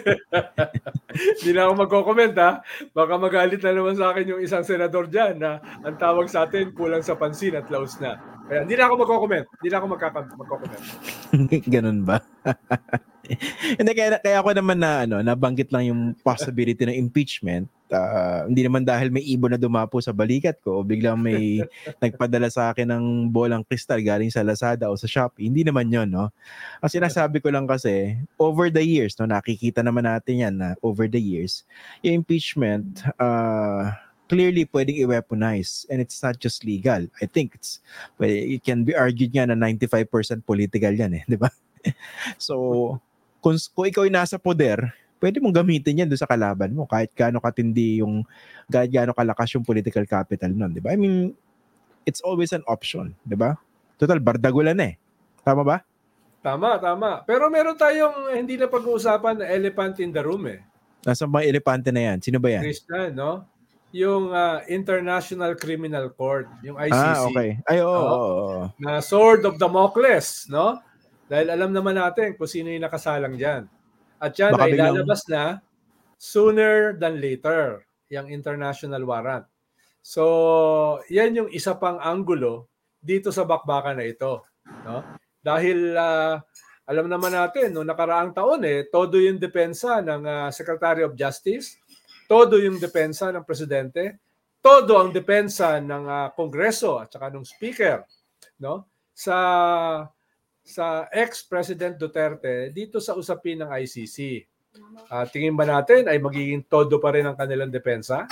Hindi 1.42 1.52
na 1.54 1.70
ako 1.70 1.74
magko-comment 1.82 2.36
ha. 2.38 2.62
Baka 2.94 3.14
magalit 3.18 3.62
na 3.62 3.74
naman 3.74 3.98
sa 3.98 4.14
akin 4.14 4.38
yung 4.38 4.42
isang 4.42 4.64
senador 4.64 5.10
dyan 5.10 5.42
na 5.42 5.60
ang 5.82 5.98
tawag 5.98 6.30
sa 6.30 6.46
atin 6.46 6.72
kulang 6.74 7.02
sa 7.02 7.18
pansin 7.18 7.58
at 7.58 7.68
laos 7.74 7.98
na. 7.98 8.22
Kaya 8.48 8.64
hindi 8.64 8.76
na 8.80 8.88
ako 8.88 8.94
magko-comment. 9.04 9.46
Hindi 9.60 9.68
na 9.68 9.78
ako 9.82 9.86
magko-comment. 9.92 10.82
Ganun 11.76 12.00
ba? 12.08 12.24
Hindi 13.76 13.92
kaya 13.92 14.24
kaya 14.24 14.40
ako 14.40 14.56
naman 14.56 14.80
na 14.80 15.04
ano, 15.04 15.20
nabanggit 15.20 15.68
lang 15.76 15.84
yung 15.84 16.02
possibility 16.24 16.88
ng 16.88 16.96
impeachment. 16.96 17.68
Uh, 17.88 18.44
hindi 18.52 18.68
naman 18.68 18.84
dahil 18.84 19.08
may 19.08 19.24
ibon 19.24 19.56
na 19.56 19.60
dumapo 19.60 20.04
sa 20.04 20.12
balikat 20.12 20.60
ko 20.60 20.80
o 20.80 20.86
biglang 20.86 21.16
may 21.16 21.64
nagpadala 22.04 22.52
sa 22.52 22.76
akin 22.76 22.92
ng 22.92 23.06
bolang 23.32 23.64
kristal 23.64 24.04
galing 24.04 24.28
sa 24.28 24.44
Lazada 24.44 24.92
o 24.92 25.00
sa 25.00 25.08
Shopee. 25.08 25.48
Hindi 25.48 25.64
naman 25.64 25.88
'yon, 25.88 26.12
no. 26.12 26.28
Ang 26.84 26.92
sinasabi 26.92 27.40
ko 27.40 27.48
lang 27.48 27.64
kasi, 27.64 28.20
over 28.36 28.68
the 28.68 28.84
years, 28.84 29.16
no, 29.16 29.28
nakikita 29.28 29.80
naman 29.80 30.04
natin 30.04 30.44
'yan 30.44 30.56
na 30.60 30.70
over 30.84 31.08
the 31.08 31.20
years, 31.20 31.64
yung 32.04 32.20
impeachment 32.24 33.08
uh, 33.24 33.96
clearly 34.28 34.68
pwedeng 34.68 35.00
i-weaponize 35.08 35.88
and 35.88 36.04
it's 36.04 36.20
not 36.20 36.36
just 36.38 36.68
legal. 36.68 37.08
I 37.24 37.26
think 37.26 37.56
it's 37.56 37.80
well, 38.20 38.30
it 38.30 38.62
can 38.68 38.84
be 38.84 38.94
argued 38.94 39.32
nga 39.32 39.48
na 39.48 39.56
95% 39.56 40.44
political 40.44 40.92
yan 40.92 41.16
eh, 41.16 41.24
di 41.24 41.40
ba? 41.40 41.48
so, 42.38 43.00
kung, 43.40 43.56
kung 43.72 43.88
ikaw 43.88 44.04
ay 44.04 44.12
nasa 44.12 44.36
poder, 44.36 44.92
pwede 45.18 45.42
mong 45.42 45.56
gamitin 45.64 46.06
yan 46.06 46.10
doon 46.10 46.22
sa 46.22 46.30
kalaban 46.30 46.74
mo 46.74 46.86
kahit 46.86 47.10
gaano 47.18 47.42
katindi 47.42 48.02
yung 48.02 48.22
kahit 48.70 48.90
gaano 48.94 49.14
kalakas 49.18 49.54
yung 49.58 49.66
political 49.66 50.06
capital 50.06 50.54
nun, 50.54 50.74
di 50.74 50.82
ba? 50.82 50.94
I 50.94 50.98
mean, 51.00 51.34
it's 52.06 52.22
always 52.22 52.54
an 52.54 52.64
option, 52.70 53.18
di 53.26 53.36
ba? 53.36 53.58
Total, 53.98 54.22
bardagulan 54.22 54.78
eh. 54.80 54.96
Tama 55.42 55.66
ba? 55.66 55.78
Tama, 56.46 56.78
tama. 56.78 57.26
Pero 57.26 57.50
meron 57.50 57.76
tayong 57.76 58.32
hindi 58.32 58.56
na 58.56 58.70
pag-uusapan 58.70 59.42
na 59.42 59.46
elephant 59.50 59.98
in 60.00 60.14
the 60.14 60.22
room 60.22 60.46
eh. 60.48 60.62
Nasaan 61.04 61.34
ba 61.34 61.42
elefante 61.42 61.90
na 61.90 62.14
yan? 62.14 62.18
Sino 62.22 62.38
ba 62.38 62.54
yan? 62.54 62.64
Christian, 62.64 63.18
no? 63.18 63.44
Yung 63.96 64.30
uh, 64.36 64.62
International 64.70 65.56
Criminal 65.56 66.12
Court, 66.14 66.46
yung 66.62 66.78
ICC. 66.78 66.94
Ah, 66.94 67.24
okay. 67.26 67.50
Ay, 67.66 67.80
oo. 67.82 67.90
Oh, 67.90 68.06
oh, 68.06 68.36
oh. 68.38 68.64
Na 68.78 69.02
Sword 69.02 69.48
of 69.48 69.58
Damocles, 69.58 70.46
no? 70.52 70.78
Dahil 71.28 71.52
alam 71.52 71.72
naman 71.74 71.98
natin 71.98 72.36
kung 72.40 72.48
sino 72.48 72.72
yung 72.72 72.84
nakasalang 72.84 73.36
dyan. 73.36 73.68
At 74.18 74.34
yan 74.38 74.54
Baka 74.58 74.64
ay 74.66 74.72
biglang... 74.74 74.94
lalabas 74.98 75.22
na 75.30 75.44
sooner 76.18 76.98
than 76.98 77.22
later, 77.22 77.86
yung 78.10 78.28
international 78.34 79.06
warrant. 79.06 79.46
So, 80.02 81.04
yan 81.12 81.38
yung 81.38 81.50
isa 81.54 81.78
pang 81.78 82.02
anggulo 82.02 82.72
dito 82.98 83.30
sa 83.30 83.46
bakbakan 83.46 84.02
na 84.02 84.08
ito. 84.08 84.42
No? 84.88 85.06
Dahil 85.44 85.94
uh, 85.94 86.42
alam 86.88 87.06
naman 87.12 87.36
natin, 87.36 87.76
no 87.76 87.84
nakaraang 87.84 88.32
taon 88.32 88.64
eh, 88.64 88.88
todo 88.88 89.20
yung 89.20 89.38
depensa 89.38 90.00
ng 90.00 90.24
uh, 90.24 90.50
Secretary 90.50 91.04
of 91.04 91.14
Justice, 91.20 91.76
todo 92.26 92.56
yung 92.56 92.80
depensa 92.80 93.30
ng 93.30 93.44
Presidente, 93.44 94.24
todo 94.64 94.96
ang 94.96 95.12
depensa 95.12 95.84
ng 95.84 96.04
uh, 96.08 96.28
Kongreso 96.32 97.04
at 97.04 97.12
saka 97.12 97.28
ng 97.32 97.44
Speaker 97.44 98.08
no? 98.64 98.88
sa 99.12 99.36
sa 100.68 101.08
ex-President 101.16 101.96
Duterte 101.96 102.76
dito 102.76 103.00
sa 103.00 103.16
usapin 103.16 103.64
ng 103.64 103.72
ICC. 103.72 104.44
Uh, 105.08 105.24
tingin 105.32 105.56
ba 105.56 105.64
natin 105.64 106.12
ay 106.12 106.20
magiging 106.20 106.60
todo 106.68 107.00
pa 107.00 107.16
rin 107.16 107.24
ang 107.24 107.40
kanilang 107.40 107.72
depensa? 107.72 108.28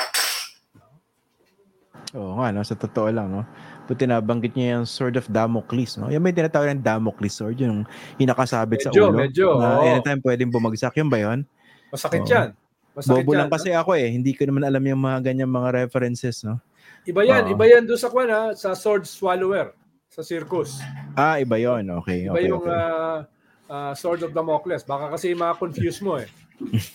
Oo 2.12 2.44
nga, 2.44 2.52
no? 2.52 2.60
sa 2.68 2.76
totoo 2.76 3.08
lang. 3.08 3.32
No? 3.32 3.48
Buti 3.88 4.04
nabanggit 4.04 4.52
niya 4.52 4.78
yung 4.78 4.86
Sword 4.88 5.16
of 5.16 5.32
Damocles. 5.32 5.96
No? 5.96 6.12
Yan 6.12 6.20
may 6.20 6.36
tinatawag 6.36 6.76
ng 6.76 6.84
Damocles 6.84 7.40
sword, 7.40 7.56
yung 7.64 7.88
hinakasabit 8.20 8.84
medyo, 8.84 8.92
sa 8.92 8.92
ulo. 8.92 9.16
Medyo, 9.16 9.48
na 9.56 9.68
oh. 9.80 9.88
anytime 9.88 10.20
pwedeng 10.20 10.52
bumagsak. 10.52 10.92
Yun 11.00 11.08
ba 11.08 11.24
yun? 11.24 11.48
Masakit 11.88 12.24
oh. 12.28 12.30
yan. 12.30 12.48
Masakit 12.96 13.24
Bobo 13.24 13.32
yan, 13.32 13.40
lang 13.48 13.52
kasi 13.52 13.72
ako 13.72 13.96
eh. 13.96 14.12
Hindi 14.12 14.36
ko 14.36 14.44
naman 14.44 14.68
alam 14.68 14.84
yung 14.84 15.00
mga 15.00 15.32
ganyan 15.32 15.48
mga 15.48 15.88
references. 15.88 16.44
No? 16.44 16.60
Iba 17.08 17.24
yan. 17.24 17.48
Uh, 17.48 17.56
iba 17.56 17.64
yan 17.64 17.88
doon 17.88 18.00
sa 18.00 18.12
kwan 18.12 18.28
ha, 18.28 18.52
sa 18.56 18.76
Sword 18.76 19.08
Swallower 19.08 19.72
sa 20.16 20.24
circus. 20.24 20.80
Ah, 21.20 21.44
iba 21.44 21.60
yon 21.60 21.92
Okay, 22.00 22.32
iba 22.32 22.40
okay, 22.40 22.48
yung 22.48 22.64
okay. 22.64 22.72
Uh, 22.72 23.20
uh, 23.68 23.92
Sword 23.92 24.24
of 24.24 24.32
Damocles. 24.32 24.88
Baka 24.88 25.12
kasi 25.12 25.36
ma-confuse 25.36 26.00
mo 26.00 26.16
eh. 26.16 26.32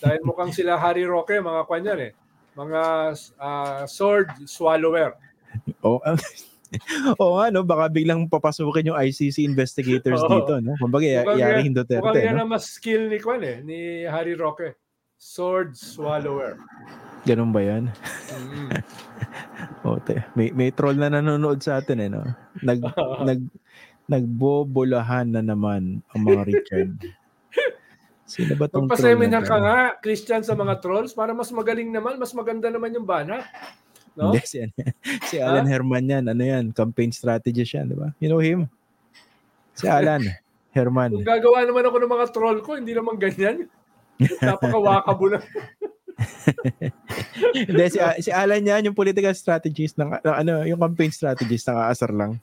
Dahil 0.01 0.25
mukhang 0.25 0.49
sila 0.49 0.73
Harry 0.81 1.05
Roque, 1.05 1.37
mga 1.37 1.61
kwan 1.69 1.85
yan 1.85 2.01
eh. 2.09 2.11
Mga 2.57 2.81
uh, 3.37 3.85
sword 3.85 4.33
swallower. 4.49 5.13
Oh, 5.85 6.01
Oo 7.21 7.37
nga, 7.37 7.51
no? 7.53 7.61
Baka 7.61 7.91
biglang 7.91 8.25
papasukin 8.25 8.89
yung 8.89 8.97
ICC 8.97 9.45
investigators 9.45 10.23
Oo. 10.25 10.31
dito, 10.41 10.53
no? 10.63 10.73
Kumbaga, 10.81 11.05
yari 11.05 11.69
yung 11.69 11.77
Duterte, 11.77 12.01
mukhang 12.01 12.25
yan 12.25 12.41
no? 12.41 12.49
mas 12.49 12.65
skill 12.73 13.05
ni 13.11 13.21
Kwan 13.21 13.43
eh, 13.45 13.61
ni 13.61 14.07
Harry 14.07 14.33
Roque. 14.33 14.80
Sword 15.21 15.77
swallower. 15.77 16.57
Ganun 17.29 17.53
ba 17.53 17.61
yan? 17.61 17.85
Mm. 18.31 18.71
Ote, 19.83 20.23
may 20.39 20.55
may 20.55 20.71
troll 20.71 20.95
na 20.95 21.11
nanonood 21.11 21.59
sa 21.59 21.83
atin 21.83 21.99
eh 21.99 22.07
no. 22.07 22.23
Nag 22.63 22.79
nag 23.27 23.43
nagbobolahan 24.07 25.27
na 25.35 25.43
naman 25.43 25.99
ang 26.15 26.21
mga 26.23 26.47
Richard. 26.47 26.95
Sino 28.23 28.55
ba 28.55 28.71
tong 28.71 28.87
Magpa-seminar 28.87 29.43
ka 29.43 29.59
nga, 29.59 29.79
Christian, 29.99 30.47
sa 30.47 30.55
mga 30.55 30.79
trolls 30.79 31.11
para 31.11 31.35
mas 31.35 31.51
magaling 31.51 31.91
naman, 31.91 32.15
mas 32.15 32.31
maganda 32.31 32.71
naman 32.71 32.95
yung 32.95 33.03
bana. 33.03 33.43
No? 34.15 34.31
Hindi, 34.31 34.47
si, 34.47 34.63
si 35.27 35.43
Alan 35.43 35.67
huh? 35.67 35.71
Herman 35.75 36.07
yan. 36.07 36.23
Ano 36.31 36.39
yan? 36.39 36.71
Campaign 36.71 37.11
strategist 37.11 37.75
yan, 37.75 37.91
di 37.91 37.99
ba? 37.99 38.15
You 38.23 38.31
know 38.31 38.39
him? 38.39 38.71
Si 39.75 39.91
Alan 39.91 40.23
Herman. 40.75 41.19
Kung 41.19 41.27
gagawa 41.27 41.67
naman 41.67 41.83
ako 41.83 41.97
ng 41.99 42.11
mga 42.15 42.25
troll 42.31 42.59
ko, 42.63 42.79
hindi 42.79 42.95
naman 42.95 43.19
ganyan. 43.19 43.67
Napakawakabo 44.45 45.25
na. 45.33 45.39
Hindi, 47.57 47.83
si, 47.89 47.99
si 48.21 48.29
Alan 48.29 48.61
yan, 48.61 48.91
yung 48.91 48.97
political 48.97 49.33
strategist, 49.33 49.97
ng, 49.97 50.21
ng, 50.21 50.35
ano, 50.35 50.53
yung 50.67 50.79
campaign 50.79 51.09
strategist, 51.09 51.65
nakaasar 51.67 52.11
lang. 52.13 52.37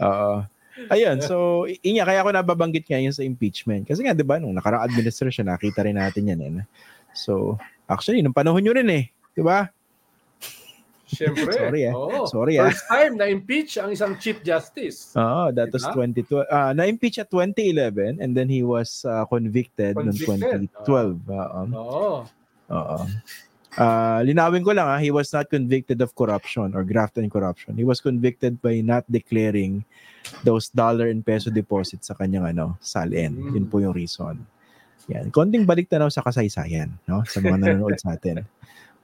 Oo. 0.00 0.44
Ayun, 0.90 1.22
so, 1.22 1.64
inya, 1.86 2.02
kaya 2.02 2.24
ako 2.24 2.34
nababanggit 2.34 2.88
nga 2.90 2.98
yun 2.98 3.14
sa 3.14 3.22
impeachment. 3.22 3.86
Kasi 3.86 4.02
nga, 4.02 4.16
di 4.16 4.26
ba, 4.26 4.42
nung 4.42 4.56
nakarang 4.56 4.82
administration, 4.82 5.46
nakita 5.46 5.86
rin 5.86 5.94
natin 5.94 6.30
yan. 6.34 6.40
Eh. 6.42 6.66
So, 7.14 7.60
actually, 7.86 8.26
nung 8.26 8.34
panahon 8.34 8.58
nyo 8.64 8.74
rin 8.74 8.90
eh. 8.90 9.04
Di 9.36 9.42
ba? 9.44 9.70
Siyempre. 11.04 11.52
Sorry, 11.52 11.82
eh. 11.88 11.94
Oo. 11.94 12.24
Sorry, 12.24 12.56
ah. 12.56 12.72
First 12.72 12.88
time 12.88 13.12
na-impeach 13.20 13.76
ang 13.76 13.92
isang 13.92 14.16
Chief 14.16 14.40
Justice. 14.40 15.12
Oo, 15.14 15.52
that 15.52 15.68
was 15.68 15.84
Diba? 15.84 16.16
2012. 16.24 16.48
Ah, 16.48 16.72
na-impeach 16.72 17.20
at 17.20 17.28
2011 17.28 18.20
and 18.20 18.32
then 18.32 18.48
he 18.48 18.64
was 18.64 19.04
uh, 19.04 19.24
convicted, 19.28 19.96
noong 19.96 20.16
Convicted, 20.16 20.68
2012. 20.86 21.20
Oo. 21.28 21.60
Oo. 21.76 22.14
Oo. 22.72 22.98
Ah, 23.74 24.22
linawin 24.22 24.62
ko 24.62 24.70
lang 24.70 24.86
ha, 24.86 25.02
he 25.02 25.10
was 25.10 25.34
not 25.34 25.50
convicted 25.50 25.98
of 25.98 26.14
corruption 26.14 26.70
or 26.78 26.86
graft 26.86 27.18
and 27.18 27.26
corruption. 27.26 27.74
He 27.74 27.82
was 27.82 27.98
convicted 27.98 28.62
by 28.62 28.78
not 28.80 29.02
declaring 29.10 29.82
those 30.46 30.70
dollar 30.70 31.10
and 31.10 31.26
peso 31.26 31.50
deposits 31.50 32.08
sa 32.08 32.14
kanyang 32.14 32.54
ano, 32.54 32.78
salin. 32.78 33.34
Mm. 33.34 33.52
Yun 33.58 33.66
po 33.66 33.82
yung 33.82 33.92
reason. 33.92 34.38
Yan. 35.10 35.28
Konting 35.34 35.68
balik 35.68 35.90
tanaw 35.90 36.08
sa 36.08 36.24
kasaysayan, 36.24 36.88
no? 37.04 37.26
Sa 37.28 37.42
mga 37.44 37.60
nanonood 37.60 37.98
sa 38.00 38.16
atin. 38.16 38.46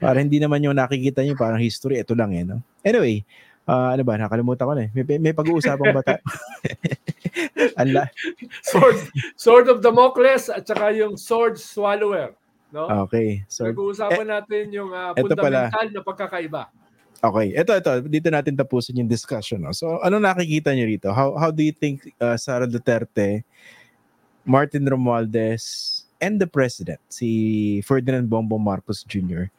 Para 0.00 0.18
hindi 0.24 0.40
naman 0.40 0.64
yung 0.64 0.74
nakikita 0.74 1.20
niyo 1.20 1.36
parang 1.36 1.60
history, 1.60 2.00
ito 2.00 2.16
lang 2.16 2.32
eh, 2.32 2.42
no? 2.42 2.64
Anyway, 2.80 3.20
ah, 3.68 3.92
ano 3.92 4.02
ba, 4.02 4.16
nakalimutan 4.16 4.64
ko 4.64 4.72
na 4.72 4.88
eh. 4.88 4.90
May, 4.96 5.20
may 5.20 5.34
pag-uusapang 5.36 5.92
ba 5.92 6.00
tayo? 6.00 6.24
Ala, 7.80 8.08
Sword, 8.64 8.98
Sword 9.36 9.66
of 9.68 9.78
Damocles 9.84 10.48
at 10.48 10.64
saka 10.64 10.90
yung 10.96 11.20
Sword 11.20 11.60
Swallower. 11.60 12.32
No? 12.72 12.86
okay. 13.06 13.44
So, 13.50 13.68
Nag-uusapan 13.68 14.26
natin 14.26 14.72
yung 14.72 14.90
pala. 14.90 15.14
fundamental 15.14 15.86
na 15.92 16.00
pagkakaiba. 16.00 16.62
Okay, 17.20 17.52
ito 17.52 17.76
ito 17.76 17.90
dito 18.08 18.28
natin 18.32 18.56
tapusin 18.56 19.04
yung 19.04 19.10
discussion. 19.10 19.60
No? 19.60 19.76
So, 19.76 20.00
ano 20.00 20.16
nakikita 20.16 20.72
niyo 20.72 20.88
rito? 20.88 21.12
How 21.12 21.36
how 21.36 21.52
do 21.52 21.60
you 21.60 21.74
think 21.74 22.08
uh, 22.16 22.32
Sara 22.40 22.64
Duterte, 22.64 23.44
Martin 24.48 24.88
Romualdez, 24.88 26.08
and 26.16 26.40
the 26.40 26.48
president, 26.48 27.00
si 27.12 27.80
Ferdinand 27.84 28.24
Bongbong 28.24 28.64
Marcos 28.64 29.04
Jr. 29.04 29.52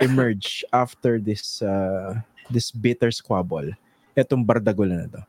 emerge 0.00 0.64
after 0.72 1.18
this 1.18 1.62
uh, 1.62 2.16
this 2.50 2.70
bitter 2.70 3.10
squabble? 3.10 3.70
Etong 4.18 4.42
bardagulan 4.42 5.06
na 5.06 5.08
to. 5.20 5.22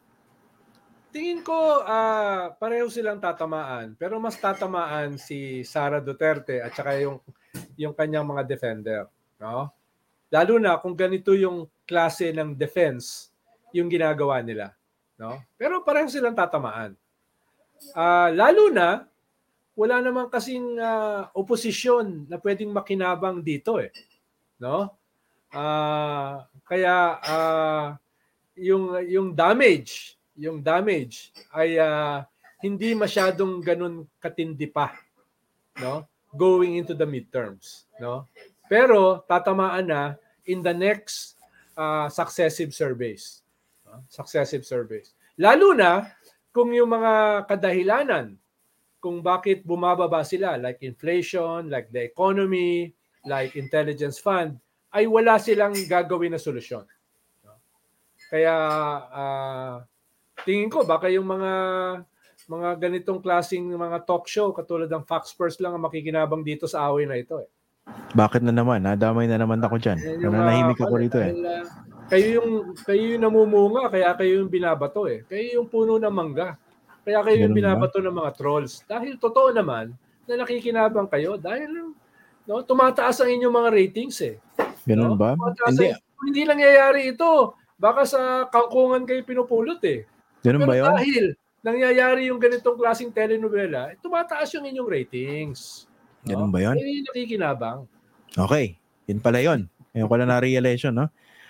Tingin 1.09 1.41
ko 1.41 1.81
ah, 1.89 2.53
pareho 2.53 2.85
silang 2.85 3.17
tatamaan 3.17 3.97
pero 3.97 4.21
mas 4.21 4.37
tatamaan 4.37 5.17
si 5.17 5.65
Sara 5.65 5.97
Duterte 5.97 6.61
at 6.61 6.69
saka 6.77 7.01
yung 7.01 7.17
yung 7.73 7.97
kanyang 7.97 8.29
mga 8.29 8.45
defender, 8.45 9.09
no? 9.41 9.73
Lalo 10.29 10.61
na 10.61 10.77
kung 10.77 10.93
ganito 10.93 11.33
yung 11.33 11.65
klase 11.89 12.29
ng 12.29 12.53
defense 12.53 13.33
yung 13.73 13.89
ginagawa 13.89 14.45
nila, 14.45 14.77
no? 15.17 15.41
Pero 15.57 15.81
pareho 15.81 16.05
silang 16.09 16.37
tatamaan. 16.37 16.93
Ah, 17.97 18.29
lalo 18.29 18.69
na 18.69 19.09
wala 19.73 20.03
naman 20.03 20.27
kasing 20.27 20.77
ah, 20.77 21.31
oposisyon 21.33 22.29
na 22.29 22.37
pwedeng 22.37 22.69
makinabang 22.69 23.39
dito 23.41 23.79
eh, 23.79 23.89
no? 24.59 24.93
Ah, 25.49 26.45
kaya 26.67 27.17
ah, 27.25 27.87
yung 28.53 28.99
yung 29.07 29.31
damage 29.33 30.19
yung 30.35 30.61
damage 30.61 31.31
ay 31.55 31.79
ah, 31.79 32.27
hindi 32.59 32.93
masyadong 32.93 33.63
ganun 33.63 34.05
katindi 34.19 34.67
pa 34.67 34.93
no 35.79 36.05
going 36.35 36.77
into 36.77 36.93
the 36.93 37.07
midterms 37.07 37.87
no 37.97 38.27
pero 38.69 39.23
tatamaan 39.25 39.87
na 39.89 40.01
in 40.45 40.61
the 40.61 40.75
next 40.75 41.39
ah, 41.73 42.11
successive 42.11 42.75
surveys 42.75 43.41
no? 43.87 44.03
successive 44.11 44.67
surveys 44.67 45.15
lalo 45.39 45.71
na 45.73 46.11
kung 46.51 46.69
yung 46.75 46.91
mga 46.93 47.47
kadahilanan 47.47 48.35
kung 48.99 49.23
bakit 49.23 49.63
bumababa 49.63 50.21
sila 50.27 50.59
like 50.59 50.83
inflation 50.83 51.71
like 51.71 51.87
the 51.89 52.03
economy 52.03 52.91
like 53.29 53.53
intelligence 53.53 54.17
fund 54.17 54.57
ay 54.89 55.05
wala 55.05 55.37
silang 55.37 55.77
gagawin 55.85 56.33
na 56.33 56.41
solusyon 56.41 56.83
kaya 58.29 58.53
ah, 59.09 59.75
tingin 60.41 60.69
ko 60.69 60.81
baka 60.81 61.09
yung 61.13 61.29
mga 61.29 61.53
mga 62.49 62.69
ganitong 62.81 63.21
klasing 63.21 63.69
mga 63.69 64.05
talk 64.09 64.25
show 64.25 64.49
katulad 64.49 64.89
ng 64.89 65.05
Fox 65.05 65.33
First 65.37 65.61
lang 65.61 65.77
ang 65.77 65.85
makikinabang 65.85 66.41
dito 66.41 66.65
sa 66.65 66.89
away 66.89 67.05
na 67.05 67.21
ito 67.21 67.37
eh. 67.37 67.49
Bakit 68.17 68.41
na 68.41 68.53
naman? 68.53 68.81
Nadamay 68.85 69.29
na 69.29 69.37
naman 69.37 69.61
ako 69.61 69.77
dyan. 69.77 69.97
Yan 70.01 70.17
yung, 70.25 70.33
Nananahimik 70.33 70.81
ah, 70.81 70.85
ako 70.89 70.95
rito 70.97 71.17
eh. 71.21 71.33
ah, 71.45 71.65
kayo 72.09 72.41
yung 72.41 72.49
kayo 72.81 73.03
yung 73.17 73.21
namumunga 73.21 73.93
kaya 73.93 74.17
kayo 74.17 74.41
yung 74.41 74.49
binabato 74.49 75.05
eh. 75.05 75.21
Kayo 75.29 75.61
yung 75.61 75.67
puno 75.69 76.01
ng 76.01 76.09
mangga. 76.09 76.57
Kaya 77.05 77.21
kayo 77.21 77.37
yung 77.45 77.53
binabato 77.57 78.01
ng 78.01 78.13
mga 78.13 78.31
trolls. 78.37 78.81
Dahil 78.89 79.17
totoo 79.21 79.53
naman 79.53 79.93
na 80.25 80.45
nakikinabang 80.45 81.09
kayo 81.09 81.37
dahil 81.37 81.88
no, 82.49 82.65
tumataas 82.65 83.21
ang 83.21 83.29
inyong 83.29 83.53
mga 83.53 83.69
ratings 83.69 84.17
eh. 84.25 84.41
Ganun 84.89 85.13
no? 85.13 85.19
ba? 85.19 85.37
Tumataas 85.37 85.77
Hindi. 85.77 85.93
ang- 85.93 86.01
hindi 86.25 86.41
nangyayari 86.49 87.01
ito, 87.13 87.53
baka 87.77 88.09
sa 88.09 88.49
kangkungan 88.49 89.05
kayo 89.05 89.21
pinupulot 89.21 89.77
eh. 89.85 90.09
Ganun 90.41 90.65
Pero 90.65 90.71
ba 90.73 90.75
yun? 90.81 90.89
dahil 90.97 91.25
nangyayari 91.61 92.21
yung 92.33 92.41
ganitong 92.41 92.75
klaseng 92.75 93.13
telenovela, 93.13 93.93
eh, 93.93 93.95
tumataas 94.01 94.49
yung 94.57 94.65
inyong 94.65 94.89
ratings. 94.89 95.85
Ganun 96.25 96.49
ba 96.49 96.59
yun? 96.59 96.75
Yung 96.75 97.05
nakikinabang. 97.13 97.85
Okay. 98.33 98.75
Yun 99.05 99.21
pala 99.21 99.39
yun. 99.39 99.69
Ngayon 99.93 100.07
ko 100.09 100.15
lang 100.17 100.29
na-realize 100.33 100.81
yun, 100.89 100.95
no? 100.97 101.07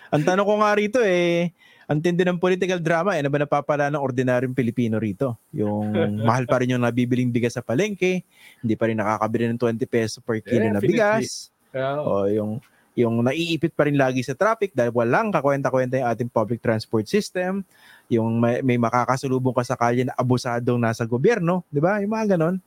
Ang 0.10 0.24
tanong 0.26 0.48
ko 0.48 0.54
nga 0.60 0.72
rito 0.74 1.00
eh, 1.00 1.54
ang 1.90 2.00
tindi 2.06 2.22
ng 2.22 2.38
political 2.38 2.78
drama, 2.78 3.18
eh, 3.18 3.26
ano 3.26 3.34
ba 3.34 3.42
napapala 3.42 3.90
ng 3.90 3.98
ordinaryong 3.98 4.54
Pilipino 4.54 5.02
rito? 5.02 5.42
Yung 5.58 5.90
mahal 6.30 6.46
pa 6.46 6.62
rin 6.62 6.78
yung 6.78 6.86
nabibiling 6.86 7.34
bigas 7.34 7.58
sa 7.58 7.66
palengke, 7.66 8.22
hindi 8.62 8.76
pa 8.78 8.94
rin 8.94 9.02
nakakabili 9.02 9.50
ng 9.50 9.58
20 9.58 9.90
peso 9.90 10.22
per 10.22 10.46
kilo 10.46 10.70
na 10.70 10.78
Definitely. 10.78 10.94
bigas, 10.94 11.50
Kaya, 11.74 11.98
o 11.98 12.30
yung 12.30 12.62
yung 13.00 13.24
naiipit 13.24 13.72
pa 13.74 13.88
rin 13.88 13.96
lagi 13.96 14.22
sa 14.22 14.36
traffic 14.36 14.76
dahil 14.76 14.92
walang 14.92 15.32
kakwenta-kwenta 15.32 16.04
yung 16.04 16.10
ating 16.12 16.30
public 16.30 16.60
transport 16.60 17.08
system, 17.08 17.64
yung 18.12 18.38
may, 18.38 18.60
may 18.60 18.76
makakasulubong 18.76 19.56
ka 19.56 19.64
sa 19.64 19.80
kalye 19.80 20.04
na 20.04 20.14
abusadong 20.20 20.78
nasa 20.78 21.08
gobyerno, 21.08 21.64
di 21.72 21.80
ba? 21.80 22.04
Yung 22.04 22.12
mga 22.12 22.36
ganon. 22.36 22.60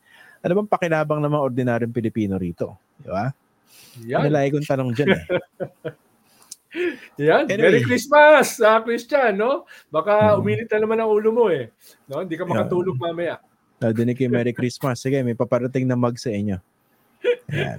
Ano 0.42 0.52
bang 0.56 0.70
pakinabang 0.72 1.20
ng 1.20 1.30
mga 1.30 1.44
ordinaryong 1.46 1.94
Pilipino 1.94 2.40
rito? 2.40 2.80
Di 2.96 3.12
ba? 3.12 3.28
yan. 4.08 4.32
Yan. 4.32 4.50
kong 4.56 4.66
tanong 4.66 4.90
dyan 4.96 5.08
eh. 5.14 5.24
yan. 7.20 7.46
Anyway. 7.48 7.58
Merry 7.68 7.80
Christmas, 7.84 8.56
ah, 8.60 8.80
Christian, 8.80 9.36
no? 9.36 9.68
Baka 9.92 10.34
Mhm. 10.34 10.38
uminit 10.40 10.68
na 10.72 10.78
naman 10.80 10.98
ang 11.00 11.10
ulo 11.12 11.30
mo 11.30 11.46
eh. 11.52 11.68
No? 12.08 12.24
Hindi 12.24 12.36
ka 12.36 12.44
makatulog 12.48 12.96
mamaya. 12.96 13.38
Nadinig 13.82 14.14
kay 14.14 14.30
Merry 14.30 14.54
Christmas. 14.54 15.02
Sige, 15.02 15.20
may 15.26 15.34
paparating 15.34 15.84
na 15.84 15.98
mug 15.98 16.14
sa 16.14 16.30
inyo. 16.30 16.56
Ayan. 17.52 17.78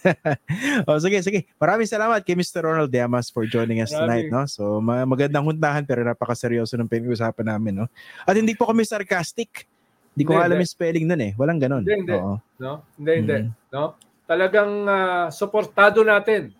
o 0.88 0.96
sige, 1.00 1.20
sige. 1.20 1.48
Maraming 1.56 1.88
salamat 1.88 2.24
kay 2.24 2.36
Mr. 2.36 2.64
Ronald 2.64 2.92
Diamas 2.92 3.28
for 3.28 3.44
joining 3.44 3.80
us 3.80 3.92
tonight. 3.92 4.28
No? 4.28 4.44
So 4.48 4.80
ma- 4.80 5.04
magandang 5.04 5.44
huntahan 5.44 5.84
pero 5.84 6.00
napakaseryoso 6.04 6.76
ng 6.80 6.88
pinag-usapan 6.88 7.56
namin. 7.56 7.84
No? 7.84 7.86
At 8.24 8.36
hindi 8.36 8.56
po 8.56 8.68
kami 8.68 8.84
sarcastic. 8.84 9.68
Hindi 10.14 10.24
ko 10.24 10.38
Hindi, 10.38 10.44
alam 10.46 10.56
yung 10.62 10.70
spelling 10.70 11.06
nun 11.10 11.22
eh. 11.24 11.32
Walang 11.34 11.58
ganon. 11.58 11.82
Hindi, 11.82 12.06
hindi. 12.06 12.14
Oo. 12.14 12.38
No? 12.62 12.72
Hindi, 12.96 13.12
hindi. 13.18 13.36
Mhm. 13.44 13.50
No? 13.74 13.84
Talagang 14.24 14.72
ah, 14.88 15.26
suportado 15.28 16.00
natin 16.00 16.54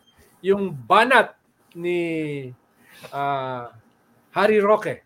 yung 0.44 0.72
banat 0.74 1.32
ni 1.76 1.98
ah, 3.10 3.70
Harry 4.32 4.58
Roque 4.58 5.02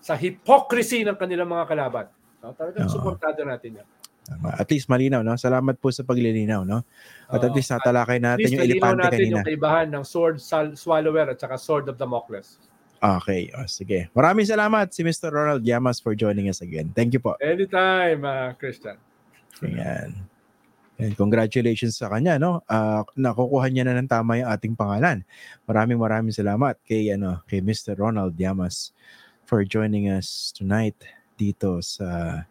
sa 0.00 0.14
hypocrisy 0.14 1.06
ng 1.06 1.16
kanilang 1.16 1.48
mga 1.48 1.64
kalaban. 1.68 2.06
No? 2.42 2.52
Talagang 2.52 2.90
Oo. 2.90 2.92
suportado 2.92 3.40
natin 3.46 3.80
yan. 3.80 3.88
Tama. 4.24 4.56
At 4.56 4.68
least 4.72 4.88
malinaw. 4.88 5.20
No? 5.20 5.36
Salamat 5.36 5.76
po 5.76 5.92
sa 5.92 6.00
paglilinaw. 6.04 6.64
No? 6.64 6.80
At 7.28 7.40
at 7.44 7.52
Oo. 7.52 7.56
least 7.56 7.72
natalakay 7.72 8.20
At 8.20 8.24
natin 8.36 8.40
least 8.44 8.54
yung 8.56 8.64
elepante 8.64 9.00
natin 9.00 9.18
kanina. 9.20 9.32
yung 9.36 9.46
kaibahan 9.48 9.88
ng 9.92 10.04
Sword 10.04 10.36
Sal- 10.40 10.76
Swallower 10.76 11.28
at 11.28 11.38
saka 11.40 11.56
Sword 11.56 11.88
of 11.88 11.96
Damocles. 11.96 12.60
Okay. 13.04 13.52
O, 13.52 13.68
sige. 13.68 14.08
Maraming 14.16 14.48
salamat 14.48 14.88
si 14.92 15.04
Mr. 15.04 15.28
Ronald 15.28 15.60
Diamas 15.60 16.00
for 16.00 16.16
joining 16.16 16.48
us 16.48 16.64
again. 16.64 16.88
Thank 16.96 17.12
you 17.12 17.20
po. 17.20 17.36
Anytime, 17.36 18.24
ah, 18.24 18.56
Christian. 18.56 18.96
Ayan. 19.60 20.16
And 20.94 21.18
congratulations 21.18 21.98
sa 21.98 22.06
kanya, 22.06 22.38
no? 22.38 22.62
Ah, 22.70 23.02
nakukuha 23.18 23.66
niya 23.66 23.82
na 23.82 23.98
ng 23.98 24.06
tama 24.06 24.38
yung 24.38 24.46
ating 24.46 24.74
pangalan. 24.78 25.26
Maraming 25.66 25.98
maraming 25.98 26.30
salamat 26.30 26.78
kay 26.86 27.10
ano, 27.10 27.42
kay 27.50 27.58
Mr. 27.58 27.98
Ronald 27.98 28.38
Diamas 28.38 28.94
for 29.42 29.66
joining 29.66 30.06
us 30.06 30.54
tonight 30.54 30.94
dito 31.34 31.82
sa 31.82 32.42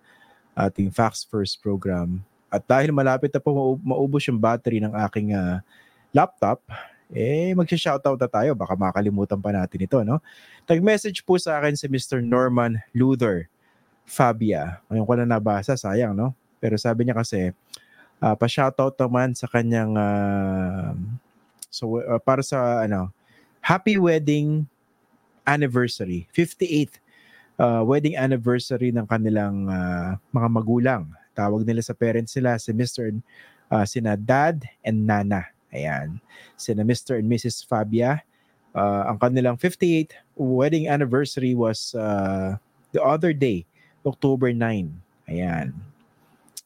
ating 0.60 0.91
Facts 0.91 1.24
First 1.24 1.64
program. 1.64 2.20
At 2.52 2.68
dahil 2.68 2.91
malapit 2.91 3.32
na 3.32 3.39
po 3.39 3.56
mau- 3.56 3.82
maubos 3.82 4.28
yung 4.28 4.38
battery 4.38 4.84
ng 4.84 4.91
aking 5.08 5.34
ah, 5.34 5.64
laptop, 6.12 6.60
eh 7.16 7.56
magsha-shoutout 7.56 8.20
na 8.20 8.28
tayo. 8.28 8.52
Baka 8.60 8.76
makalimutan 8.76 9.39
pa 9.39 9.56
natin 9.56 9.88
ito, 9.88 10.04
no? 10.04 10.20
Nag-message 10.68 11.24
po 11.24 11.39
sa 11.39 11.64
akin 11.64 11.80
si 11.80 11.88
Mr. 11.88 12.20
Norman 12.20 12.76
Luther 12.91 13.48
Fabia. 14.04 14.84
Ngayon 14.91 15.06
ko 15.08 15.14
na 15.16 15.26
nabasa, 15.26 15.80
sayang, 15.80 16.12
no? 16.12 16.36
Pero 16.60 16.76
sabi 16.76 17.08
niya 17.08 17.16
kasi, 17.16 17.56
ah, 18.24 18.36
pa-shoutout 18.39 18.95
naman 18.95 19.36
sa 19.36 19.51
kanyang 19.51 19.99
ah, 19.99 20.95
so 21.67 21.99
ah, 21.99 22.24
para 22.24 22.39
sa 22.39 22.88
ano, 22.88 23.11
happy 23.59 23.99
wedding 23.99 24.63
anniversary, 25.43 26.32
58th 26.32 27.03
ah, 27.59 27.84
wedding 27.84 28.15
anniversary 28.15 28.95
ng 28.95 29.03
kanilang 29.03 29.67
ah, 29.67 30.15
mga 30.32 30.47
magulang. 30.47 31.03
Tawag 31.36 31.67
nila 31.67 31.84
sa 31.84 31.91
parents 31.91 32.32
nila 32.39 32.55
si 32.55 32.71
Mr. 32.71 33.11
and 33.11 33.19
ah, 33.67 33.84
sina 33.84 34.15
Dad 34.15 34.63
and 34.80 35.03
Nana. 35.03 35.51
Ayan. 35.76 36.24
Sina 36.55 36.88
Mr. 36.88 37.19
and 37.19 37.28
Mrs. 37.28 37.67
Fabia 37.67 38.24
Uh, 38.74 39.05
ang 39.05 39.21
kanilang 39.21 39.53
58th 39.53 40.17
wedding 40.34 40.89
anniversary 40.89 41.53
was 41.53 41.93
uh, 41.93 42.57
the 42.89 42.97
other 42.97 43.30
day, 43.30 43.69
October 44.01 44.49
9. 44.49 44.89
Ayan. 45.30 45.78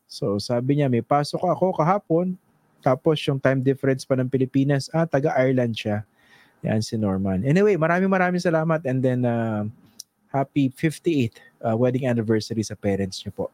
So 0.07 0.39
sabi 0.39 0.79
niya, 0.79 0.87
may 0.87 1.03
pasok 1.03 1.43
ako 1.43 1.75
kahapon. 1.75 2.39
Tapos 2.79 3.19
yung 3.27 3.37
time 3.37 3.59
difference 3.59 4.07
pa 4.07 4.15
ng 4.15 4.31
Pilipinas, 4.31 4.87
ah, 4.95 5.03
taga-Ireland 5.03 5.75
siya. 5.75 6.07
Yan 6.65 6.81
si 6.81 6.95
Norman. 6.95 7.43
Anyway, 7.43 7.75
maraming 7.75 8.09
maraming 8.09 8.41
salamat 8.41 8.81
and 8.87 9.03
then 9.03 9.27
uh, 9.27 9.67
happy 10.31 10.71
58th 10.73 11.37
uh, 11.61 11.75
wedding 11.75 12.07
anniversary 12.07 12.63
sa 12.63 12.73
parents 12.73 13.21
niyo 13.21 13.35
po. 13.35 13.45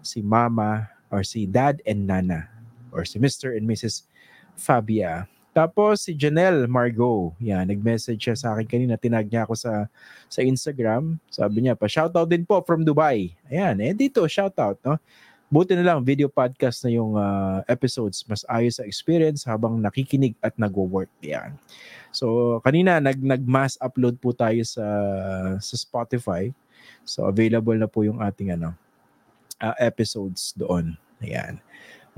Si 0.00 0.24
Mama 0.24 0.88
or 1.10 1.26
si 1.26 1.44
Dad 1.44 1.82
and 1.84 2.06
Nana 2.06 2.48
or 2.94 3.04
si 3.04 3.20
Mr. 3.20 3.58
and 3.58 3.66
Mrs. 3.68 4.08
Fabia. 4.56 5.28
Tapos 5.56 6.04
si 6.04 6.12
Janelle 6.12 6.68
Margot, 6.68 7.32
yan, 7.40 7.64
nag-message 7.64 8.28
siya 8.28 8.36
sa 8.36 8.52
akin 8.52 8.68
kanina, 8.68 9.00
tinag 9.00 9.24
niya 9.24 9.48
ako 9.48 9.56
sa 9.56 9.88
sa 10.28 10.44
Instagram. 10.44 11.16
Sabi 11.32 11.64
niya 11.64 11.72
pa, 11.72 11.88
shoutout 11.88 12.28
din 12.28 12.44
po 12.44 12.60
from 12.60 12.84
Dubai. 12.84 13.32
Ayan, 13.48 13.80
eh 13.80 13.96
dito, 13.96 14.20
shoutout, 14.28 14.76
no? 14.84 15.00
Buti 15.46 15.78
na 15.78 15.86
lang, 15.86 16.02
video 16.02 16.26
podcast 16.26 16.82
na 16.82 16.90
yung 16.90 17.14
uh, 17.14 17.62
episodes. 17.70 18.26
Mas 18.26 18.42
ayos 18.50 18.82
sa 18.82 18.84
experience 18.84 19.46
habang 19.46 19.78
nakikinig 19.78 20.34
at 20.42 20.58
nagwo-work. 20.58 21.10
Yan. 21.22 21.54
So, 22.10 22.58
kanina, 22.66 22.98
nag, 22.98 23.22
nag-mass 23.22 23.78
upload 23.78 24.18
po 24.18 24.34
tayo 24.34 24.58
sa, 24.66 24.82
sa 25.62 25.74
Spotify. 25.78 26.50
So, 27.06 27.30
available 27.30 27.78
na 27.78 27.86
po 27.86 28.02
yung 28.02 28.18
ating 28.18 28.58
ano, 28.58 28.74
uh, 29.62 29.76
episodes 29.78 30.50
doon. 30.58 30.98
Ayan. 31.22 31.62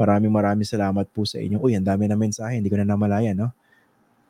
Maraming 0.00 0.32
maraming 0.32 0.64
salamat 0.64 1.04
po 1.12 1.28
sa 1.28 1.36
inyo. 1.36 1.60
Uy, 1.60 1.76
ang 1.76 1.84
dami 1.84 2.08
na 2.08 2.16
mensahe. 2.16 2.56
Hindi 2.56 2.72
ko 2.72 2.80
na 2.80 2.88
namalayan, 2.88 3.36
no? 3.36 3.50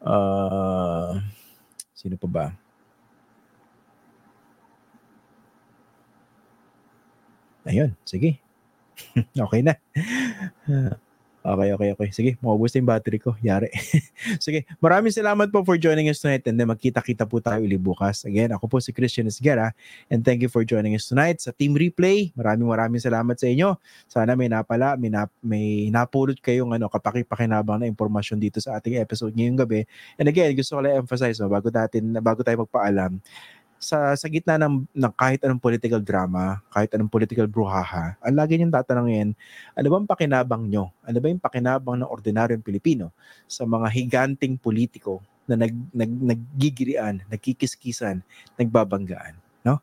Uh, 0.02 1.22
sino 1.94 2.18
pa 2.18 2.26
ba? 2.26 2.46
Ayun, 7.68 7.94
sige. 8.02 8.47
okay 9.44 9.60
na. 9.62 9.74
Okay, 11.48 11.70
okay, 11.72 11.88
okay. 11.96 12.08
Sige, 12.12 12.30
maubos 12.44 12.74
na 12.74 12.82
yung 12.82 12.90
battery 12.92 13.16
ko. 13.22 13.32
Yari. 13.40 13.72
Sige, 14.44 14.68
maraming 14.84 15.14
salamat 15.14 15.48
po 15.48 15.64
for 15.64 15.80
joining 15.80 16.10
us 16.12 16.20
tonight 16.20 16.44
and 16.44 16.60
then 16.60 16.68
magkita-kita 16.68 17.24
po 17.24 17.40
tayo 17.40 17.64
ulit 17.64 17.80
bukas. 17.80 18.26
Again, 18.28 18.52
ako 18.52 18.66
po 18.68 18.76
si 18.84 18.92
Christian 18.92 19.30
Esguera 19.30 19.72
and 20.12 20.20
thank 20.26 20.44
you 20.44 20.52
for 20.52 20.60
joining 20.66 20.92
us 20.92 21.08
tonight 21.08 21.40
sa 21.40 21.54
Team 21.56 21.72
Replay. 21.72 22.36
Maraming 22.36 22.68
maraming 22.68 23.00
salamat 23.00 23.38
sa 23.38 23.48
inyo. 23.48 23.80
Sana 24.10 24.36
may 24.36 24.52
napala, 24.52 25.00
may, 25.00 25.08
nap, 25.08 25.32
may 25.40 25.88
napulot 25.88 26.36
kayong 26.42 26.74
ano, 26.76 26.90
kapakipakinabang 26.92 27.80
na 27.80 27.88
impormasyon 27.88 28.42
dito 28.42 28.60
sa 28.60 28.76
ating 28.76 29.00
episode 29.00 29.32
ngayong 29.32 29.62
gabi. 29.62 29.88
And 30.20 30.28
again, 30.28 30.52
gusto 30.52 30.76
ko 30.76 30.84
lang 30.84 31.00
emphasize 31.00 31.40
no, 31.40 31.48
bago, 31.48 31.72
natin, 31.72 32.18
bago 32.20 32.44
tayo 32.44 32.68
magpaalam, 32.68 33.22
sa 33.78 34.12
sa 34.18 34.26
gitna 34.26 34.58
ng, 34.58 34.90
ng 34.90 35.12
kahit 35.14 35.38
anong 35.46 35.62
political 35.62 36.02
drama, 36.02 36.58
kahit 36.74 36.90
anong 36.98 37.10
political 37.10 37.46
bruhaha, 37.46 38.18
ang 38.18 38.34
lagi 38.34 38.58
niyong 38.58 38.74
tatanungin, 38.74 39.32
ano 39.78 39.86
bang 39.86 40.06
pakinabang 40.06 40.66
nyo? 40.66 40.90
Ano 41.06 41.18
ba 41.22 41.26
yung 41.30 41.42
pakinabang 41.42 42.02
ng 42.02 42.10
ordinaryong 42.10 42.62
Pilipino 42.62 43.14
sa 43.46 43.62
mga 43.62 43.86
higanting 43.94 44.58
politiko 44.58 45.22
na 45.46 45.54
nag, 45.56 45.72
nag, 45.94 46.10
naggigirian, 46.10 47.22
nagkikiskisan, 47.30 48.20
nagbabanggaan? 48.58 49.38
No? 49.62 49.78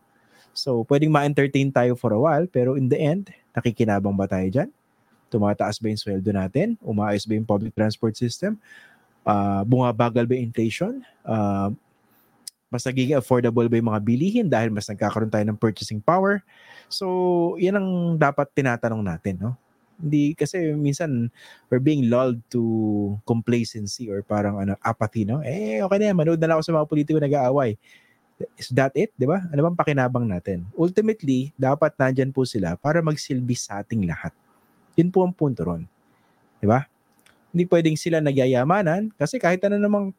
So, 0.52 0.84
pwedeng 0.92 1.16
ma-entertain 1.16 1.72
tayo 1.72 1.96
for 1.96 2.12
a 2.12 2.20
while, 2.20 2.46
pero 2.52 2.76
in 2.76 2.92
the 2.92 3.00
end, 3.00 3.32
nakikinabang 3.56 4.20
ba 4.20 4.28
tayo 4.28 4.46
dyan? 4.52 4.70
Tumataas 5.32 5.80
ba 5.80 5.90
yung 5.90 6.00
sweldo 6.00 6.30
natin? 6.36 6.76
Umaayos 6.84 7.24
ba 7.24 7.34
yung 7.34 7.48
public 7.48 7.72
transport 7.72 8.14
system? 8.20 8.60
Uh, 9.26 9.66
bungabagal 9.66 10.28
ba 10.28 10.38
yung 10.38 10.52
inflation? 10.52 11.02
Uh, 11.26 11.74
mas 12.76 12.84
nagiging 12.84 13.16
affordable 13.16 13.66
ba 13.72 13.80
yung 13.80 13.90
mga 13.96 14.04
bilihin 14.04 14.48
dahil 14.52 14.68
mas 14.68 14.92
nagkakaroon 14.92 15.32
tayo 15.32 15.48
ng 15.48 15.56
purchasing 15.56 16.04
power. 16.04 16.44
So, 16.92 17.56
yan 17.56 17.80
ang 17.80 17.90
dapat 18.20 18.52
tinatanong 18.52 19.00
natin, 19.00 19.40
no? 19.40 19.56
Hindi 19.96 20.36
kasi 20.36 20.76
minsan 20.76 21.32
we're 21.72 21.80
being 21.80 22.12
lulled 22.12 22.44
to 22.52 22.60
complacency 23.24 24.12
or 24.12 24.20
parang 24.20 24.60
ano 24.60 24.76
apathy, 24.84 25.24
no? 25.24 25.40
Eh, 25.40 25.80
okay 25.80 25.98
na 26.04 26.12
yan, 26.12 26.18
manood 26.20 26.40
na 26.44 26.52
lang 26.52 26.56
ako 26.60 26.64
sa 26.68 26.76
mga 26.76 26.90
politiko 26.92 27.18
nag-aaway. 27.24 27.80
Is 28.60 28.68
that 28.76 28.92
it? 29.00 29.16
Di 29.16 29.24
ba? 29.24 29.48
Ano 29.48 29.72
bang 29.72 29.80
pakinabang 29.80 30.28
natin? 30.28 30.68
Ultimately, 30.76 31.56
dapat 31.56 31.96
nandyan 31.96 32.36
po 32.36 32.44
sila 32.44 32.76
para 32.76 33.00
magsilbi 33.00 33.56
sa 33.56 33.80
ating 33.80 34.04
lahat. 34.04 34.36
Yun 35.00 35.08
po 35.08 35.24
ang 35.24 35.32
punto 35.32 35.64
ron. 35.64 35.88
Di 36.60 36.68
ba? 36.68 36.84
Hindi 37.56 37.64
pwedeng 37.72 37.96
sila 37.96 38.20
nagyayamanan 38.20 39.16
kasi 39.16 39.40
kahit 39.40 39.64
ano 39.64 39.80
namang 39.80 40.12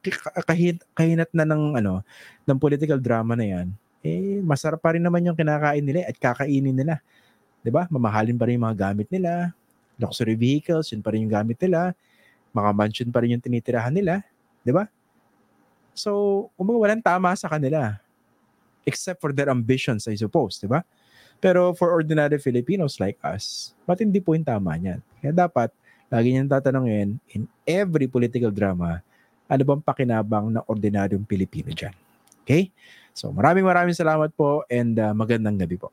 kahit 0.48 0.80
kahinat 0.96 1.28
na 1.36 1.44
ng 1.44 1.76
ano 1.76 2.00
ng 2.48 2.56
political 2.56 2.96
drama 2.96 3.36
na 3.36 3.44
yan 3.44 3.68
eh 4.06 4.38
masarap 4.40 4.78
pa 4.78 4.94
rin 4.94 5.02
naman 5.02 5.26
yung 5.26 5.34
kinakain 5.34 5.82
nila 5.82 6.06
at 6.06 6.16
kakainin 6.16 6.74
nila. 6.74 7.02
'di 7.66 7.70
ba? 7.74 7.90
Mamahalin 7.90 8.38
pa 8.38 8.46
rin 8.46 8.62
yung 8.62 8.66
mga 8.70 8.78
gamit 8.90 9.10
nila. 9.10 9.50
Luxury 9.98 10.38
vehicles 10.38 10.94
yun 10.94 11.02
pa 11.02 11.10
rin 11.10 11.26
yung 11.26 11.34
gamit 11.34 11.58
nila. 11.58 11.90
Mga 12.54 12.70
mansion 12.72 13.08
pa 13.10 13.24
rin 13.24 13.36
yung 13.36 13.42
tinitirahan 13.42 13.90
nila. 13.90 14.22
'di 14.62 14.70
ba? 14.70 14.86
So 15.96 16.46
kumbaga 16.54 16.78
walang 16.78 17.02
tama 17.02 17.34
sa 17.34 17.50
kanila. 17.50 17.98
Except 18.86 19.18
for 19.18 19.34
their 19.34 19.50
ambitions 19.50 20.06
I 20.06 20.14
suppose 20.14 20.62
'di 20.62 20.70
ba? 20.70 20.86
Pero 21.42 21.76
for 21.76 21.92
ordinary 21.92 22.40
Filipinos 22.40 22.96
like 22.96 23.20
us, 23.20 23.76
ba't 23.84 24.00
hindi 24.00 24.22
po 24.24 24.32
yung 24.32 24.46
tama 24.46 24.72
niyan? 24.80 25.04
Kaya 25.20 25.32
dapat, 25.36 25.68
Lagi 26.06 26.30
niyang 26.30 26.50
tatanungin, 26.50 27.18
in 27.34 27.50
every 27.66 28.06
political 28.06 28.54
drama, 28.54 29.02
ano 29.50 29.62
bang 29.62 29.82
pakinabang 29.82 30.54
ng 30.54 30.64
ordinaryong 30.70 31.26
Pilipino 31.26 31.74
dyan? 31.74 31.94
Okay? 32.46 32.70
So 33.10 33.34
maraming 33.34 33.66
maraming 33.66 33.96
salamat 33.96 34.30
po 34.34 34.62
and 34.70 34.94
uh, 34.98 35.10
magandang 35.10 35.58
gabi 35.58 35.80
po. 35.80 35.90